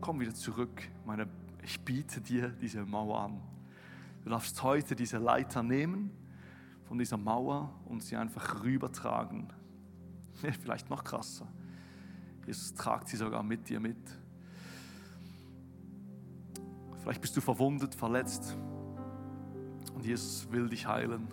Komm 0.00 0.20
wieder 0.20 0.34
zurück. 0.34 0.82
Meine, 1.04 1.28
ich 1.62 1.80
biete 1.80 2.20
dir 2.20 2.48
diese 2.48 2.84
Mauer 2.84 3.20
an. 3.20 3.40
Du 4.24 4.30
darfst 4.30 4.62
heute 4.62 4.94
diese 4.94 5.18
Leiter 5.18 5.62
nehmen 5.62 6.10
von 6.84 6.98
dieser 6.98 7.16
Mauer 7.16 7.72
und 7.86 8.02
sie 8.02 8.16
einfach 8.16 8.62
rübertragen. 8.62 9.52
Vielleicht 10.60 10.90
noch 10.90 11.02
krasser. 11.02 11.48
Jesus 12.46 12.74
tragt 12.74 13.08
sie 13.08 13.16
sogar 13.16 13.42
mit 13.42 13.68
dir 13.68 13.80
mit. 13.80 13.96
Vielleicht 17.02 17.20
bist 17.20 17.36
du 17.36 17.40
verwundet, 17.40 17.96
verletzt 17.96 18.56
und 19.92 20.06
Jesus 20.06 20.46
will 20.52 20.68
dich 20.68 20.86
heilen. 20.86 21.26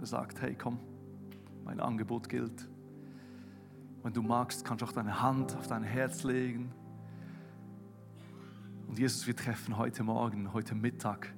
Er 0.00 0.06
sagt, 0.06 0.42
hey 0.42 0.56
komm, 0.56 0.80
mein 1.64 1.78
Angebot 1.78 2.28
gilt. 2.28 2.68
Wenn 4.02 4.12
du 4.12 4.20
magst, 4.20 4.64
kannst 4.64 4.82
du 4.82 4.86
auch 4.86 4.92
deine 4.92 5.22
Hand 5.22 5.54
auf 5.56 5.68
dein 5.68 5.84
Herz 5.84 6.24
legen. 6.24 6.72
Und 8.88 8.98
Jesus, 8.98 9.28
wir 9.28 9.36
treffen 9.36 9.78
heute 9.78 10.02
Morgen, 10.02 10.52
heute 10.52 10.74
Mittag 10.74 11.32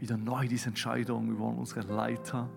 wieder 0.00 0.16
neu 0.16 0.48
diese 0.48 0.66
Entscheidung. 0.66 1.28
Wir 1.28 1.38
wollen 1.38 1.58
unsere 1.58 1.82
Leiter 1.82 2.50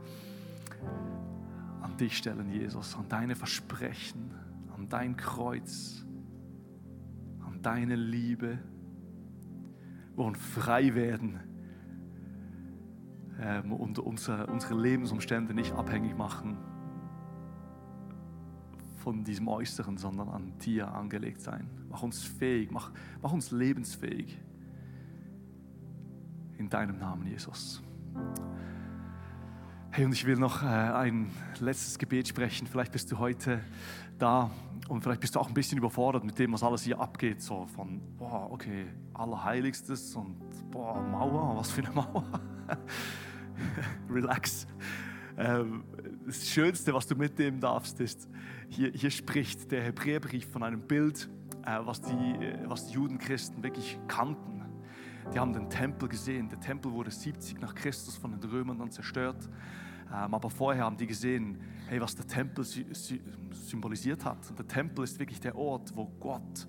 an 1.84 1.96
dich 1.98 2.18
stellen, 2.18 2.50
Jesus, 2.50 2.96
an 2.96 3.08
deine 3.10 3.36
Versprechen, 3.36 4.32
an 4.76 4.90
dein 4.90 5.18
Kreuz, 5.18 6.04
an 7.46 7.62
deine 7.62 7.96
Liebe 7.96 8.58
wollen 10.16 10.36
frei 10.36 10.96
werden 10.96 11.40
ähm, 13.40 13.72
und 13.74 14.00
unsere, 14.00 14.48
unsere 14.48 14.80
Lebensumstände 14.80 15.54
nicht 15.54 15.74
abhängig 15.74 16.18
machen 16.18 16.58
von 18.98 19.24
diesem 19.24 19.48
Äußeren, 19.48 19.98
sondern 19.98 20.30
an 20.30 20.58
dir 20.60 20.92
angelegt 20.92 21.42
sein. 21.42 21.70
Mach 21.90 22.02
uns 22.02 22.24
fähig, 22.24 22.72
mach, 22.72 22.92
mach 23.22 23.32
uns 23.32 23.52
lebensfähig. 23.52 24.42
In 26.58 26.70
deinem 26.70 26.98
Namen, 26.98 27.28
Jesus. 27.28 27.84
Hey, 29.96 30.04
und 30.04 30.12
ich 30.12 30.26
will 30.26 30.36
noch 30.36 30.62
äh, 30.62 30.66
ein 30.66 31.32
letztes 31.62 31.98
Gebet 31.98 32.28
sprechen. 32.28 32.68
Vielleicht 32.68 32.92
bist 32.92 33.10
du 33.14 33.18
heute 33.18 33.62
da 34.18 34.52
und 34.90 35.02
vielleicht 35.02 35.22
bist 35.22 35.36
du 35.36 35.40
auch 35.40 35.48
ein 35.48 35.54
bisschen 35.54 35.78
überfordert 35.78 36.26
mit 36.26 36.38
dem, 36.38 36.52
was 36.52 36.64
alles 36.64 36.84
hier 36.84 37.00
abgeht. 37.00 37.42
So 37.42 37.66
von, 37.66 38.02
boah, 38.18 38.52
okay, 38.52 38.88
Allerheiligstes 39.14 40.14
und 40.18 40.36
boah, 40.70 41.02
Mauer, 41.02 41.56
was 41.56 41.72
für 41.72 41.82
eine 41.82 41.92
Mauer. 41.96 42.26
Relax. 44.10 44.68
Ähm, 45.38 45.86
das 46.26 46.46
Schönste, 46.46 46.94
was 46.94 47.08
du 47.08 47.16
mitnehmen 47.16 47.62
darfst, 47.62 48.02
ist, 48.02 48.28
hier, 48.68 48.92
hier 48.92 49.12
spricht 49.12 49.72
der 49.72 49.82
Hebräerbrief 49.82 50.52
von 50.52 50.64
einem 50.64 50.82
Bild, 50.82 51.30
äh, 51.66 51.80
was, 51.86 52.02
die, 52.02 52.54
was 52.66 52.88
die 52.88 52.96
Judenchristen 52.96 53.64
wirklich 53.64 53.98
kannten. 54.10 54.62
Die 55.34 55.40
haben 55.40 55.54
den 55.54 55.70
Tempel 55.70 56.10
gesehen. 56.10 56.50
Der 56.50 56.60
Tempel 56.60 56.92
wurde 56.92 57.12
70 57.12 57.62
nach 57.62 57.74
Christus 57.74 58.18
von 58.18 58.38
den 58.38 58.50
Römern 58.50 58.78
dann 58.78 58.92
zerstört. 58.92 59.50
Ähm, 60.12 60.34
aber 60.34 60.50
vorher 60.50 60.84
haben 60.84 60.98
die 60.98 61.08
gesehen, 61.08 61.60
hey, 61.88 62.00
was 62.02 62.16
der 62.16 62.28
Tempel 62.28 62.64
symbolisiert 62.64 64.24
hat. 64.26 64.50
Und 64.50 64.60
der 64.60 64.68
Tempel 64.68 65.04
ist 65.04 65.20
wirklich 65.20 65.40
der 65.40 65.56
Ort, 65.56 65.96
wo 65.96 66.06
Gott 66.20 66.68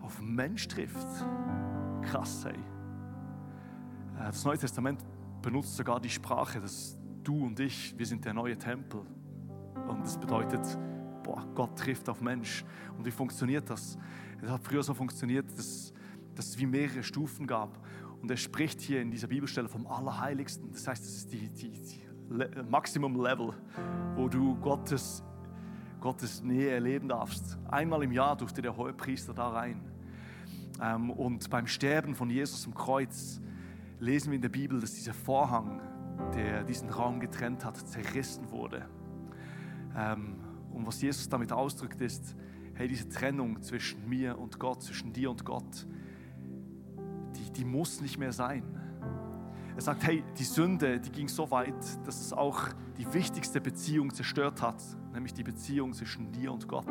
auf 0.00 0.20
Mensch 0.20 0.68
trifft. 0.68 1.06
Krass, 2.02 2.44
hey. 2.44 2.54
Äh, 2.54 4.26
das 4.26 4.44
Neue 4.44 4.58
Testament 4.58 5.04
benutzt 5.42 5.76
sogar 5.76 6.00
die 6.00 6.10
Sprache, 6.10 6.60
dass 6.60 6.96
du 7.22 7.44
und 7.44 7.58
ich, 7.60 7.96
wir 7.98 8.06
sind 8.06 8.24
der 8.24 8.34
neue 8.34 8.56
Tempel. 8.56 9.02
Und 9.88 10.04
das 10.04 10.18
bedeutet, 10.18 10.60
boah, 11.22 11.46
Gott 11.54 11.78
trifft 11.78 12.08
auf 12.08 12.20
Mensch. 12.20 12.64
Und 12.96 13.04
wie 13.04 13.10
funktioniert 13.10 13.68
das? 13.68 13.98
Es 14.42 14.48
hat 14.48 14.62
früher 14.62 14.82
so 14.82 14.94
funktioniert, 14.94 15.46
dass, 15.56 15.92
dass 16.34 16.48
es 16.48 16.58
wie 16.58 16.66
mehrere 16.66 17.02
Stufen 17.02 17.46
gab. 17.46 17.78
Und 18.22 18.30
er 18.30 18.36
spricht 18.36 18.80
hier 18.80 19.00
in 19.00 19.10
dieser 19.10 19.28
Bibelstelle 19.28 19.68
vom 19.68 19.86
Allerheiligsten. 19.86 20.72
Das 20.72 20.86
heißt, 20.88 21.04
das 21.04 21.16
ist 21.16 21.32
die, 21.32 21.48
die, 21.48 21.70
die 21.70 22.05
Maximum 22.68 23.20
Level, 23.20 23.52
wo 24.16 24.28
du 24.28 24.56
Gottes, 24.56 25.22
Gottes 26.00 26.42
Nähe 26.42 26.70
erleben 26.70 27.08
darfst. 27.08 27.58
Einmal 27.68 28.02
im 28.02 28.12
Jahr 28.12 28.36
durfte 28.36 28.62
der 28.62 28.76
Hohepriester 28.76 29.32
da 29.32 29.48
rein. 29.48 29.80
Ähm, 30.80 31.10
und 31.10 31.48
beim 31.50 31.66
Sterben 31.66 32.14
von 32.14 32.28
Jesus 32.30 32.66
am 32.66 32.74
Kreuz 32.74 33.40
lesen 33.98 34.30
wir 34.30 34.36
in 34.36 34.42
der 34.42 34.48
Bibel, 34.48 34.80
dass 34.80 34.94
dieser 34.94 35.14
Vorhang, 35.14 35.80
der 36.34 36.64
diesen 36.64 36.90
Raum 36.90 37.20
getrennt 37.20 37.64
hat, 37.64 37.76
zerrissen 37.76 38.50
wurde. 38.50 38.86
Ähm, 39.96 40.36
und 40.72 40.86
was 40.86 41.00
Jesus 41.00 41.28
damit 41.28 41.52
ausdrückt, 41.52 42.00
ist, 42.00 42.36
hey, 42.74 42.88
diese 42.88 43.08
Trennung 43.08 43.62
zwischen 43.62 44.06
mir 44.08 44.38
und 44.38 44.58
Gott, 44.58 44.82
zwischen 44.82 45.12
dir 45.12 45.30
und 45.30 45.44
Gott, 45.44 45.86
die, 47.36 47.52
die 47.52 47.64
muss 47.64 48.00
nicht 48.00 48.18
mehr 48.18 48.32
sein. 48.32 48.62
Er 49.76 49.82
sagt, 49.82 50.06
hey, 50.06 50.24
die 50.38 50.44
Sünde, 50.44 50.98
die 50.98 51.10
ging 51.10 51.28
so 51.28 51.50
weit, 51.50 51.74
dass 52.06 52.18
es 52.22 52.32
auch 52.32 52.68
die 52.96 53.12
wichtigste 53.12 53.60
Beziehung 53.60 54.12
zerstört 54.12 54.62
hat, 54.62 54.82
nämlich 55.12 55.34
die 55.34 55.42
Beziehung 55.42 55.92
zwischen 55.92 56.32
dir 56.32 56.50
und 56.50 56.66
Gott. 56.66 56.88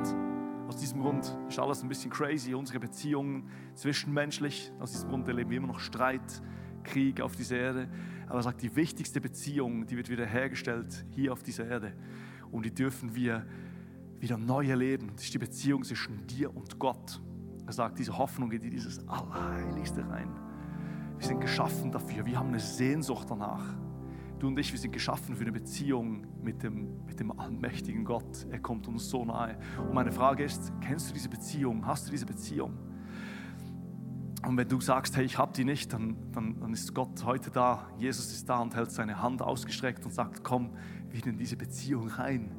Aus 0.67 0.77
diesem 0.77 1.01
Grund 1.01 1.35
ist 1.49 1.57
alles 1.57 1.81
ein 1.81 1.89
bisschen 1.89 2.11
crazy, 2.11 2.53
unsere 2.53 2.79
Beziehungen 2.79 3.49
zwischenmenschlich. 3.73 4.71
Aus 4.79 4.91
diesem 4.91 5.09
Grund 5.09 5.27
erleben 5.27 5.49
wir 5.49 5.57
immer 5.57 5.67
noch 5.67 5.79
Streit, 5.79 6.43
Krieg 6.83 7.21
auf 7.21 7.35
dieser 7.35 7.57
Erde. 7.57 7.89
Aber 8.27 8.37
er 8.37 8.43
sagt, 8.43 8.61
die 8.61 8.75
wichtigste 8.75 9.19
Beziehung, 9.19 9.87
die 9.87 9.97
wird 9.97 10.09
wieder 10.09 10.27
hergestellt 10.27 11.05
hier 11.09 11.33
auf 11.33 11.41
dieser 11.41 11.65
Erde. 11.65 11.91
Und 12.51 12.67
die 12.67 12.73
dürfen 12.73 13.15
wir 13.15 13.47
wieder 14.19 14.37
neu 14.37 14.67
erleben. 14.67 15.11
Das 15.15 15.25
ist 15.25 15.33
die 15.33 15.39
Beziehung 15.39 15.83
zwischen 15.83 16.27
dir 16.27 16.55
und 16.55 16.77
Gott. 16.77 17.19
Er 17.65 17.73
sagt, 17.73 17.97
diese 17.97 18.15
Hoffnung 18.15 18.51
geht 18.51 18.63
in 18.63 18.69
dieses 18.69 19.07
Allerheiligste 19.07 20.07
rein. 20.07 20.44
Wir 21.17 21.27
sind 21.27 21.41
geschaffen 21.41 21.91
dafür. 21.91 22.25
Wir 22.25 22.37
haben 22.37 22.49
eine 22.49 22.59
Sehnsucht 22.59 23.29
danach. 23.29 23.63
Du 24.39 24.47
und 24.47 24.59
ich, 24.59 24.71
wir 24.71 24.79
sind 24.79 24.91
geschaffen 24.91 25.35
für 25.35 25.43
eine 25.43 25.53
Beziehung 25.53 26.27
mit 26.41 26.61
dem, 26.61 27.05
mit 27.05 27.19
dem 27.19 27.39
allmächtigen 27.39 28.03
Gott. 28.03 28.45
Er 28.49 28.59
kommt 28.59 28.87
uns 28.87 29.09
so 29.09 29.23
nahe. 29.23 29.57
Und 29.79 29.93
meine 29.93 30.11
Frage 30.11 30.43
ist, 30.43 30.73
kennst 30.81 31.09
du 31.09 31.13
diese 31.13 31.29
Beziehung? 31.29 31.85
Hast 31.85 32.07
du 32.07 32.11
diese 32.11 32.25
Beziehung? 32.25 32.77
Und 34.45 34.57
wenn 34.57 34.67
du 34.67 34.79
sagst, 34.79 35.15
hey, 35.17 35.25
ich 35.25 35.37
habe 35.37 35.53
die 35.53 35.63
nicht, 35.63 35.91
dann, 35.93 36.17
dann, 36.31 36.59
dann 36.59 36.73
ist 36.73 36.93
Gott 36.93 37.23
heute 37.25 37.49
da. 37.49 37.87
Jesus 37.97 38.31
ist 38.31 38.47
da 38.47 38.59
und 38.59 38.75
hält 38.75 38.91
seine 38.91 39.21
Hand 39.21 39.41
ausgestreckt 39.41 40.05
und 40.05 40.13
sagt, 40.13 40.43
komm 40.43 40.71
wieder 41.09 41.29
in 41.29 41.37
diese 41.37 41.55
Beziehung 41.55 42.09
rein. 42.09 42.51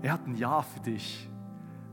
Er 0.00 0.12
hat 0.12 0.26
ein 0.26 0.36
Ja 0.36 0.62
für 0.62 0.80
dich. 0.80 1.28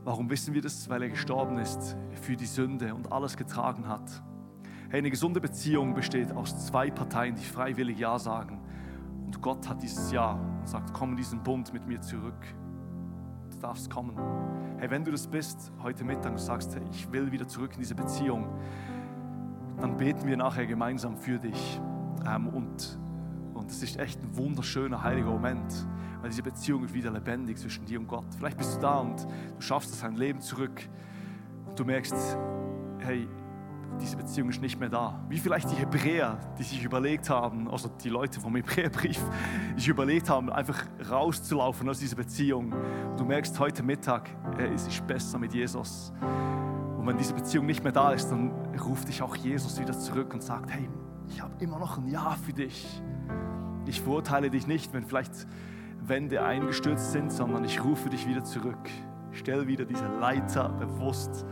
Warum 0.04 0.30
wissen 0.30 0.54
wir 0.54 0.62
das? 0.62 0.88
Weil 0.88 1.02
er 1.02 1.08
gestorben 1.10 1.58
ist 1.58 1.96
für 2.22 2.36
die 2.36 2.46
Sünde 2.46 2.94
und 2.94 3.12
alles 3.12 3.36
getragen 3.36 3.86
hat. 3.86 4.22
Hey, 4.90 4.98
eine 4.98 5.10
gesunde 5.10 5.40
Beziehung 5.40 5.94
besteht 5.94 6.32
aus 6.32 6.66
zwei 6.66 6.90
Parteien, 6.90 7.36
die 7.36 7.44
freiwillig 7.44 8.00
Ja 8.00 8.18
sagen. 8.18 8.60
Und 9.24 9.40
Gott 9.40 9.68
hat 9.68 9.80
dieses 9.80 10.10
Ja 10.10 10.32
und 10.32 10.68
sagt, 10.68 10.92
komm 10.92 11.10
in 11.10 11.16
diesen 11.16 11.44
Bund 11.44 11.72
mit 11.72 11.86
mir 11.86 12.00
zurück. 12.00 12.44
Du 13.52 13.56
darfst 13.60 13.88
kommen. 13.88 14.16
Hey, 14.78 14.90
wenn 14.90 15.04
du 15.04 15.12
das 15.12 15.28
bist, 15.28 15.70
heute 15.80 16.02
Mittag 16.02 16.32
und 16.32 16.40
sagst, 16.40 16.74
hey, 16.74 16.82
ich 16.90 17.12
will 17.12 17.30
wieder 17.30 17.46
zurück 17.46 17.70
in 17.74 17.78
diese 17.78 17.94
Beziehung, 17.94 18.48
dann 19.80 19.96
beten 19.96 20.26
wir 20.26 20.36
nachher 20.36 20.66
gemeinsam 20.66 21.16
für 21.16 21.38
dich. 21.38 21.80
Ähm, 22.26 22.48
und, 22.48 22.98
und 23.54 23.70
es 23.70 23.84
ist 23.84 23.96
echt 23.96 24.20
ein 24.20 24.36
wunderschöner, 24.36 25.04
heiliger 25.04 25.30
Moment, 25.30 25.86
weil 26.20 26.30
diese 26.30 26.42
Beziehung 26.42 26.84
ist 26.86 26.94
wieder 26.94 27.12
lebendig 27.12 27.58
zwischen 27.58 27.86
dir 27.86 28.00
und 28.00 28.08
Gott. 28.08 28.26
Vielleicht 28.36 28.58
bist 28.58 28.78
du 28.78 28.80
da 28.80 28.98
und 28.98 29.24
du 29.54 29.60
schaffst 29.60 29.92
es, 29.92 30.00
dein 30.00 30.16
Leben 30.16 30.40
zurück 30.40 30.82
und 31.68 31.78
du 31.78 31.84
merkst, 31.84 32.36
hey, 32.98 33.28
diese 34.00 34.16
Beziehung 34.16 34.48
ist 34.48 34.60
nicht 34.60 34.78
mehr 34.78 34.88
da. 34.88 35.20
Wie 35.28 35.38
vielleicht 35.38 35.70
die 35.70 35.76
Hebräer, 35.76 36.38
die 36.58 36.62
sich 36.62 36.84
überlegt 36.84 37.30
haben, 37.30 37.68
also 37.70 37.88
die 37.88 38.08
Leute 38.08 38.40
vom 38.40 38.54
Hebräerbrief, 38.56 39.20
sich 39.76 39.88
überlegt 39.88 40.28
haben, 40.28 40.50
einfach 40.50 40.84
rauszulaufen 41.10 41.88
aus 41.88 41.98
dieser 41.98 42.16
Beziehung. 42.16 42.74
du 43.16 43.24
merkst 43.24 43.58
heute 43.58 43.82
Mittag, 43.82 44.30
es 44.58 44.86
ist 44.86 45.06
besser 45.06 45.38
mit 45.38 45.52
Jesus. 45.52 46.12
Und 46.98 47.06
wenn 47.06 47.16
diese 47.16 47.34
Beziehung 47.34 47.66
nicht 47.66 47.82
mehr 47.82 47.92
da 47.92 48.12
ist, 48.12 48.28
dann 48.30 48.50
ruft 48.78 49.08
dich 49.08 49.22
auch 49.22 49.34
Jesus 49.36 49.80
wieder 49.80 49.98
zurück 49.98 50.34
und 50.34 50.42
sagt, 50.42 50.70
hey, 50.70 50.88
ich 51.28 51.40
habe 51.40 51.52
immer 51.60 51.78
noch 51.78 51.98
ein 51.98 52.08
Ja 52.08 52.36
für 52.44 52.52
dich. 52.52 53.02
Ich 53.86 54.00
verurteile 54.00 54.50
dich 54.50 54.66
nicht, 54.66 54.92
wenn 54.92 55.04
vielleicht 55.04 55.46
Wände 56.02 56.42
eingestürzt 56.42 57.12
sind, 57.12 57.32
sondern 57.32 57.64
ich 57.64 57.82
rufe 57.84 58.10
dich 58.10 58.28
wieder 58.28 58.44
zurück. 58.44 58.90
Stell 59.32 59.66
wieder 59.66 59.84
diese 59.84 60.06
Leiter 60.06 60.68
bewusst 60.70 61.46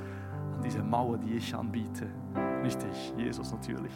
diese 0.64 0.82
Mauer, 0.82 1.18
die 1.18 1.34
ich 1.34 1.54
anbiete. 1.54 2.06
Nicht 2.62 2.78
ich, 2.92 3.14
Jesus 3.16 3.52
natürlich. 3.52 3.92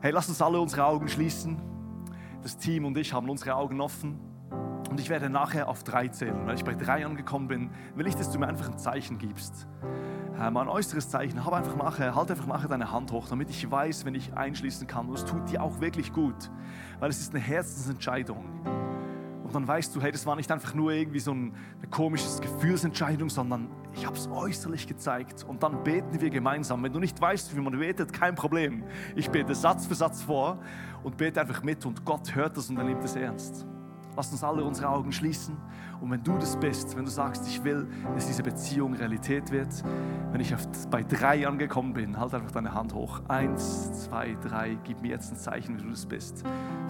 Hey, 0.00 0.12
lass 0.12 0.28
uns 0.28 0.40
alle 0.40 0.60
unsere 0.60 0.84
Augen 0.84 1.08
schließen. 1.08 1.60
Das 2.42 2.56
Team 2.56 2.84
und 2.84 2.96
ich 2.96 3.12
haben 3.12 3.28
unsere 3.28 3.54
Augen 3.54 3.80
offen. 3.80 4.18
Und 4.90 4.98
ich 4.98 5.08
werde 5.08 5.30
nachher 5.30 5.68
auf 5.68 5.84
drei 5.84 6.08
zählen. 6.08 6.46
Wenn 6.46 6.56
ich 6.56 6.64
bei 6.64 6.74
drei 6.74 7.06
angekommen 7.06 7.48
bin, 7.48 7.70
will 7.94 8.06
ich, 8.06 8.16
dass 8.16 8.30
du 8.30 8.38
mir 8.38 8.48
einfach 8.48 8.68
ein 8.68 8.78
Zeichen 8.78 9.18
gibst. 9.18 9.68
Ähm, 10.40 10.56
ein 10.56 10.68
äußeres 10.68 11.10
Zeichen. 11.10 11.44
Hab 11.44 11.52
einfach 11.52 11.76
nachher, 11.76 12.14
halt 12.14 12.30
einfach 12.30 12.46
nachher 12.46 12.68
deine 12.68 12.90
Hand 12.90 13.12
hoch, 13.12 13.28
damit 13.28 13.50
ich 13.50 13.70
weiß, 13.70 14.04
wenn 14.04 14.14
ich 14.14 14.34
einschließen 14.34 14.86
kann. 14.86 15.08
Und 15.08 15.14
es 15.14 15.24
tut 15.24 15.50
dir 15.50 15.62
auch 15.62 15.80
wirklich 15.80 16.12
gut. 16.12 16.50
Weil 16.98 17.10
es 17.10 17.20
ist 17.20 17.34
eine 17.34 17.42
Herzensentscheidung. 17.42 18.44
Und 19.44 19.54
dann 19.54 19.68
weißt 19.68 19.94
du, 19.94 20.00
hey, 20.00 20.10
das 20.10 20.26
war 20.26 20.34
nicht 20.34 20.50
einfach 20.50 20.74
nur 20.74 20.92
irgendwie 20.92 21.20
so 21.20 21.32
ein, 21.32 21.54
eine 21.78 21.88
komische 21.88 22.40
Gefühlsentscheidung, 22.40 23.28
sondern 23.28 23.68
ich 23.94 24.06
habe 24.06 24.16
es 24.16 24.28
äußerlich 24.28 24.86
gezeigt. 24.86 25.44
Und 25.44 25.62
dann 25.62 25.82
beten 25.82 26.20
wir 26.20 26.30
gemeinsam. 26.30 26.82
Wenn 26.82 26.92
du 26.92 27.00
nicht 27.00 27.20
weißt, 27.20 27.54
wie 27.54 27.60
man 27.60 27.78
betet, 27.78 28.12
kein 28.12 28.34
Problem. 28.34 28.84
Ich 29.14 29.30
bete 29.30 29.54
Satz 29.54 29.86
für 29.86 29.94
Satz 29.94 30.22
vor 30.22 30.58
und 31.02 31.16
bete 31.16 31.40
einfach 31.40 31.62
mit 31.62 31.84
und 31.86 32.04
Gott 32.04 32.34
hört 32.34 32.56
das 32.56 32.70
und 32.70 32.78
er 32.78 32.84
nimmt 32.84 33.04
es 33.04 33.16
ernst. 33.16 33.66
Lass 34.16 34.32
uns 34.32 34.42
alle 34.42 34.64
unsere 34.64 34.88
Augen 34.88 35.12
schließen. 35.12 35.56
Und 36.00 36.10
wenn 36.10 36.22
du 36.22 36.36
das 36.36 36.58
bist, 36.58 36.96
wenn 36.96 37.04
du 37.04 37.10
sagst, 37.10 37.46
ich 37.46 37.62
will, 37.62 37.86
dass 38.14 38.26
diese 38.26 38.42
Beziehung 38.42 38.94
Realität 38.94 39.50
wird, 39.50 39.82
wenn 40.32 40.40
ich 40.40 40.54
bei 40.90 41.02
drei 41.02 41.46
angekommen 41.46 41.92
bin, 41.92 42.18
halt 42.18 42.34
einfach 42.34 42.50
deine 42.50 42.74
Hand 42.74 42.92
hoch. 42.92 43.22
Eins, 43.28 44.04
zwei, 44.04 44.36
drei. 44.42 44.76
Gib 44.84 45.00
mir 45.02 45.08
jetzt 45.08 45.32
ein 45.32 45.36
Zeichen, 45.36 45.78
wie 45.78 45.82
du 45.82 45.90
das 45.90 46.06
bist. 46.06 46.42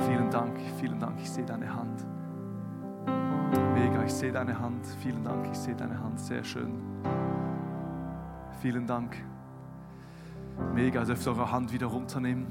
Vielen 0.06 0.30
Dank, 0.30 0.58
vielen 0.80 0.98
Dank. 0.98 1.20
Ich 1.20 1.30
sehe 1.30 1.44
deine 1.44 1.72
Hand. 1.72 2.06
Mega, 3.90 4.04
ich 4.04 4.12
sehe 4.12 4.30
deine 4.30 4.58
Hand. 4.58 4.86
Vielen 5.02 5.24
Dank, 5.24 5.48
ich 5.50 5.58
sehe 5.58 5.74
deine 5.74 5.98
Hand. 5.98 6.20
Sehr 6.20 6.44
schön. 6.44 6.80
Vielen 8.60 8.86
Dank. 8.86 9.16
Mega, 10.74 11.04
dürft 11.04 11.26
eure 11.26 11.50
Hand 11.50 11.72
wieder 11.72 11.86
runternehmen. 11.86 12.46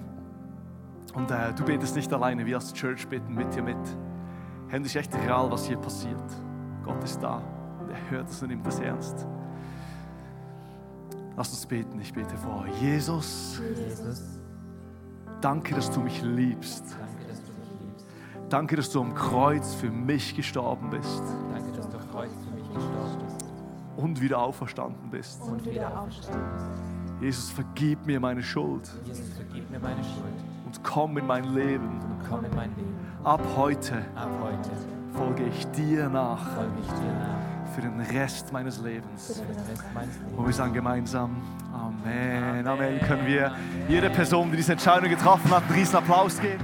Und 1.14 1.32
äh, 1.32 1.54
du 1.54 1.64
betest 1.64 1.96
nicht 1.96 2.12
alleine, 2.12 2.46
wir 2.46 2.58
als 2.58 2.74
Church 2.74 3.08
beten 3.08 3.34
mit 3.34 3.56
dir 3.56 3.64
mit. 3.64 3.78
Hey, 4.68 4.82
ist 4.82 4.96
echt 4.96 5.16
real, 5.16 5.50
was 5.50 5.66
hier 5.66 5.78
passiert. 5.78 6.22
Gott 6.84 7.04
ist 7.04 7.22
da 7.24 7.42
und 7.80 7.90
er 7.90 8.10
hört 8.10 8.30
es 8.30 8.42
und 8.42 8.50
nimmt 8.50 8.68
es 8.68 8.80
ernst. 8.80 9.26
Lass 11.38 11.50
uns 11.52 11.66
beten, 11.66 12.00
ich 12.02 12.14
bete 12.14 12.36
vor. 12.36 12.66
Jesus, 12.82 13.62
Jesus. 13.76 14.42
danke, 15.40 15.74
dass 15.74 15.90
du 15.90 16.02
mich 16.02 16.22
liebst. 16.22 16.84
Danke, 17.00 17.19
dass 18.50 18.90
du 18.92 19.02
am 19.02 19.14
Kreuz 19.14 19.76
für 19.76 19.90
mich 19.90 20.36
gestorben 20.36 20.90
bist. 20.90 21.22
Danke, 21.54 21.72
dass 21.72 21.90
du 21.90 21.98
am 21.98 22.12
Kreuz 22.12 22.32
für 22.44 22.56
mich 22.56 22.68
gestorben 22.74 23.18
bist. 23.26 23.46
Und 23.98 24.22
wieder 24.22 24.40
auferstanden 24.40 25.10
bist. 25.12 25.42
Und 25.42 25.66
wieder 25.66 25.88
auferstanden 26.00 26.50
bist. 26.54 27.22
Jesus, 27.22 27.50
vergib 27.52 28.06
mir 28.06 28.20
meine 28.20 28.42
Schuld. 28.42 28.90
Jesus, 29.06 29.30
vergib 29.36 29.70
mir 29.70 29.80
meine 29.80 30.04
Schuld. 30.04 30.34
und 30.66 30.84
komm 30.84 31.18
in 31.18 31.28
mein 31.28 31.54
Leben. 31.54 32.00
und 32.00 32.30
komm 32.30 32.46
in 32.46 32.56
mein 32.56 32.70
Leben. 32.76 32.96
Ab 33.24 33.42
heute 33.58 33.98
Ab 34.16 34.30
heute 34.42 34.70
folge 35.14 35.44
ich 35.46 35.68
dir 35.72 36.08
nach 36.10 36.56
folge 36.56 36.72
ich 36.82 36.88
dir 36.88 37.14
nach 37.14 37.74
für 37.76 37.82
den 37.82 38.00
Rest 38.00 38.54
meines 38.54 38.80
Lebens. 38.82 39.44
Und 40.36 40.46
wir 40.46 40.54
sagen 40.54 40.74
gemeinsam 40.74 41.36
Amen. 41.74 42.66
Amen. 42.68 43.00
Können 43.02 43.26
wir 43.28 43.52
jede 43.88 44.10
Person, 44.10 44.50
die 44.52 44.58
diese 44.58 44.72
Entscheidung 44.72 45.10
getroffen 45.10 45.52
hat, 45.52 45.64
einen 45.64 45.74
riesen 45.74 45.98
Applaus 45.98 46.40
geben? 46.40 46.64